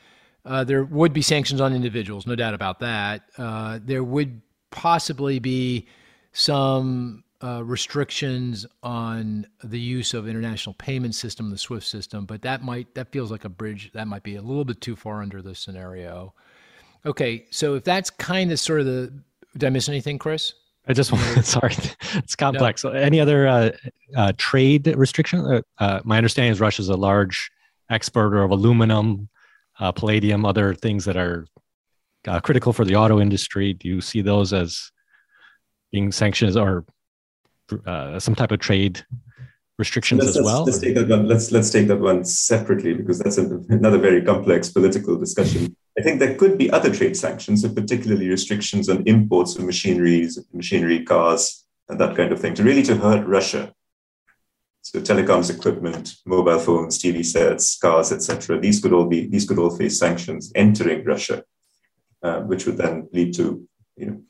Uh, 0.45 0.63
there 0.63 0.83
would 0.85 1.13
be 1.13 1.21
sanctions 1.21 1.59
on 1.61 1.73
individuals, 1.73 2.25
no 2.25 2.35
doubt 2.35 2.53
about 2.53 2.79
that. 2.79 3.23
Uh, 3.37 3.79
there 3.83 4.03
would 4.03 4.41
possibly 4.71 5.37
be 5.39 5.85
some 6.31 7.23
uh, 7.43 7.63
restrictions 7.63 8.65
on 8.83 9.45
the 9.63 9.79
use 9.79 10.13
of 10.13 10.27
international 10.27 10.73
payment 10.75 11.15
system, 11.15 11.49
the 11.49 11.57
SWIFT 11.57 11.85
system, 11.85 12.25
but 12.25 12.41
that 12.41 12.63
might 12.63 12.93
that 12.95 13.11
feels 13.11 13.31
like 13.31 13.45
a 13.45 13.49
bridge 13.49 13.91
that 13.93 14.07
might 14.07 14.23
be 14.23 14.35
a 14.35 14.41
little 14.41 14.65
bit 14.65 14.81
too 14.81 14.95
far 14.95 15.21
under 15.21 15.41
this 15.41 15.59
scenario. 15.59 16.33
Okay, 17.05 17.45
so 17.49 17.75
if 17.75 17.83
that's 17.83 18.09
kind 18.09 18.51
of 18.51 18.59
sort 18.59 18.81
of 18.81 18.85
the 18.85 19.13
did 19.53 19.67
I 19.67 19.69
miss 19.69 19.89
anything, 19.89 20.19
Chris? 20.19 20.53
I 20.89 20.93
just 20.93 21.11
want 21.11 21.23
sorry, 21.45 21.75
it's 22.15 22.35
complex. 22.35 22.83
No. 22.83 22.91
Any 22.91 23.19
other 23.19 23.47
uh, 23.47 23.71
uh, 24.17 24.33
trade 24.37 24.87
restriction? 24.87 25.39
Uh, 25.45 25.61
uh, 25.77 25.99
my 26.03 26.17
understanding 26.17 26.51
is 26.51 26.59
Russia 26.59 26.81
is 26.81 26.89
a 26.89 26.97
large 26.97 27.51
exporter 27.91 28.41
of 28.41 28.49
aluminum, 28.49 29.29
uh, 29.79 29.91
palladium, 29.91 30.45
other 30.45 30.73
things 30.73 31.05
that 31.05 31.15
are 31.15 31.45
uh, 32.27 32.39
critical 32.39 32.73
for 32.73 32.85
the 32.85 32.95
auto 32.95 33.19
industry. 33.19 33.73
Do 33.73 33.87
you 33.87 34.01
see 34.01 34.21
those 34.21 34.51
as 34.51 34.91
being 35.91 36.11
sanctions 36.11 36.57
or 36.57 36.85
uh, 37.85 38.19
some 38.19 38.33
type 38.33 38.51
of 38.51 38.59
trade 38.59 39.05
restrictions 39.77 40.23
let's, 40.23 40.37
as 40.37 40.43
well? 40.43 40.65
Let's, 40.65 40.79
take 40.79 40.95
that 40.95 41.07
one. 41.07 41.27
Let's 41.27 41.51
let's 41.51 41.69
take 41.69 41.87
that 41.87 41.99
one 41.99 42.25
separately 42.25 42.95
because 42.95 43.19
that's 43.19 43.37
a, 43.37 43.45
another 43.69 43.99
very 43.99 44.23
complex 44.23 44.69
political 44.69 45.17
discussion. 45.17 45.75
I 45.99 46.01
think 46.01 46.19
there 46.19 46.35
could 46.35 46.57
be 46.57 46.71
other 46.71 46.93
trade 46.93 47.17
sanctions, 47.17 47.65
and 47.65 47.75
particularly 47.75 48.29
restrictions 48.29 48.87
on 48.87 49.03
imports 49.05 49.57
of 49.57 49.65
machineries, 49.65 50.39
machinery, 50.53 51.03
cars, 51.03 51.65
and 51.89 51.99
that 51.99 52.15
kind 52.15 52.31
of 52.31 52.39
thing, 52.39 52.53
to 52.53 52.63
really 52.63 52.83
to 52.83 52.95
hurt 52.95 53.27
Russia. 53.27 53.73
So 54.81 55.01
telecoms 55.01 55.53
equipment, 55.53 56.15
mobile 56.25 56.57
phones, 56.57 56.97
TV 56.97 57.25
sets, 57.25 57.77
cars, 57.77 58.13
etc. 58.13 58.59
These 58.59 58.79
could 58.81 58.93
all 58.93 59.07
be 59.07 59.27
these 59.27 59.45
could 59.45 59.59
all 59.59 59.75
face 59.75 59.99
sanctions 59.99 60.53
entering 60.55 61.03
Russia, 61.03 61.43
uh, 62.23 62.39
which 62.41 62.65
would 62.65 62.77
then 62.77 63.09
lead 63.11 63.33
to 63.33 63.67
you 63.97 64.05
know 64.05 64.21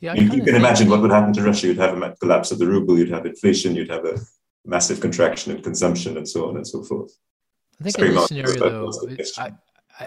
yeah, 0.00 0.14
you, 0.14 0.32
you 0.32 0.42
can 0.42 0.56
imagine 0.56 0.88
what 0.88 1.02
would 1.02 1.12
happen 1.12 1.34
to 1.34 1.42
Russia. 1.42 1.66
You'd 1.66 1.76
have 1.76 2.00
a 2.00 2.16
collapse 2.22 2.50
of 2.52 2.58
the 2.58 2.66
ruble, 2.66 2.98
you'd 2.98 3.10
have 3.10 3.26
inflation, 3.26 3.76
you'd 3.76 3.90
have 3.90 4.06
a 4.06 4.18
massive 4.64 4.98
contraction 5.00 5.54
in 5.54 5.62
consumption, 5.62 6.16
and 6.16 6.26
so 6.26 6.48
on 6.48 6.56
and 6.56 6.66
so 6.66 6.82
forth. 6.82 7.12
I 7.78 7.84
think 7.84 7.98
in 7.98 8.14
this 8.14 8.28
scenario, 8.28 8.58
though, 8.58 8.92
I, 9.38 9.52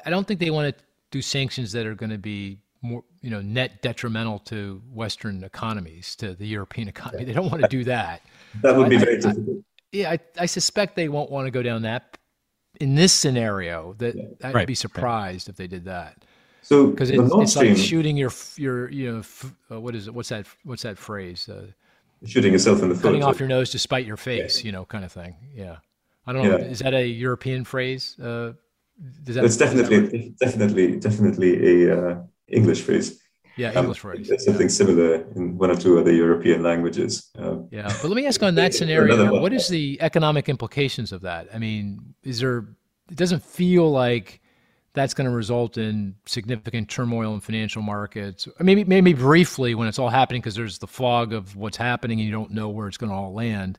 I 0.06 0.10
don't 0.10 0.28
think 0.28 0.39
they 0.39 0.49
want 0.49 0.76
to 0.76 0.84
do 1.16 1.22
sanctions 1.22 1.72
that 1.72 1.86
are 1.86 1.95
going 1.95 2.09
to 2.09 2.18
be 2.18 2.57
more, 2.82 3.03
you 3.22 3.30
know, 3.30 3.41
net 3.41 3.82
detrimental 3.82 4.38
to 4.39 4.82
Western 4.91 5.43
economies, 5.45 6.16
to 6.18 6.34
the 6.36 6.45
European 6.45 6.89
economy. 6.89 7.24
They 7.24 7.32
don't 7.32 7.49
want 7.49 7.61
to 7.61 7.70
do 7.70 7.86
that. 7.86 8.22
That 8.61 8.76
would 8.76 8.89
be 8.89 8.97
very 8.97 9.18
I, 9.18 9.20
difficult. 9.22 9.57
yeah, 9.93 10.11
I, 10.11 10.20
I 10.38 10.45
suspect 10.45 10.97
they 10.97 11.07
won't 11.07 11.32
want 11.32 11.47
to 11.47 11.51
go 11.51 11.63
down 11.63 11.84
that. 11.84 12.18
In 12.82 12.95
this 12.95 13.13
scenario, 13.13 13.93
that 13.99 14.16
yeah. 14.16 14.24
I'd 14.43 14.53
right. 14.53 14.68
be 14.68 14.76
surprised 14.76 15.47
right. 15.47 15.53
if 15.53 15.55
they 15.55 15.68
did 15.68 15.86
that. 15.86 16.26
So 16.61 16.88
because 16.88 17.09
it, 17.09 17.20
it's 17.20 17.51
Stream, 17.53 17.76
like 17.76 17.82
shooting 17.82 18.18
your 18.18 18.32
your 18.57 18.89
you 18.91 19.11
know 19.13 19.22
uh, 19.72 19.80
what 19.80 19.95
is 19.95 20.07
it? 20.07 20.13
What's 20.13 20.30
that? 20.30 20.45
What's 20.63 20.84
that 20.84 20.97
phrase? 20.97 21.47
Uh, 21.47 21.68
shooting 22.26 22.51
yourself 22.51 22.82
in 22.82 22.89
the 22.89 22.95
foot. 22.95 23.03
Cutting 23.03 23.24
off 23.24 23.39
your 23.39 23.47
nose 23.47 23.70
to 23.72 23.80
spite 23.80 24.05
your 24.05 24.18
face, 24.18 24.59
yeah. 24.59 24.66
you 24.66 24.72
know, 24.74 24.84
kind 24.84 25.05
of 25.05 25.11
thing. 25.13 25.36
Yeah, 25.55 25.78
I 26.28 26.34
don't 26.34 26.43
know. 26.43 26.57
Yeah. 26.57 26.66
Is 26.66 26.80
that 26.80 26.93
a 26.93 27.07
European 27.07 27.63
phrase? 27.63 28.20
Uh, 28.20 28.53
does 29.24 29.36
that, 29.36 29.46
it's 29.46 29.58
definitely 29.58 30.00
that 30.00 30.36
definitely 30.39 31.00
definitely 31.00 31.86
a 31.86 31.98
uh, 31.98 32.24
English 32.48 32.82
phrase. 32.82 33.22
Yeah, 33.58 33.70
um, 33.70 33.86
English 33.86 34.04
um, 34.04 34.12
phrase. 34.12 34.28
There's 34.28 34.46
something 34.46 34.68
yeah. 34.68 34.80
similar 34.82 35.16
in 35.36 35.58
one 35.58 35.72
or 35.72 35.76
two 35.76 36.00
other 36.00 36.12
European 36.12 36.64
languages. 36.64 37.32
Um, 37.38 37.68
yeah, 37.72 37.88
but 38.02 38.06
let 38.06 38.16
me 38.16 38.26
ask 38.26 38.41
on 38.43 38.56
that 38.56 38.74
scenario: 38.80 39.41
what 39.41 39.54
is 39.54 39.68
the 39.68 39.98
economic 40.02 40.50
implications 40.50 41.12
of 41.12 41.22
that? 41.22 41.48
I 41.54 41.60
mean, 41.60 42.16
is 42.24 42.39
there? 42.39 42.68
It 43.10 43.18
doesn't 43.18 43.43
feel 43.43 43.91
like 43.91 44.41
that's 44.93 45.14
going 45.14 45.30
to 45.30 45.36
result 45.36 45.78
in 45.78 46.16
significant 46.26 46.89
turmoil 46.89 47.34
in 47.34 47.41
financial 47.41 47.82
markets. 47.82 48.48
Maybe 48.60 48.84
maybe 48.84 49.14
briefly 49.14 49.76
when 49.76 49.88
it's 49.88 50.00
all 50.00 50.10
happening 50.10 50.41
because 50.41 50.56
there's 50.56 50.80
the 50.80 50.88
fog 50.88 51.34
of 51.34 51.56
what's 51.56 51.78
happening 51.78 52.20
and 52.20 52.26
you 52.26 52.32
don't 52.34 52.52
know 52.52 52.70
where 52.70 52.88
it's 52.88 52.98
going 52.98 53.12
to 53.12 53.16
all 53.16 53.34
land, 53.34 53.78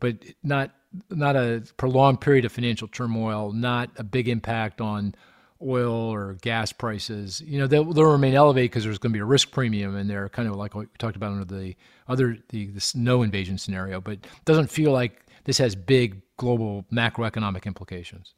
but 0.00 0.16
not 0.42 0.72
not 1.10 1.36
a 1.36 1.62
prolonged 1.76 2.20
period 2.20 2.44
of 2.44 2.52
financial 2.52 2.88
turmoil, 2.88 3.52
not 3.52 3.90
a 3.96 4.04
big 4.04 4.28
impact 4.28 4.80
on 4.80 5.14
oil 5.60 5.92
or 5.92 6.34
gas 6.40 6.72
prices. 6.72 7.40
You 7.40 7.58
know 7.58 7.66
they'll, 7.66 7.84
they'll 7.92 8.04
remain 8.04 8.34
elevated 8.34 8.70
because 8.70 8.84
there's 8.84 8.98
going 8.98 9.12
to 9.12 9.16
be 9.16 9.20
a 9.20 9.24
risk 9.24 9.50
premium 9.50 9.96
and 9.96 10.08
they're 10.08 10.28
kind 10.28 10.48
of 10.48 10.56
like 10.56 10.74
what 10.74 10.82
we 10.82 10.96
talked 10.98 11.16
about 11.16 11.32
under 11.32 11.44
the 11.44 11.74
other 12.06 12.38
the 12.48 12.70
no 12.94 13.22
invasion 13.22 13.58
scenario, 13.58 14.00
but 14.00 14.14
it 14.14 14.26
doesn't 14.44 14.68
feel 14.68 14.92
like 14.92 15.26
this 15.44 15.58
has 15.58 15.74
big 15.74 16.22
global 16.36 16.84
macroeconomic 16.92 17.64
implications 17.64 18.34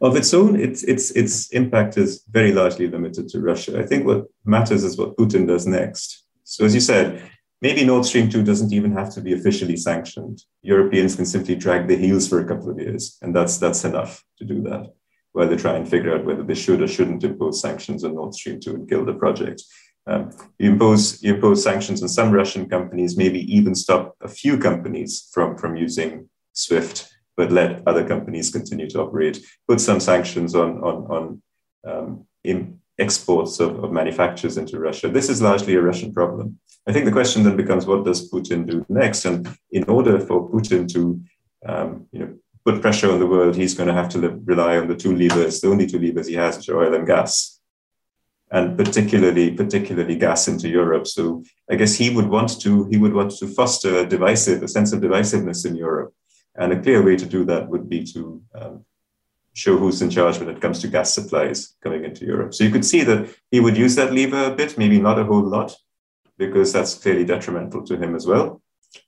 of 0.00 0.16
its 0.16 0.32
own, 0.32 0.58
its 0.58 0.82
its 0.84 1.10
its 1.10 1.50
impact 1.50 1.98
is 1.98 2.24
very 2.30 2.52
largely 2.52 2.88
limited 2.88 3.28
to 3.28 3.40
Russia. 3.40 3.78
I 3.78 3.86
think 3.86 4.06
what 4.06 4.26
matters 4.44 4.82
is 4.82 4.96
what 4.96 5.16
Putin 5.16 5.46
does 5.46 5.66
next. 5.66 6.24
So, 6.44 6.64
as 6.64 6.74
you 6.74 6.80
said, 6.80 7.22
maybe 7.62 7.84
Nord 7.84 8.04
Stream 8.04 8.28
two 8.28 8.42
doesn't 8.42 8.72
even 8.72 8.92
have 8.92 9.12
to 9.14 9.20
be 9.20 9.32
officially 9.32 9.76
sanctioned. 9.76 10.42
Europeans 10.62 11.16
can 11.16 11.26
simply 11.26 11.54
drag 11.56 11.88
their 11.88 11.96
heels 11.96 12.28
for 12.28 12.40
a 12.40 12.46
couple 12.46 12.70
of 12.70 12.78
years, 12.78 13.18
and 13.22 13.34
that's 13.34 13.58
that's 13.58 13.84
enough 13.84 14.24
to 14.38 14.44
do 14.44 14.62
that. 14.62 14.92
While 15.32 15.48
they 15.48 15.56
try 15.56 15.76
and 15.76 15.88
figure 15.88 16.14
out 16.14 16.24
whether 16.24 16.42
they 16.42 16.54
should 16.54 16.82
or 16.82 16.88
shouldn't 16.88 17.24
impose 17.24 17.60
sanctions 17.60 18.04
on 18.04 18.14
Nord 18.14 18.34
Stream 18.34 18.60
two 18.60 18.74
and 18.74 18.88
kill 18.88 19.04
the 19.04 19.14
project. 19.14 19.62
Um, 20.06 20.30
you 20.58 20.70
impose 20.70 21.22
you 21.22 21.34
impose 21.34 21.62
sanctions 21.62 22.02
on 22.02 22.08
some 22.08 22.32
Russian 22.32 22.68
companies, 22.68 23.16
maybe 23.16 23.40
even 23.54 23.74
stop 23.74 24.16
a 24.20 24.28
few 24.28 24.58
companies 24.58 25.28
from 25.32 25.56
from 25.56 25.76
using 25.76 26.28
SWIFT 26.52 27.10
but 27.40 27.50
let 27.50 27.82
other 27.86 28.06
companies 28.06 28.50
continue 28.50 28.86
to 28.86 29.00
operate, 29.00 29.42
put 29.66 29.80
some 29.80 29.98
sanctions 29.98 30.54
on, 30.54 30.78
on, 30.84 31.42
on 31.86 32.26
um, 32.44 32.80
exports 32.98 33.60
of, 33.60 33.82
of 33.82 33.92
manufacturers 33.92 34.58
into 34.58 34.78
Russia. 34.78 35.08
This 35.08 35.30
is 35.30 35.40
largely 35.40 35.74
a 35.74 35.80
Russian 35.80 36.12
problem. 36.12 36.58
I 36.86 36.92
think 36.92 37.04
the 37.04 37.12
question 37.12 37.42
then 37.42 37.56
becomes 37.56 37.86
what 37.86 38.04
does 38.04 38.30
Putin 38.30 38.66
do 38.68 38.84
next? 38.88 39.24
And 39.24 39.48
in 39.70 39.84
order 39.84 40.18
for 40.18 40.48
Putin 40.50 40.90
to 40.92 41.20
um, 41.66 42.06
you 42.10 42.20
know, 42.20 42.34
put 42.64 42.80
pressure 42.80 43.12
on 43.12 43.18
the 43.18 43.26
world, 43.26 43.54
he's 43.54 43.74
going 43.74 43.88
to 43.88 43.94
have 43.94 44.08
to 44.10 44.40
rely 44.44 44.78
on 44.78 44.88
the 44.88 44.96
two 44.96 45.14
levers, 45.14 45.60
the 45.60 45.68
only 45.68 45.86
two 45.86 45.98
levers 45.98 46.26
he 46.26 46.34
has, 46.34 46.56
which 46.56 46.68
are 46.68 46.82
oil 46.82 46.94
and 46.94 47.06
gas. 47.06 47.60
And 48.52 48.76
particularly, 48.76 49.52
particularly 49.52 50.16
gas 50.16 50.48
into 50.48 50.68
Europe. 50.68 51.06
So 51.06 51.44
I 51.70 51.76
guess 51.76 51.94
he 51.94 52.10
would 52.10 52.28
want 52.28 52.60
to 52.62 52.86
he 52.86 52.96
would 52.96 53.14
want 53.14 53.30
to 53.36 53.46
foster 53.46 53.98
a 53.98 54.06
divisive, 54.06 54.62
a 54.64 54.68
sense 54.68 54.92
of 54.92 55.00
divisiveness 55.00 55.64
in 55.64 55.76
Europe 55.76 56.12
and 56.56 56.72
a 56.72 56.80
clear 56.80 57.02
way 57.02 57.16
to 57.16 57.26
do 57.26 57.44
that 57.44 57.68
would 57.68 57.88
be 57.88 58.04
to 58.04 58.42
um, 58.54 58.84
show 59.54 59.76
who's 59.76 60.02
in 60.02 60.10
charge 60.10 60.38
when 60.38 60.48
it 60.48 60.60
comes 60.60 60.80
to 60.80 60.88
gas 60.88 61.14
supplies 61.14 61.76
coming 61.82 62.04
into 62.04 62.24
Europe. 62.24 62.54
So 62.54 62.64
you 62.64 62.70
could 62.70 62.84
see 62.84 63.02
that 63.04 63.34
he 63.50 63.60
would 63.60 63.76
use 63.76 63.94
that 63.96 64.12
lever 64.12 64.44
a 64.44 64.54
bit, 64.54 64.78
maybe 64.78 65.00
not 65.00 65.18
a 65.18 65.24
whole 65.24 65.42
lot, 65.42 65.74
because 66.40 66.72
that's 66.72 66.94
clearly 66.94 67.24
detrimental 67.24 67.84
to 67.84 67.96
him 68.02 68.16
as 68.16 68.26
well. 68.26 68.62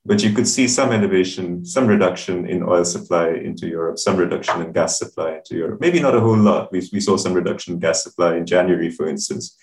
But 0.05 0.23
you 0.23 0.33
could 0.33 0.47
see 0.47 0.69
some 0.69 0.93
elevation, 0.93 1.65
some 1.65 1.87
reduction 1.89 2.47
in 2.47 2.63
oil 2.63 2.85
supply 2.85 3.31
into 3.31 3.67
Europe, 3.67 3.99
some 3.99 4.17
reduction 4.17 4.61
in 4.63 4.71
gas 4.71 4.99
supply 4.99 5.37
into 5.39 5.57
Europe. 5.57 5.81
Maybe 5.81 5.99
not 5.99 6.15
a 6.15 6.21
whole 6.21 6.37
lot. 6.37 6.71
We, 6.71 6.89
we 6.93 7.01
saw 7.01 7.17
some 7.17 7.35
reduction 7.35 7.75
in 7.75 7.81
gas 7.81 8.05
supply 8.05 8.37
in 8.37 8.47
January, 8.47 8.91
for 8.91 9.09
instance, 9.09 9.57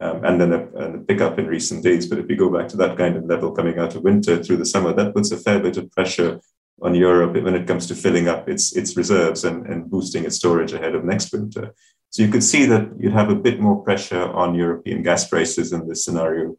um, 0.00 0.24
and 0.24 0.40
then 0.40 0.52
a, 0.52 0.62
a 0.84 0.98
pickup 1.00 1.38
in 1.38 1.46
recent 1.46 1.82
days. 1.82 2.06
But 2.08 2.20
if 2.20 2.26
we 2.26 2.36
go 2.36 2.50
back 2.56 2.68
to 2.68 2.76
that 2.78 2.96
kind 2.96 3.16
of 3.16 3.26
level 3.26 3.52
coming 3.52 3.78
out 3.78 3.94
of 3.96 4.02
winter 4.02 4.42
through 4.42 4.58
the 4.58 4.72
summer, 4.74 4.94
that 4.94 5.14
puts 5.14 5.30
a 5.32 5.36
fair 5.36 5.58
bit 5.60 5.76
of 5.76 5.90
pressure 5.90 6.40
on 6.80 6.94
Europe 6.94 7.34
when 7.42 7.54
it 7.54 7.66
comes 7.66 7.86
to 7.86 7.94
filling 7.94 8.28
up 8.28 8.48
its, 8.48 8.76
its 8.76 8.96
reserves 8.96 9.44
and, 9.44 9.66
and 9.66 9.90
boosting 9.90 10.24
its 10.24 10.36
storage 10.36 10.72
ahead 10.72 10.94
of 10.94 11.04
next 11.04 11.32
winter. 11.32 11.74
So 12.10 12.22
you 12.22 12.30
could 12.30 12.44
see 12.44 12.64
that 12.66 12.88
you'd 12.98 13.12
have 13.12 13.30
a 13.30 13.34
bit 13.34 13.60
more 13.60 13.82
pressure 13.82 14.24
on 14.42 14.54
European 14.54 15.02
gas 15.02 15.28
prices 15.28 15.72
in 15.72 15.86
this 15.88 16.04
scenario 16.04 16.56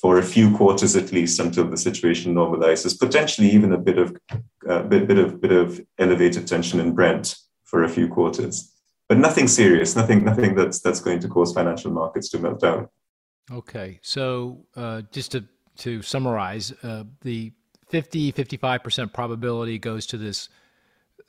for 0.00 0.18
a 0.18 0.22
few 0.22 0.56
quarters 0.56 0.94
at 0.94 1.12
least 1.12 1.40
until 1.40 1.68
the 1.68 1.76
situation 1.76 2.34
normalizes. 2.34 2.98
Potentially 2.98 3.50
even 3.50 3.72
a 3.72 3.78
bit 3.78 3.98
of 3.98 4.16
uh, 4.68 4.82
bit, 4.82 5.08
bit 5.08 5.18
of 5.18 5.40
bit 5.40 5.52
of 5.52 5.80
elevated 5.98 6.46
tension 6.46 6.78
in 6.80 6.94
Brent 6.94 7.36
for 7.64 7.84
a 7.84 7.88
few 7.88 8.08
quarters, 8.08 8.72
but 9.08 9.18
nothing 9.18 9.48
serious, 9.48 9.96
nothing 9.96 10.24
nothing 10.24 10.54
that's 10.54 10.80
that's 10.80 11.00
going 11.00 11.20
to 11.20 11.28
cause 11.28 11.52
financial 11.52 11.90
markets 11.90 12.28
to 12.30 12.38
melt 12.38 12.60
down. 12.60 12.88
Okay, 13.50 13.98
so 14.02 14.64
uh, 14.76 15.02
just 15.10 15.32
to 15.32 15.44
to 15.78 16.02
summarize, 16.02 16.72
uh, 16.82 17.04
the 17.22 17.52
50, 17.88 18.32
55% 18.32 19.12
probability 19.12 19.78
goes 19.78 20.06
to 20.06 20.18
this 20.18 20.48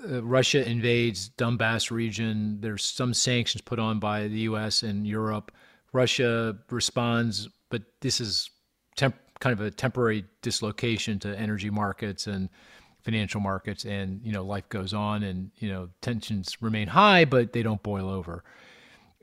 uh, 0.10 0.24
Russia 0.24 0.68
invades 0.68 1.30
Donbass 1.30 1.92
region. 1.92 2.58
There's 2.60 2.84
some 2.84 3.14
sanctions 3.14 3.62
put 3.62 3.80
on 3.80 4.00
by 4.00 4.28
the 4.28 4.40
U.S. 4.40 4.84
and 4.84 5.06
Europe. 5.06 5.52
Russia 5.94 6.58
responds, 6.70 7.48
but 7.70 7.84
this 8.02 8.20
is 8.20 8.50
temp- 9.00 9.40
kind 9.40 9.54
of 9.54 9.66
a 9.66 9.72
temporary 9.72 10.26
dislocation 10.42 11.20
to 11.20 11.38
energy 11.38 11.70
markets 11.70 12.28
and 12.28 12.50
financial 13.02 13.40
markets, 13.40 13.86
and 13.86 14.22
you 14.24 14.32
know 14.32 14.44
life 14.44 14.68
goes 14.70 14.94
on, 14.94 15.24
and 15.24 15.52
you 15.58 15.70
know 15.70 15.90
tensions 16.02 16.62
remain 16.62 16.88
high, 16.88 17.26
but 17.26 17.54
they 17.54 17.64
don't 17.64 17.82
boil 17.84 18.10
over 18.10 18.44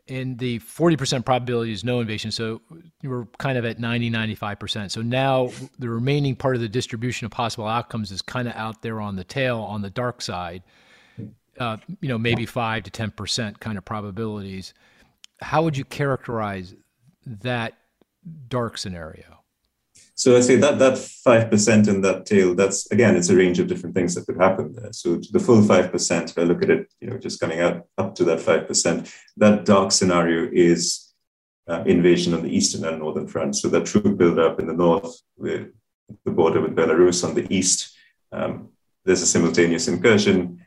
and 0.08 0.38
the 0.38 0.60
40% 0.60 1.24
probability 1.24 1.72
is 1.72 1.84
no 1.84 2.00
invasion. 2.00 2.30
So 2.30 2.60
we're 3.02 3.26
kind 3.38 3.58
of 3.58 3.64
at 3.64 3.80
90, 3.80 4.10
95%. 4.10 4.90
So 4.90 5.02
now 5.02 5.50
the 5.78 5.88
remaining 5.88 6.36
part 6.36 6.54
of 6.54 6.62
the 6.62 6.68
distribution 6.68 7.24
of 7.24 7.32
possible 7.32 7.66
outcomes 7.66 8.12
is 8.12 8.22
kind 8.22 8.46
of 8.46 8.54
out 8.54 8.82
there 8.82 9.00
on 9.00 9.16
the 9.16 9.24
tail 9.24 9.58
on 9.58 9.82
the 9.82 9.90
dark 9.90 10.22
side. 10.22 10.62
Uh, 11.58 11.78
you 12.00 12.08
know, 12.08 12.18
maybe 12.18 12.46
five 12.46 12.82
to 12.84 12.90
10% 12.90 13.58
kind 13.60 13.78
of 13.78 13.84
probabilities. 13.84 14.74
How 15.40 15.62
would 15.62 15.76
you 15.76 15.84
characterize 15.84 16.74
that 17.24 17.78
dark 18.48 18.78
scenario? 18.78 19.35
So 20.18 20.34
I 20.34 20.40
say 20.40 20.56
that 20.56 20.78
that 20.78 20.96
five 20.96 21.50
percent 21.50 21.88
in 21.88 22.00
that 22.00 22.24
tail. 22.24 22.54
That's 22.54 22.90
again, 22.90 23.16
it's 23.16 23.28
a 23.28 23.36
range 23.36 23.58
of 23.58 23.66
different 23.66 23.94
things 23.94 24.14
that 24.14 24.24
could 24.24 24.40
happen 24.40 24.74
there. 24.74 24.92
So 24.92 25.20
the 25.30 25.38
full 25.38 25.62
five 25.62 25.92
percent, 25.92 26.30
if 26.30 26.38
I 26.38 26.42
look 26.42 26.62
at 26.62 26.70
it, 26.70 26.90
you 27.00 27.10
know, 27.10 27.18
just 27.18 27.38
coming 27.38 27.60
out 27.60 27.86
up 27.98 28.14
to 28.16 28.24
that 28.24 28.40
five 28.40 28.66
percent, 28.66 29.12
that 29.36 29.66
dark 29.66 29.92
scenario 29.92 30.48
is 30.50 31.12
uh, 31.68 31.82
invasion 31.84 32.32
on 32.32 32.42
the 32.42 32.48
eastern 32.48 32.86
and 32.86 32.98
northern 32.98 33.28
front. 33.28 33.56
So 33.56 33.68
that 33.68 33.84
troop 33.84 34.16
buildup 34.16 34.58
in 34.58 34.66
the 34.66 34.72
north, 34.72 35.20
with 35.36 35.68
the 36.24 36.30
border 36.30 36.62
with 36.62 36.74
Belarus 36.74 37.22
on 37.22 37.34
the 37.34 37.46
east. 37.54 37.94
Um, 38.32 38.70
there's 39.04 39.22
a 39.22 39.26
simultaneous 39.26 39.86
incursion. 39.86 40.64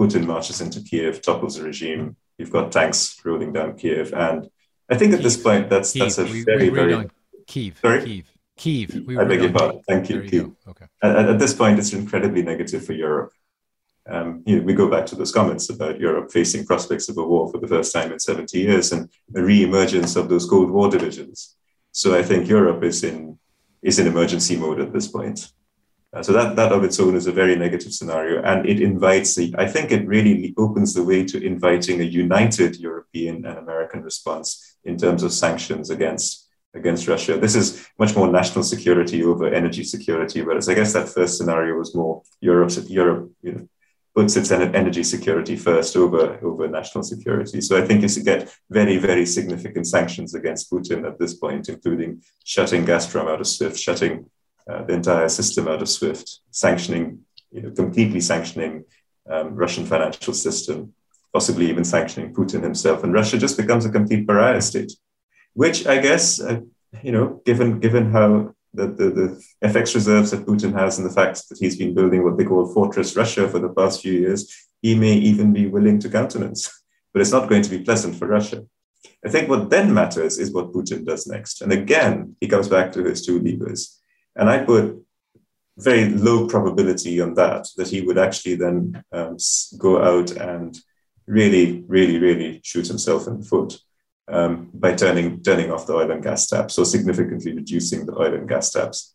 Putin 0.00 0.26
marches 0.26 0.60
into 0.60 0.80
Kiev, 0.80 1.22
topples 1.22 1.56
the 1.56 1.62
regime. 1.62 2.16
You've 2.38 2.52
got 2.52 2.72
tanks 2.72 3.20
rolling 3.24 3.52
down 3.52 3.76
Kiev, 3.76 4.12
and 4.14 4.48
I 4.90 4.96
think 4.96 5.12
at 5.12 5.22
this 5.22 5.36
point 5.36 5.70
that's 5.70 5.92
Kyiv. 5.92 6.00
that's 6.00 6.18
a 6.18 6.24
we, 6.24 6.42
very 6.42 6.70
we 6.70 6.74
very 6.74 7.10
Kiev. 7.46 7.78
Sorry? 7.80 8.04
Kiev. 8.04 8.37
Kiev. 8.58 9.06
We 9.06 9.16
I 9.16 9.24
beg 9.24 9.40
your 9.40 9.52
pardon. 9.52 9.80
Thank 9.88 10.10
you. 10.10 10.20
you 10.22 10.56
okay. 10.68 10.86
At, 11.02 11.30
at, 11.30 11.38
this 11.38 11.54
point, 11.54 11.78
it's 11.78 11.92
incredibly 11.92 12.42
negative 12.42 12.84
for 12.84 12.92
Europe. 12.92 13.32
Um, 14.06 14.42
you 14.46 14.56
know, 14.56 14.62
we 14.62 14.74
go 14.74 14.90
back 14.90 15.06
to 15.06 15.14
those 15.16 15.32
comments 15.32 15.70
about 15.70 16.00
Europe 16.00 16.32
facing 16.32 16.66
prospects 16.66 17.08
of 17.08 17.18
a 17.18 17.22
war 17.22 17.50
for 17.50 17.58
the 17.58 17.68
first 17.68 17.92
time 17.92 18.10
in 18.10 18.18
70 18.18 18.58
years 18.58 18.92
and 18.92 19.08
a 19.36 19.42
re-emergence 19.42 20.16
of 20.16 20.28
those 20.28 20.46
Cold 20.46 20.70
War 20.70 20.90
divisions. 20.90 21.56
So 21.92 22.16
I 22.16 22.22
think 22.22 22.48
Europe 22.48 22.82
is 22.84 23.04
in 23.04 23.38
is 23.82 23.98
in 23.98 24.06
emergency 24.06 24.56
mode 24.56 24.80
at 24.80 24.92
this 24.92 25.08
point. 25.08 25.52
Uh, 26.12 26.22
so 26.22 26.32
that 26.32 26.56
that 26.56 26.72
of 26.72 26.84
its 26.84 26.98
own 26.98 27.14
is 27.14 27.26
a 27.26 27.32
very 27.32 27.54
negative 27.54 27.92
scenario, 27.92 28.42
and 28.42 28.66
it 28.66 28.80
invites 28.80 29.34
the. 29.34 29.54
I 29.58 29.66
think 29.66 29.92
it 29.92 30.08
really 30.08 30.54
opens 30.56 30.94
the 30.94 31.04
way 31.04 31.24
to 31.24 31.44
inviting 31.44 32.00
a 32.00 32.04
united 32.04 32.76
European 32.76 33.44
and 33.44 33.58
American 33.58 34.02
response 34.02 34.76
in 34.84 34.96
terms 34.96 35.22
of 35.22 35.32
sanctions 35.32 35.90
against 35.90 36.47
against 36.74 37.08
Russia. 37.08 37.38
This 37.38 37.54
is 37.54 37.86
much 37.98 38.14
more 38.14 38.30
national 38.30 38.64
security 38.64 39.22
over 39.22 39.52
energy 39.52 39.84
security, 39.84 40.42
whereas 40.42 40.68
I 40.68 40.74
guess 40.74 40.92
that 40.92 41.08
first 41.08 41.38
scenario 41.38 41.76
was 41.76 41.94
more 41.94 42.22
Europe's 42.40 42.78
Europe, 42.90 43.30
you 43.42 43.52
know, 43.52 43.68
puts 44.14 44.36
its 44.36 44.50
energy 44.50 45.04
security 45.04 45.56
first 45.56 45.96
over, 45.96 46.38
over 46.42 46.66
national 46.66 47.04
security. 47.04 47.60
So 47.60 47.80
I 47.80 47.86
think 47.86 48.02
you 48.02 48.22
get 48.22 48.52
very, 48.68 48.98
very 48.98 49.24
significant 49.24 49.86
sanctions 49.86 50.34
against 50.34 50.70
Putin 50.72 51.06
at 51.06 51.18
this 51.18 51.34
point, 51.34 51.68
including 51.68 52.22
shutting 52.44 52.84
Gazprom 52.84 53.30
out 53.30 53.40
of 53.40 53.46
SWIFT, 53.46 53.78
shutting 53.78 54.28
uh, 54.68 54.82
the 54.84 54.94
entire 54.94 55.28
system 55.28 55.68
out 55.68 55.82
of 55.82 55.88
SWIFT, 55.88 56.40
sanctioning, 56.50 57.20
you 57.52 57.62
know, 57.62 57.70
completely 57.70 58.20
sanctioning 58.20 58.84
um, 59.30 59.54
Russian 59.54 59.86
financial 59.86 60.34
system, 60.34 60.94
possibly 61.32 61.68
even 61.68 61.84
sanctioning 61.84 62.34
Putin 62.34 62.62
himself. 62.62 63.04
And 63.04 63.12
Russia 63.12 63.38
just 63.38 63.56
becomes 63.56 63.86
a 63.86 63.90
complete 63.90 64.26
pariah 64.26 64.60
state, 64.60 64.92
which 65.58 65.88
I 65.88 65.98
guess, 65.98 66.40
uh, 66.40 66.60
you 67.02 67.10
know, 67.10 67.42
given, 67.44 67.80
given 67.80 68.12
how 68.12 68.54
the, 68.72 68.86
the, 68.86 69.06
the 69.18 69.44
FX 69.64 69.96
reserves 69.96 70.30
that 70.30 70.46
Putin 70.46 70.72
has 70.72 70.98
and 70.98 71.04
the 71.04 71.12
fact 71.12 71.48
that 71.48 71.58
he's 71.58 71.76
been 71.76 71.96
building 71.96 72.22
what 72.22 72.38
they 72.38 72.44
call 72.44 72.72
Fortress 72.72 73.16
Russia 73.16 73.48
for 73.48 73.58
the 73.58 73.70
past 73.70 74.00
few 74.00 74.12
years, 74.12 74.40
he 74.82 74.94
may 74.94 75.14
even 75.14 75.52
be 75.52 75.66
willing 75.66 75.98
to 76.00 76.08
countenance. 76.08 76.62
But 77.12 77.22
it's 77.22 77.32
not 77.32 77.48
going 77.48 77.62
to 77.62 77.70
be 77.70 77.82
pleasant 77.82 78.14
for 78.14 78.28
Russia. 78.28 78.64
I 79.26 79.30
think 79.30 79.48
what 79.48 79.70
then 79.70 79.92
matters 79.92 80.38
is 80.38 80.52
what 80.52 80.72
Putin 80.72 81.04
does 81.04 81.26
next. 81.26 81.62
And 81.62 81.72
again, 81.72 82.36
he 82.40 82.46
comes 82.46 82.68
back 82.68 82.92
to 82.92 83.02
his 83.02 83.24
two 83.26 83.40
levers. 83.40 83.98
And 84.36 84.48
I 84.48 84.58
put 84.58 85.02
very 85.78 86.10
low 86.10 86.46
probability 86.46 87.20
on 87.20 87.34
that, 87.34 87.66
that 87.78 87.88
he 87.88 88.02
would 88.02 88.18
actually 88.18 88.56
then 88.56 89.02
um, 89.10 89.38
go 89.78 89.92
out 90.10 90.30
and 90.32 90.78
really, 91.26 91.82
really, 91.88 92.18
really 92.18 92.60
shoot 92.62 92.86
himself 92.86 93.26
in 93.26 93.40
the 93.40 93.46
foot 93.46 93.80
um, 94.28 94.70
by 94.74 94.94
turning, 94.94 95.42
turning 95.42 95.70
off 95.70 95.86
the 95.86 95.94
oil 95.94 96.10
and 96.10 96.22
gas 96.22 96.46
taps, 96.46 96.74
so 96.74 96.84
significantly 96.84 97.52
reducing 97.54 98.06
the 98.06 98.16
oil 98.18 98.34
and 98.34 98.48
gas 98.48 98.70
taps. 98.70 99.14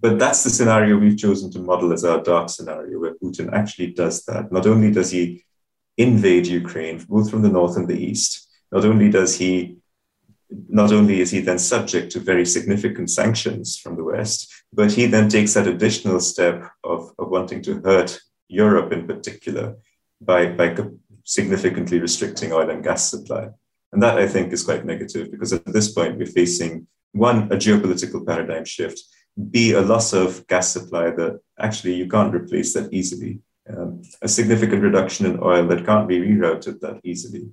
But 0.00 0.18
that's 0.18 0.42
the 0.42 0.50
scenario 0.50 0.98
we've 0.98 1.16
chosen 1.16 1.50
to 1.52 1.60
model 1.60 1.92
as 1.92 2.04
our 2.04 2.22
dark 2.22 2.48
scenario, 2.50 2.98
where 2.98 3.14
Putin 3.14 3.52
actually 3.52 3.92
does 3.92 4.24
that. 4.24 4.50
Not 4.50 4.66
only 4.66 4.90
does 4.90 5.12
he 5.12 5.44
invade 5.96 6.46
Ukraine, 6.46 7.04
both 7.08 7.30
from 7.30 7.42
the 7.42 7.48
north 7.48 7.76
and 7.76 7.86
the 7.86 7.98
east, 7.98 8.48
not 8.72 8.84
only 8.84 9.10
does 9.10 9.36
he 9.36 9.76
not 10.68 10.92
only 10.92 11.20
is 11.20 11.30
he 11.30 11.40
then 11.40 11.58
subject 11.58 12.12
to 12.12 12.20
very 12.20 12.44
significant 12.44 13.10
sanctions 13.10 13.78
from 13.78 13.96
the 13.96 14.04
West, 14.04 14.52
but 14.72 14.92
he 14.92 15.06
then 15.06 15.28
takes 15.28 15.54
that 15.54 15.66
additional 15.66 16.20
step 16.20 16.70
of, 16.84 17.10
of 17.18 17.28
wanting 17.30 17.62
to 17.62 17.80
hurt 17.80 18.20
Europe 18.48 18.92
in 18.92 19.06
particular 19.06 19.76
by, 20.20 20.46
by 20.46 20.76
significantly 21.24 21.98
restricting 22.00 22.52
oil 22.52 22.68
and 22.68 22.84
gas 22.84 23.08
supply. 23.08 23.48
And 23.92 24.02
that 24.02 24.18
I 24.18 24.26
think 24.26 24.52
is 24.52 24.64
quite 24.64 24.86
negative 24.86 25.30
because 25.30 25.52
at 25.52 25.66
this 25.66 25.92
point 25.92 26.18
we're 26.18 26.26
facing 26.26 26.86
one, 27.12 27.44
a 27.52 27.56
geopolitical 27.56 28.26
paradigm 28.26 28.64
shift, 28.64 29.00
B, 29.50 29.72
a 29.72 29.80
loss 29.82 30.12
of 30.12 30.46
gas 30.46 30.72
supply 30.72 31.10
that 31.10 31.40
actually 31.58 31.94
you 31.94 32.08
can't 32.08 32.34
replace 32.34 32.72
that 32.74 32.92
easily, 32.92 33.40
um, 33.68 34.02
a 34.22 34.28
significant 34.28 34.82
reduction 34.82 35.26
in 35.26 35.42
oil 35.42 35.66
that 35.68 35.86
can't 35.86 36.08
be 36.08 36.20
rerouted 36.20 36.80
that 36.80 37.00
easily. 37.04 37.50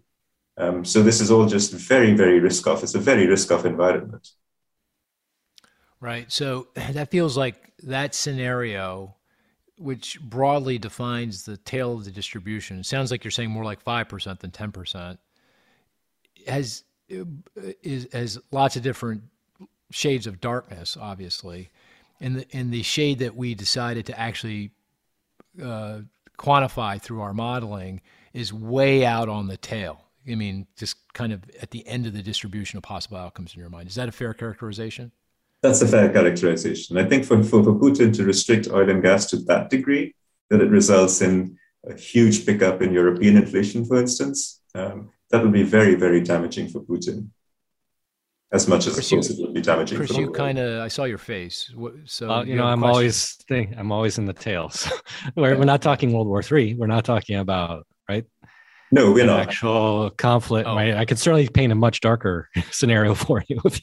Um, 0.57 0.83
so 0.83 1.01
this 1.03 1.21
is 1.21 1.31
all 1.31 1.45
just 1.45 1.73
very, 1.73 2.13
very 2.13 2.39
risk 2.39 2.67
off. 2.67 2.83
It's 2.83 2.95
a 2.95 2.99
very 2.99 3.27
risk 3.27 3.51
off 3.51 3.65
environment. 3.65 4.27
Right. 6.01 6.31
So 6.31 6.67
that 6.73 7.11
feels 7.11 7.37
like 7.37 7.73
that 7.83 8.15
scenario, 8.15 9.15
which 9.77 10.19
broadly 10.21 10.77
defines 10.77 11.43
the 11.43 11.57
tail 11.57 11.93
of 11.93 12.05
the 12.05 12.11
distribution. 12.11 12.83
Sounds 12.83 13.11
like 13.11 13.23
you're 13.23 13.31
saying 13.31 13.51
more 13.51 13.63
like 13.63 13.83
5% 13.83 14.39
than 14.39 14.51
10% 14.51 15.17
has 16.47 16.83
is 17.81 18.07
has 18.13 18.39
lots 18.51 18.75
of 18.75 18.83
different 18.83 19.23
shades 19.91 20.27
of 20.27 20.39
darkness, 20.39 20.97
obviously, 20.99 21.69
and 22.19 22.37
the 22.37 22.45
and 22.53 22.71
the 22.71 22.83
shade 22.83 23.19
that 23.19 23.35
we 23.35 23.55
decided 23.55 24.05
to 24.07 24.19
actually 24.19 24.71
uh, 25.63 25.99
quantify 26.37 27.01
through 27.01 27.21
our 27.21 27.33
modeling 27.33 28.01
is 28.33 28.53
way 28.53 29.05
out 29.05 29.29
on 29.29 29.47
the 29.47 29.57
tail. 29.57 30.05
I 30.27 30.35
mean, 30.35 30.67
just 30.77 30.97
kind 31.13 31.33
of 31.33 31.41
at 31.61 31.71
the 31.71 31.85
end 31.87 32.05
of 32.05 32.13
the 32.13 32.21
distribution 32.21 32.77
of 32.77 32.83
possible 32.83 33.17
outcomes 33.17 33.53
in 33.53 33.59
your 33.59 33.69
mind. 33.69 33.89
Is 33.89 33.95
that 33.95 34.09
a 34.09 34.11
fair 34.11 34.33
characterization? 34.33 35.11
That's 35.61 35.81
a 35.81 35.87
fair 35.87 36.09
characterization. 36.11 36.97
I 36.97 37.05
think 37.05 37.25
for, 37.25 37.43
for, 37.43 37.63
for 37.63 37.73
Putin 37.73 38.15
to 38.15 38.23
restrict 38.23 38.69
oil 38.69 38.89
and 38.89 39.01
gas 39.01 39.25
to 39.31 39.37
that 39.37 39.69
degree, 39.69 40.15
that 40.49 40.61
it 40.61 40.69
results 40.69 41.21
in 41.21 41.57
a 41.85 41.95
huge 41.95 42.45
pickup 42.45 42.81
in 42.81 42.93
European 42.93 43.37
inflation, 43.37 43.85
for 43.85 43.97
instance, 43.97 44.61
um, 44.75 45.09
that 45.31 45.43
would 45.43 45.53
be 45.53 45.63
very, 45.63 45.95
very 45.95 46.21
damaging 46.21 46.67
for 46.69 46.81
Putin. 46.81 47.29
As 48.51 48.67
much 48.67 48.87
as 48.87 48.95
Chris, 48.95 49.11
it 49.11 49.39
would 49.39 49.53
be 49.53 49.61
damaging. 49.61 49.97
Chris, 49.97 50.17
you 50.17 50.31
kind 50.31 50.57
of, 50.57 50.81
I 50.81 50.87
saw 50.87 51.03
your 51.03 51.19
face. 51.19 51.71
So 52.05 52.31
uh, 52.31 52.43
you, 52.43 52.53
you 52.53 52.55
know, 52.57 52.65
I'm 52.65 52.83
always 52.83 53.35
think, 53.47 53.75
I'm 53.77 53.91
always 53.91 54.17
in 54.17 54.25
the 54.25 54.33
tails. 54.33 54.91
we're, 55.35 55.55
we're 55.55 55.65
not 55.65 55.83
talking 55.83 56.11
World 56.11 56.27
War 56.27 56.41
Three. 56.41 56.73
We're 56.73 56.87
not 56.87 57.05
talking 57.05 57.35
about 57.35 57.85
right. 58.09 58.25
No, 58.91 59.11
we're 59.11 59.27
not. 59.27 59.41
Actual 59.41 60.09
conflict. 60.09 60.67
Oh. 60.67 60.75
Right? 60.75 60.95
I 60.95 61.05
could 61.05 61.19
certainly 61.19 61.47
paint 61.47 61.71
a 61.71 61.75
much 61.75 62.01
darker 62.01 62.49
scenario 62.71 63.13
for 63.13 63.43
you 63.47 63.61
if, 63.65 63.81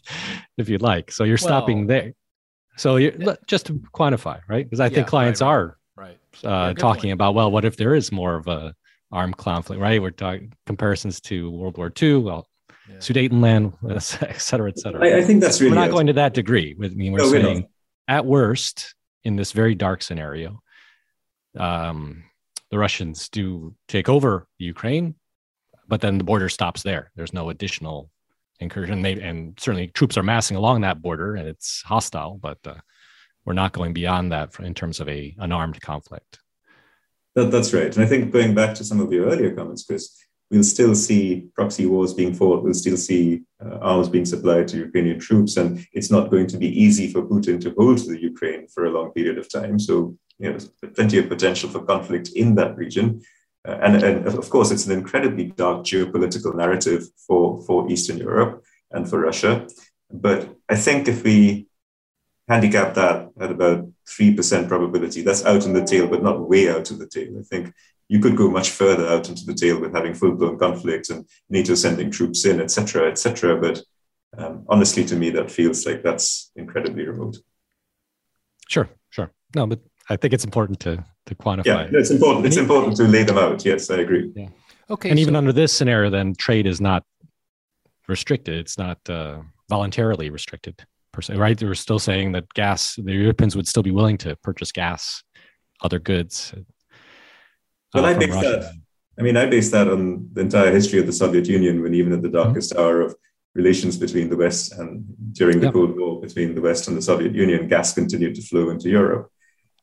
if 0.58 0.68
you'd 0.68 0.82
like. 0.82 1.12
So 1.12 1.22
you're 1.22 1.36
stopping 1.36 1.86
there. 1.86 2.12
So 2.76 2.96
you're, 2.96 3.12
yeah. 3.16 3.36
just 3.46 3.66
to 3.66 3.74
quantify, 3.94 4.40
right? 4.48 4.66
Because 4.66 4.80
I 4.80 4.86
yeah, 4.86 4.96
think 4.96 5.06
clients 5.06 5.42
right, 5.42 5.48
are 5.48 5.78
right, 5.96 6.18
uh, 6.42 6.74
talking 6.74 7.02
point. 7.02 7.12
about 7.12 7.36
well, 7.36 7.52
what 7.52 7.64
if 7.64 7.76
there 7.76 7.94
is 7.94 8.10
more 8.10 8.34
of 8.34 8.48
a 8.48 8.74
armed 9.16 9.36
conflict, 9.36 9.80
right? 9.80 10.00
We're 10.00 10.10
talking 10.10 10.52
comparisons 10.66 11.20
to 11.22 11.50
World 11.50 11.78
War 11.78 11.90
II, 12.00 12.16
well, 12.18 12.48
yeah. 12.88 12.96
Sudetenland, 12.98 13.72
et 13.90 14.40
cetera, 14.40 14.68
et 14.68 14.78
cetera. 14.78 15.04
I, 15.04 15.18
I 15.18 15.22
think 15.22 15.40
that's 15.40 15.60
really. 15.60 15.74
We're 15.74 15.82
not 15.82 15.90
going 15.90 16.06
to 16.08 16.12
that 16.14 16.34
degree. 16.34 16.74
With 16.78 16.92
I 16.92 16.94
me, 16.94 17.10
we're 17.10 17.18
no, 17.18 17.30
saying 17.30 17.62
we're 17.62 18.14
at 18.14 18.26
worst, 18.26 18.94
in 19.24 19.34
this 19.34 19.52
very 19.52 19.74
dark 19.74 20.02
scenario, 20.02 20.60
um, 21.58 22.22
the 22.70 22.78
Russians 22.78 23.28
do 23.28 23.74
take 23.88 24.08
over 24.08 24.46
Ukraine, 24.58 25.14
but 25.88 26.00
then 26.00 26.18
the 26.18 26.24
border 26.24 26.48
stops 26.48 26.82
there. 26.82 27.10
There's 27.16 27.32
no 27.32 27.48
additional 27.48 28.10
incursion. 28.60 29.02
They, 29.02 29.20
and 29.20 29.58
certainly 29.58 29.88
troops 29.88 30.16
are 30.16 30.22
massing 30.22 30.56
along 30.56 30.82
that 30.82 31.02
border, 31.02 31.34
and 31.34 31.48
it's 31.48 31.82
hostile. 31.82 32.38
But 32.40 32.58
uh, 32.66 32.74
we're 33.44 33.54
not 33.54 33.72
going 33.72 33.94
beyond 33.94 34.32
that 34.32 34.58
in 34.60 34.74
terms 34.74 35.00
of 35.00 35.08
a 35.08 35.34
an 35.38 35.52
armed 35.52 35.80
conflict. 35.80 36.38
That, 37.36 37.50
that's 37.50 37.72
right. 37.74 37.94
And 37.94 38.04
I 38.04 38.08
think 38.08 38.32
going 38.32 38.54
back 38.54 38.74
to 38.76 38.84
some 38.84 38.98
of 38.98 39.12
your 39.12 39.26
earlier 39.26 39.54
comments, 39.54 39.84
Chris, 39.84 40.04
we'll 40.50 40.64
still 40.64 40.94
see 40.94 41.48
proxy 41.54 41.84
wars 41.86 42.14
being 42.14 42.34
fought. 42.34 42.64
We'll 42.64 42.74
still 42.74 42.96
see 42.96 43.42
uh, 43.64 43.76
arms 43.76 44.08
being 44.08 44.24
supplied 44.24 44.68
to 44.68 44.78
Ukrainian 44.78 45.20
troops. 45.20 45.58
And 45.58 45.86
it's 45.92 46.10
not 46.10 46.30
going 46.30 46.46
to 46.48 46.56
be 46.56 46.68
easy 46.68 47.12
for 47.12 47.22
Putin 47.22 47.60
to 47.60 47.74
hold 47.76 47.98
the 47.98 48.18
Ukraine 48.20 48.66
for 48.68 48.86
a 48.86 48.90
long 48.90 49.12
period 49.12 49.36
of 49.38 49.50
time. 49.50 49.78
So, 49.78 50.16
you 50.38 50.52
know, 50.52 50.58
plenty 50.94 51.18
of 51.18 51.28
potential 51.28 51.68
for 51.68 51.84
conflict 51.84 52.30
in 52.34 52.54
that 52.54 52.76
region. 52.76 53.20
Uh, 53.68 53.78
and, 53.82 54.02
and 54.02 54.26
of 54.26 54.48
course, 54.48 54.70
it's 54.70 54.86
an 54.86 54.92
incredibly 54.92 55.46
dark 55.62 55.84
geopolitical 55.84 56.54
narrative 56.54 57.02
for, 57.26 57.60
for 57.66 57.90
Eastern 57.90 58.16
Europe 58.16 58.64
and 58.92 59.08
for 59.08 59.20
Russia. 59.20 59.66
But 60.10 60.56
I 60.70 60.76
think 60.76 61.06
if 61.06 61.22
we 61.22 61.66
handicap 62.48 62.94
that 62.94 63.28
at 63.40 63.50
about 63.50 63.88
3% 64.08 64.68
probability. 64.68 65.22
That's 65.22 65.44
out 65.44 65.64
in 65.66 65.72
the 65.72 65.84
tail, 65.84 66.06
but 66.06 66.22
not 66.22 66.48
way 66.48 66.68
out 66.70 66.90
of 66.90 66.98
the 66.98 67.06
tail. 67.06 67.36
I 67.38 67.42
think 67.42 67.74
you 68.08 68.20
could 68.20 68.36
go 68.36 68.48
much 68.50 68.70
further 68.70 69.08
out 69.08 69.28
into 69.28 69.44
the 69.44 69.54
tail 69.54 69.80
with 69.80 69.92
having 69.94 70.14
full 70.14 70.34
blown 70.36 70.58
conflict 70.58 71.10
and 71.10 71.26
NATO 71.50 71.74
sending 71.74 72.10
troops 72.10 72.44
in, 72.44 72.60
etc., 72.60 73.10
etc. 73.10 73.60
But 73.60 73.82
Um, 74.38 74.64
honestly, 74.68 75.04
to 75.06 75.16
me, 75.16 75.30
that 75.30 75.50
feels 75.50 75.86
like 75.86 76.02
that's 76.02 76.50
incredibly 76.56 77.06
remote. 77.06 77.36
Sure, 78.68 78.88
sure. 79.08 79.30
No, 79.54 79.66
but 79.66 79.80
I 80.10 80.16
think 80.16 80.34
it's 80.34 80.44
important 80.44 80.78
to 80.80 81.04
to 81.26 81.34
quantify. 81.34 81.64
Yeah, 81.64 81.88
it's 82.00 82.10
important. 82.10 82.46
It's 82.46 82.56
important 82.58 82.96
to 82.96 83.04
lay 83.04 83.24
them 83.24 83.38
out. 83.38 83.64
Yes, 83.64 83.90
I 83.90 83.96
agree. 83.98 84.30
Yeah. 84.36 84.48
Okay. 84.90 85.10
And 85.10 85.18
so- 85.18 85.22
even 85.22 85.36
under 85.36 85.52
this 85.52 85.72
scenario, 85.72 86.10
then 86.10 86.34
trade 86.34 86.66
is 86.66 86.80
not 86.80 87.02
restricted. 88.08 88.54
It's 88.58 88.76
not 88.78 88.98
uh, 89.08 89.40
voluntarily 89.68 90.28
restricted 90.30 90.84
per 91.16 91.22
se, 91.22 91.34
right? 91.36 91.58
They 91.58 91.66
were 91.66 91.74
still 91.74 91.98
saying 91.98 92.32
that 92.32 92.52
gas, 92.52 92.94
the 92.96 93.12
Europeans 93.12 93.56
would 93.56 93.66
still 93.66 93.82
be 93.82 93.90
willing 93.90 94.18
to 94.18 94.36
purchase 94.36 94.70
gas, 94.70 95.22
other 95.80 95.98
goods. 95.98 96.52
Uh, 96.54 96.60
well, 97.94 98.04
I 98.04 98.14
base 98.14 98.34
that. 98.34 98.72
I 99.18 99.22
mean, 99.22 99.38
I 99.38 99.46
base 99.46 99.70
that 99.70 99.88
on 99.88 100.28
the 100.34 100.42
entire 100.42 100.70
history 100.70 100.98
of 101.00 101.06
the 101.06 101.12
Soviet 101.12 101.46
Union, 101.46 101.82
when 101.82 101.94
even 101.94 102.12
at 102.12 102.20
the 102.20 102.28
darkest 102.28 102.72
mm-hmm. 102.72 102.82
hour 102.82 103.00
of 103.00 103.16
relations 103.54 103.96
between 103.96 104.28
the 104.28 104.36
West 104.36 104.74
and 104.74 105.06
during 105.32 105.58
the 105.58 105.68
yep. 105.68 105.72
Cold 105.72 105.98
War 105.98 106.20
between 106.20 106.54
the 106.54 106.60
West 106.60 106.86
and 106.86 106.96
the 106.98 107.00
Soviet 107.00 107.34
Union, 107.34 107.66
gas 107.66 107.94
continued 107.94 108.34
to 108.34 108.42
flow 108.42 108.68
into 108.68 108.90
Europe. 108.90 109.30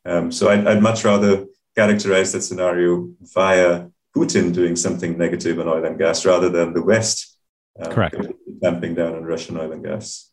Um, 0.04 0.30
so 0.30 0.50
I'd, 0.50 0.64
I'd, 0.68 0.82
much 0.82 1.04
rather 1.04 1.46
characterize 1.74 2.30
that 2.32 2.42
scenario 2.42 3.08
via 3.34 3.88
Putin 4.16 4.54
doing 4.54 4.76
something 4.76 5.18
negative 5.18 5.58
on 5.58 5.66
oil 5.66 5.84
and 5.84 5.98
gas 5.98 6.24
rather 6.24 6.48
than 6.48 6.72
the 6.72 6.82
West 6.82 7.36
um, 7.80 7.90
Correct. 7.90 8.14
clamping 8.60 8.94
down 8.94 9.16
on 9.16 9.24
Russian 9.24 9.56
oil 9.56 9.72
and 9.72 9.82
gas. 9.82 10.30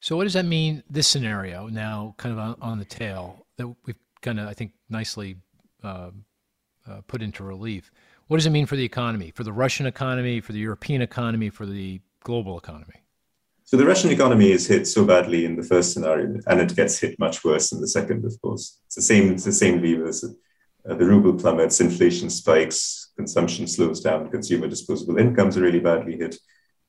So 0.00 0.16
what 0.16 0.24
does 0.24 0.34
that 0.34 0.44
mean? 0.44 0.82
This 0.88 1.08
scenario 1.08 1.66
now, 1.68 2.14
kind 2.18 2.32
of 2.32 2.38
on, 2.38 2.56
on 2.60 2.78
the 2.78 2.84
tail 2.84 3.46
that 3.56 3.66
we've 3.84 3.96
kind 4.22 4.38
of, 4.38 4.48
I 4.48 4.54
think, 4.54 4.72
nicely 4.88 5.36
uh, 5.82 6.10
uh, 6.88 7.00
put 7.06 7.22
into 7.22 7.44
relief. 7.44 7.90
What 8.28 8.36
does 8.36 8.46
it 8.46 8.50
mean 8.50 8.66
for 8.66 8.76
the 8.76 8.84
economy, 8.84 9.32
for 9.34 9.42
the 9.42 9.52
Russian 9.52 9.86
economy, 9.86 10.40
for 10.40 10.52
the 10.52 10.58
European 10.60 11.02
economy, 11.02 11.50
for 11.50 11.66
the 11.66 12.00
global 12.22 12.58
economy? 12.58 13.02
So 13.64 13.76
the 13.76 13.86
Russian 13.86 14.10
economy 14.10 14.50
is 14.50 14.66
hit 14.66 14.86
so 14.86 15.04
badly 15.04 15.44
in 15.44 15.56
the 15.56 15.62
first 15.62 15.92
scenario, 15.92 16.40
and 16.46 16.60
it 16.60 16.74
gets 16.74 16.98
hit 16.98 17.18
much 17.18 17.44
worse 17.44 17.72
in 17.72 17.80
the 17.80 17.88
second, 17.88 18.24
of 18.24 18.40
course. 18.40 18.80
It's 18.86 18.94
the 18.94 19.02
same, 19.02 19.32
it's 19.32 19.44
the 19.44 19.52
same 19.52 19.82
levers. 19.82 20.24
Uh, 20.24 20.94
the 20.94 21.04
ruble 21.04 21.34
plummets, 21.34 21.80
inflation 21.80 22.30
spikes, 22.30 23.10
consumption 23.16 23.66
slows 23.66 24.00
down, 24.00 24.30
consumer 24.30 24.68
disposable 24.68 25.18
incomes 25.18 25.56
are 25.56 25.62
really 25.62 25.80
badly 25.80 26.16
hit. 26.16 26.38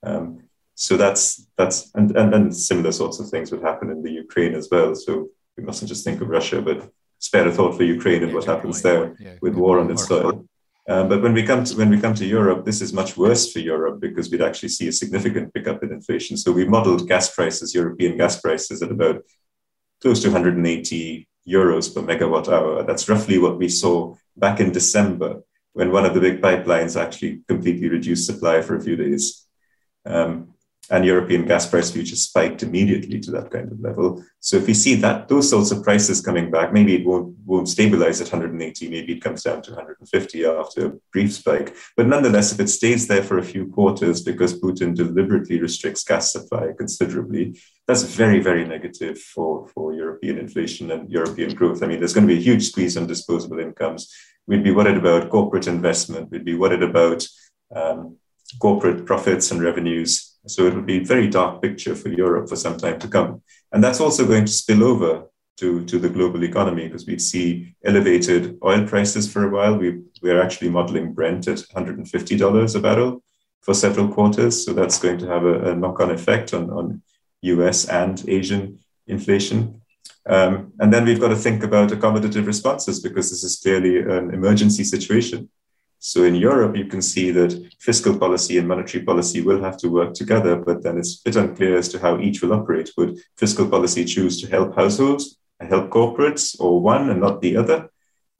Um, 0.04 0.49
so 0.80 0.96
that's 0.96 1.46
that's 1.58 1.92
and, 1.94 2.16
and 2.16 2.34
and 2.34 2.56
similar 2.56 2.94
sorts 2.94 3.20
of 3.20 3.28
things 3.28 3.52
would 3.52 3.62
happen 3.62 3.92
in 3.92 4.02
the 4.02 4.12
Ukraine 4.12 4.56
as 4.56 4.70
well. 4.72 4.96
So 4.96 5.28
we 5.58 5.64
mustn't 5.66 5.90
just 5.90 6.06
think 6.06 6.22
of 6.22 6.30
Russia, 6.30 6.62
but 6.62 6.90
spare 7.20 7.50
a 7.50 7.52
thought 7.52 7.76
for 7.76 7.84
Ukraine 7.84 8.24
and 8.24 8.34
what 8.34 8.46
happens 8.46 8.82
there 8.82 9.14
yeah, 9.20 9.36
with 9.42 9.56
war 9.56 9.82
on 9.82 9.92
its 9.92 10.08
soil. 10.08 10.46
Uh, 10.88 11.04
but 11.04 11.22
when 11.22 11.34
we 11.34 11.44
come 11.44 11.66
to 11.66 11.76
when 11.76 11.90
we 11.90 12.00
come 12.00 12.16
to 12.16 12.26
Europe, 12.26 12.64
this 12.64 12.80
is 12.80 12.94
much 12.94 13.18
worse 13.18 13.52
for 13.52 13.60
Europe 13.60 14.00
because 14.00 14.32
we'd 14.32 14.48
actually 14.50 14.70
see 14.70 14.88
a 14.88 15.00
significant 15.02 15.54
pickup 15.54 15.84
in 15.84 15.92
inflation. 15.92 16.38
So 16.38 16.54
we 16.54 16.64
modeled 16.64 17.10
gas 17.10 17.36
prices, 17.36 17.76
European 17.76 18.16
gas 18.16 18.40
prices, 18.40 18.82
at 18.82 18.90
about 18.90 19.18
close 20.02 20.22
to 20.22 20.30
180 20.30 21.28
euros 21.46 21.94
per 21.94 22.02
megawatt 22.02 22.48
hour. 22.48 22.84
That's 22.84 23.10
roughly 23.10 23.38
what 23.38 23.58
we 23.58 23.68
saw 23.68 24.16
back 24.38 24.62
in 24.62 24.72
December 24.72 25.42
when 25.74 25.92
one 25.92 26.06
of 26.06 26.14
the 26.14 26.22
big 26.22 26.42
pipelines 26.42 27.00
actually 27.00 27.42
completely 27.50 27.90
reduced 27.90 28.26
supply 28.26 28.62
for 28.62 28.78
a 28.78 28.82
few 28.82 28.96
days. 28.96 29.46
Um, 30.06 30.54
and 30.92 31.06
European 31.06 31.46
gas 31.46 31.68
price 31.68 31.92
futures 31.92 32.24
spiked 32.24 32.64
immediately 32.64 33.20
to 33.20 33.32
that 33.32 33.52
kind 33.52 33.72
of 33.72 33.80
level. 33.80 34.24
So 34.40 34.58
if 34.58 34.68
we 34.68 34.74
see 34.74 34.96
that 34.96 35.28
those 35.28 35.50
sorts 35.50 35.72
of 35.72 35.84
prices 35.84 36.22
coming 36.22 36.50
back, 36.50 36.74
maybe 36.74 36.96
it 36.96 37.06
won't 37.06 37.36
won't 37.46 37.70
stabilize 37.70 38.22
at 38.22 38.32
180, 38.32 38.90
maybe 38.90 39.14
it 39.14 39.22
comes 39.22 39.44
down 39.44 39.62
to 39.64 39.72
150 39.72 40.46
after 40.46 40.86
a 40.86 40.94
brief 41.12 41.34
spike. 41.34 41.76
But 41.98 42.08
nonetheless, 42.08 42.52
if 42.52 42.60
it 42.60 42.70
stays 42.70 43.08
there 43.08 43.24
for 43.24 43.40
a 43.40 43.44
few 43.44 43.68
quarters 43.68 44.22
because 44.22 44.60
Putin 44.60 44.96
deliberately 44.96 45.60
restricts 45.60 46.04
gas 46.04 46.32
supply 46.32 46.74
considerably, 46.78 47.60
that's 47.88 48.04
very, 48.04 48.40
very 48.40 48.68
negative 48.68 49.20
for, 49.20 49.68
for 49.70 49.94
European 49.94 50.38
inflation 50.38 50.92
and 50.92 51.10
European 51.10 51.56
growth. 51.56 51.82
I 51.82 51.88
mean, 51.88 52.00
there's 52.00 52.14
going 52.14 52.28
to 52.28 52.34
be 52.34 52.40
a 52.40 52.44
huge 52.44 52.68
squeeze 52.68 52.98
on 52.98 53.08
disposable 53.08 53.60
incomes. 53.60 54.14
We'd 54.46 54.64
be 54.64 54.72
worried 54.72 54.98
about 54.98 55.30
corporate 55.30 55.68
investment. 55.68 56.30
We'd 56.30 56.46
be 56.46 56.56
worried 56.56 56.84
about 56.84 57.26
um, 57.76 58.18
corporate 58.60 59.06
profits 59.06 59.52
and 59.52 59.62
revenues 59.62 60.29
so 60.50 60.66
it'll 60.66 60.82
be 60.82 60.98
a 60.98 61.06
very 61.06 61.28
dark 61.28 61.62
picture 61.62 61.96
for 61.96 62.10
Europe 62.10 62.50
for 62.50 62.56
some 62.56 62.78
time 62.78 63.00
to 63.00 63.08
come. 63.08 63.42
And 63.72 63.84
that's 63.84 64.00
also 64.00 64.26
going 64.26 64.46
to 64.46 64.52
spill 64.52 64.84
over 64.84 65.30
to, 65.58 65.84
to 65.86 66.00
the 66.00 66.10
global 66.10 66.44
economy 66.44 66.88
because 66.88 67.06
we'd 67.06 67.22
see 67.22 67.76
elevated 67.84 68.58
oil 68.64 68.88
prices 68.88 69.32
for 69.32 69.46
a 69.46 69.50
while. 69.50 69.78
We, 69.78 70.02
we're 70.22 70.42
actually 70.42 70.70
modeling 70.70 71.14
Brent 71.14 71.48
at 71.48 71.58
$150 71.58 72.76
a 72.76 72.80
barrel 72.80 73.24
for 73.62 73.74
several 73.74 74.08
quarters. 74.08 74.66
So 74.66 74.74
that's 74.74 75.00
going 75.00 75.18
to 75.20 75.28
have 75.28 75.44
a, 75.44 75.72
a 75.72 75.76
knock 75.76 76.00
on 76.00 76.12
effect 76.12 76.54
on, 76.54 76.70
on 76.70 77.02
US 77.42 77.88
and 77.90 78.24
Asian 78.28 78.80
inflation. 79.08 79.82
Um, 80.26 80.74
and 80.80 80.94
then 80.94 81.06
we've 81.06 81.20
got 81.20 81.30
to 81.30 81.36
think 81.36 81.64
about 81.64 81.90
accommodative 81.90 82.46
responses 82.46 83.00
because 83.00 83.30
this 83.30 83.44
is 83.44 83.60
clearly 83.62 84.00
an 84.00 84.34
emergency 84.34 84.84
situation. 84.84 85.50
So 86.02 86.24
in 86.24 86.36
Europe, 86.36 86.78
you 86.78 86.86
can 86.86 87.02
see 87.02 87.30
that 87.32 87.72
fiscal 87.78 88.18
policy 88.18 88.58
and 88.58 88.68
monetary 88.68 89.04
policy 89.04 89.42
will 89.42 89.62
have 89.62 89.76
to 89.78 89.90
work 89.90 90.14
together, 90.14 90.56
but 90.56 90.82
then 90.82 90.98
it's 90.98 91.20
a 91.20 91.24
bit 91.26 91.36
unclear 91.36 91.78
as 91.78 91.90
to 91.90 92.00
how 92.00 92.20
each 92.20 92.42
will 92.42 92.54
operate. 92.54 92.90
Would 92.98 93.20
fiscal 93.38 93.68
policy 93.68 94.06
choose 94.06 94.42
to 94.42 94.50
help 94.50 94.76
households, 94.76 95.38
help 95.60 95.90
corporates, 95.90 96.56
or 96.58 96.82
one 96.82 97.10
and 97.10 97.20
not 97.20 97.42
the 97.42 97.58
other? 97.58 97.90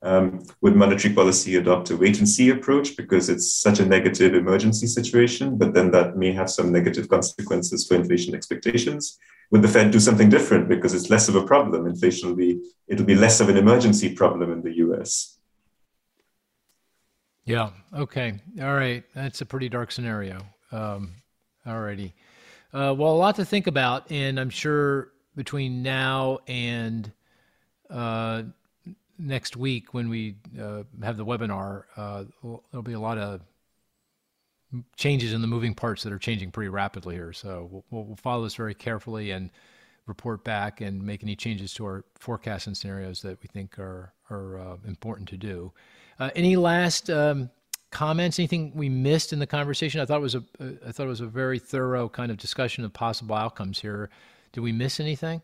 Um, 0.02 0.46
would 0.62 0.78
monetary 0.78 1.14
policy 1.14 1.58
adopt 1.58 1.90
a 1.90 1.98
wait 1.98 2.20
and 2.20 2.30
see 2.30 2.50
approach 2.50 2.96
because 2.96 3.28
it's 3.28 3.54
such 3.54 3.82
a 3.82 3.86
negative 3.86 4.34
emergency 4.34 4.88
situation, 4.88 5.58
but 5.58 5.74
then 5.74 5.92
that 5.92 6.16
may 6.16 6.32
have 6.32 6.50
some 6.50 6.72
negative 6.72 7.10
consequences 7.10 7.86
for 7.86 7.96
inflation 7.96 8.34
expectations? 8.34 9.20
Would 9.52 9.64
the 9.64 9.68
Fed 9.68 9.92
do 9.92 10.00
something 10.00 10.30
different 10.30 10.70
because 10.70 10.94
it's 10.94 11.10
less 11.10 11.28
of 11.28 11.36
a 11.36 11.46
problem? 11.46 11.88
Inflation 11.88 12.30
will 12.30 12.38
be, 12.38 12.62
it'll 12.88 13.06
be 13.06 13.16
less 13.16 13.42
of 13.42 13.50
an 13.50 13.58
emergency 13.58 14.16
problem 14.16 14.54
in 14.54 14.62
the 14.62 14.78
US. 14.78 15.39
Yeah. 17.50 17.72
Okay. 17.96 18.36
All 18.62 18.76
right. 18.76 19.04
That's 19.16 19.42
a 19.42 19.46
pretty 19.46 19.70
dark 19.70 19.92
scenario. 19.92 20.46
Um, 20.72 21.14
all 21.66 21.80
righty. 21.80 22.14
Uh, 22.72 22.94
well, 22.96 23.12
a 23.12 23.18
lot 23.18 23.38
to 23.38 23.46
think 23.46 23.66
about, 23.66 24.12
and 24.12 24.40
I'm 24.40 24.52
sure 24.52 25.14
between 25.36 25.82
now 25.82 26.38
and 26.48 27.12
uh, 27.90 28.44
next 29.18 29.58
week 29.58 29.96
when 29.96 30.10
we 30.10 30.36
uh, 30.62 30.84
have 31.02 31.18
the 31.18 31.26
webinar, 31.26 31.86
uh, 31.98 32.26
there'll 32.44 32.84
be 32.84 32.94
a 32.94 33.00
lot 33.00 33.18
of 33.18 33.42
changes 34.96 35.34
in 35.34 35.42
the 35.42 35.48
moving 35.48 35.74
parts 35.74 36.04
that 36.04 36.14
are 36.14 36.20
changing 36.20 36.52
pretty 36.52 36.70
rapidly 36.70 37.16
here. 37.16 37.34
So 37.34 37.84
we'll, 37.90 38.04
we'll 38.04 38.16
follow 38.16 38.44
this 38.44 38.54
very 38.54 38.76
carefully 38.76 39.32
and 39.32 39.50
report 40.06 40.44
back 40.44 40.82
and 40.82 41.02
make 41.02 41.24
any 41.24 41.36
changes 41.36 41.74
to 41.74 41.86
our 41.86 42.06
forecasts 42.14 42.68
and 42.68 42.78
scenarios 42.78 43.24
that 43.24 43.42
we 43.42 43.48
think 43.48 43.80
are 43.80 44.14
are 44.30 44.60
uh, 44.60 44.78
important 44.86 45.28
to 45.30 45.38
do. 45.38 45.74
Uh, 46.20 46.30
any 46.36 46.56
last 46.56 47.10
um, 47.10 47.50
comments? 47.92 48.40
Anything 48.40 48.72
we 48.76 48.90
missed 48.90 49.32
in 49.32 49.40
the 49.40 49.48
conversation? 49.48 50.02
I 50.02 50.06
thought 50.06 50.18
it 50.18 50.22
was 50.22 50.36
a 50.36 50.44
uh, 50.60 50.72
I 50.88 50.92
thought 50.92 51.06
it 51.06 51.10
was 51.10 51.22
a 51.22 51.28
very 51.28 51.60
thorough 51.60 52.10
kind 52.10 52.32
of 52.32 52.38
discussion 52.38 52.84
of 52.84 52.94
possible 52.94 53.36
outcomes 53.36 53.80
here. 53.80 54.10
Did 54.52 54.62
we 54.62 54.72
miss 54.72 55.00
anything? 55.00 55.42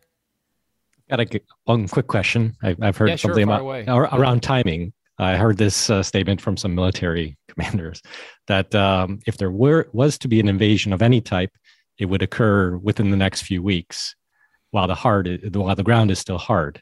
Got 1.09 1.19
a 1.19 1.41
one 1.65 1.87
quick 1.87 2.07
question. 2.07 2.55
I, 2.63 2.75
have 2.81 2.97
heard 2.97 3.09
yeah, 3.09 3.15
something 3.15 3.47
sure, 3.47 3.83
about 3.83 4.19
around 4.19 4.41
timing. 4.41 4.91
I 5.17 5.37
heard 5.37 5.57
this 5.57 5.89
uh, 5.89 6.03
statement 6.03 6.41
from 6.41 6.57
some 6.57 6.75
military 6.75 7.37
commanders 7.47 8.01
that 8.47 8.73
um, 8.75 9.19
if 9.27 9.37
there 9.37 9.51
were 9.51 9.87
was 9.93 10.17
to 10.19 10.27
be 10.27 10.39
an 10.39 10.49
invasion 10.49 10.91
of 10.91 11.01
any 11.01 11.21
type, 11.21 11.51
it 11.99 12.05
would 12.05 12.21
occur 12.21 12.75
within 12.77 13.11
the 13.11 13.17
next 13.17 13.43
few 13.43 13.61
weeks, 13.63 14.15
while 14.71 14.87
the 14.87 14.95
hard 14.95 15.39
while 15.53 15.75
the 15.75 15.83
ground 15.83 16.11
is 16.11 16.19
still 16.19 16.39
hard 16.39 16.81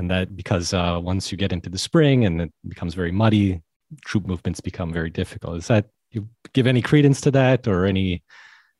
and 0.00 0.10
that 0.10 0.34
because 0.34 0.74
uh, 0.74 0.98
once 1.00 1.30
you 1.30 1.38
get 1.38 1.52
into 1.52 1.70
the 1.70 1.78
spring 1.78 2.24
and 2.24 2.40
it 2.40 2.52
becomes 2.66 2.94
very 2.94 3.12
muddy, 3.12 3.62
troop 4.04 4.26
movements 4.26 4.60
become 4.60 4.92
very 4.92 5.10
difficult. 5.10 5.58
Is 5.58 5.68
that 5.68 5.86
you 6.10 6.28
give 6.54 6.66
any 6.66 6.82
credence 6.82 7.20
to 7.20 7.30
that 7.32 7.68
or 7.68 7.84
any 7.84 8.24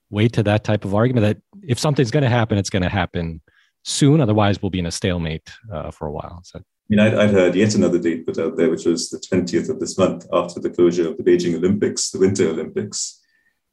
weight 0.09 0.33
to 0.33 0.43
that 0.43 0.65
type 0.65 0.85
of 0.85 0.95
argument 0.95 1.25
that 1.27 1.61
if 1.63 1.79
something's 1.79 2.11
going 2.11 2.25
to 2.25 2.29
happen, 2.31 2.59
it's 2.59 2.71
going 2.71 2.83
to 2.83 2.89
happen 2.89 3.41
soon. 3.85 4.21
Otherwise, 4.21 4.61
we'll 4.61 4.71
be 4.71 4.81
in 4.81 4.87
a 4.87 4.91
stalemate 4.91 5.49
uh, 5.73 5.91
for 5.91 6.09
a 6.09 6.13
while. 6.13 6.43
That- 6.53 6.63
I 6.63 6.89
mean, 6.89 7.01
I'd, 7.01 7.15
I'd, 7.15 7.31
heard 7.31 7.55
yet 7.55 7.77
another 7.77 8.01
date 8.01 8.27
put 8.27 8.39
out 8.39 8.57
there, 8.57 8.69
which 8.69 8.85
was 8.85 9.11
the 9.11 9.19
20th 9.19 9.69
of 9.69 9.79
this 9.79 9.97
month 9.97 10.27
after 10.33 10.59
the 10.59 10.71
closure 10.71 11.09
of 11.09 11.19
the 11.19 11.23
Beijing 11.23 11.55
Olympics, 11.55 12.11
the 12.11 12.19
Winter 12.19 12.49
Olympics, 12.49 13.21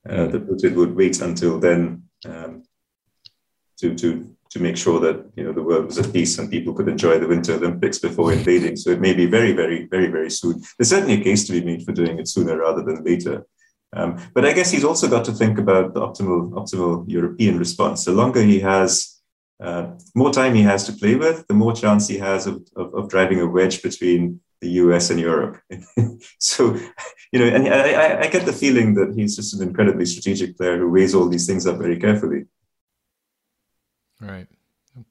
uh, 0.07 0.13
mm. 0.13 0.31
that 0.31 0.47
Putin 0.47 0.75
would 0.75 0.95
wait 0.95 1.19
until 1.19 1.59
then 1.59 2.03
um, 2.25 2.61
to, 3.79 3.95
to 3.95 4.36
to 4.49 4.59
make 4.59 4.77
sure 4.77 4.99
that 4.99 5.25
you 5.35 5.43
know 5.43 5.53
the 5.53 5.63
world 5.63 5.85
was 5.85 5.97
at 5.97 6.13
peace 6.13 6.37
and 6.37 6.49
people 6.49 6.73
could 6.73 6.87
enjoy 6.87 7.19
the 7.19 7.27
Winter 7.27 7.53
Olympics 7.53 7.99
before 7.99 8.33
invading. 8.33 8.75
So 8.75 8.91
it 8.91 9.01
may 9.01 9.13
be 9.13 9.25
very, 9.25 9.53
very, 9.53 9.85
very, 9.85 10.07
very 10.07 10.29
soon. 10.29 10.61
There's 10.77 10.89
certainly 10.89 11.21
a 11.21 11.23
case 11.23 11.45
to 11.47 11.53
be 11.53 11.63
made 11.63 11.83
for 11.83 11.91
doing 11.91 12.19
it 12.19 12.27
sooner 12.27 12.57
rather 12.57 12.83
than 12.83 13.03
later. 13.03 13.45
Um, 13.93 14.17
but 14.33 14.45
I 14.45 14.53
guess 14.53 14.71
he's 14.71 14.83
also 14.83 15.07
got 15.07 15.25
to 15.25 15.31
think 15.31 15.57
about 15.57 15.93
the 15.93 16.01
optimal, 16.01 16.51
optimal 16.51 17.05
European 17.07 17.57
response. 17.57 18.03
The 18.03 18.11
longer 18.11 18.41
he 18.41 18.59
has, 18.59 19.21
uh, 19.61 19.91
more 20.13 20.31
time 20.31 20.55
he 20.55 20.63
has 20.63 20.85
to 20.85 20.93
play 20.93 21.15
with, 21.15 21.47
the 21.47 21.53
more 21.53 21.73
chance 21.73 22.07
he 22.07 22.17
has 22.17 22.47
of, 22.47 22.67
of, 22.75 22.93
of 22.93 23.09
driving 23.09 23.39
a 23.39 23.47
wedge 23.47 23.81
between 23.81 24.41
the 24.61 24.69
US 24.81 25.09
and 25.09 25.19
Europe. 25.19 25.61
so, 26.39 26.75
you 27.31 27.39
know, 27.39 27.45
and 27.45 27.67
I, 27.67 28.21
I, 28.21 28.27
get 28.27 28.45
the 28.45 28.53
feeling 28.53 28.95
that 28.95 29.13
he's 29.15 29.35
just 29.35 29.53
an 29.53 29.67
incredibly 29.67 30.05
strategic 30.05 30.57
player 30.57 30.77
who 30.77 30.89
weighs 30.89 31.13
all 31.13 31.29
these 31.29 31.45
things 31.45 31.67
up 31.67 31.77
very 31.77 31.97
carefully. 31.99 32.45
Right. 34.19 34.47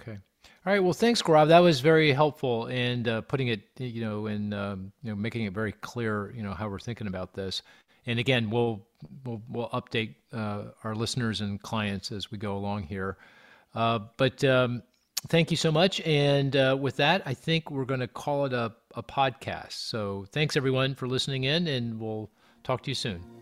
Okay. 0.01 0.19
All 0.65 0.73
right. 0.73 0.83
Well, 0.83 0.93
thanks, 0.93 1.23
Gaurav. 1.23 1.49
That 1.49 1.61
was 1.61 1.81
very 1.81 2.13
helpful 2.13 2.67
and 2.67 3.07
uh, 3.07 3.21
putting 3.23 3.49
it, 3.49 3.63
you 3.79 4.01
know, 4.01 4.27
in 4.27 4.53
um, 4.53 4.93
you 5.03 5.11
know, 5.11 5.17
making 5.17 5.45
it 5.45 5.53
very 5.53 5.73
clear, 5.73 6.33
you 6.35 6.43
know, 6.43 6.53
how 6.53 6.69
we're 6.69 6.79
thinking 6.79 7.07
about 7.07 7.35
this. 7.35 7.63
And 8.07 8.19
again, 8.19 8.51
we'll 8.51 8.87
we'll, 9.25 9.43
we'll 9.49 9.69
update 9.71 10.15
uh, 10.33 10.65
our 10.85 10.95
listeners 10.95 11.41
and 11.41 11.61
clients 11.61 12.11
as 12.13 12.31
we 12.31 12.39
go 12.39 12.57
along 12.57 12.85
here. 12.85 13.17
Uh, 13.75 14.01
but 14.17 14.43
um, 14.45 14.83
thank 15.29 15.51
you 15.51 15.57
so 15.57 15.71
much. 15.71 16.01
And 16.01 16.57
uh, 16.57 16.77
with 16.81 16.97
that, 16.97 17.23
I 17.27 17.35
think 17.35 17.71
we're 17.71 17.85
going 17.85 18.01
to 18.01 18.09
call 18.09 18.47
it 18.47 18.53
a, 18.53 18.73
a 18.95 19.03
podcast. 19.03 19.73
So 19.73 20.27
thanks 20.33 20.57
everyone 20.57 20.95
for 20.95 21.07
listening 21.07 21.45
in, 21.45 21.67
and 21.69 22.01
we'll 22.01 22.31
talk 22.65 22.83
to 22.85 22.91
you 22.91 22.95
soon. 22.95 23.36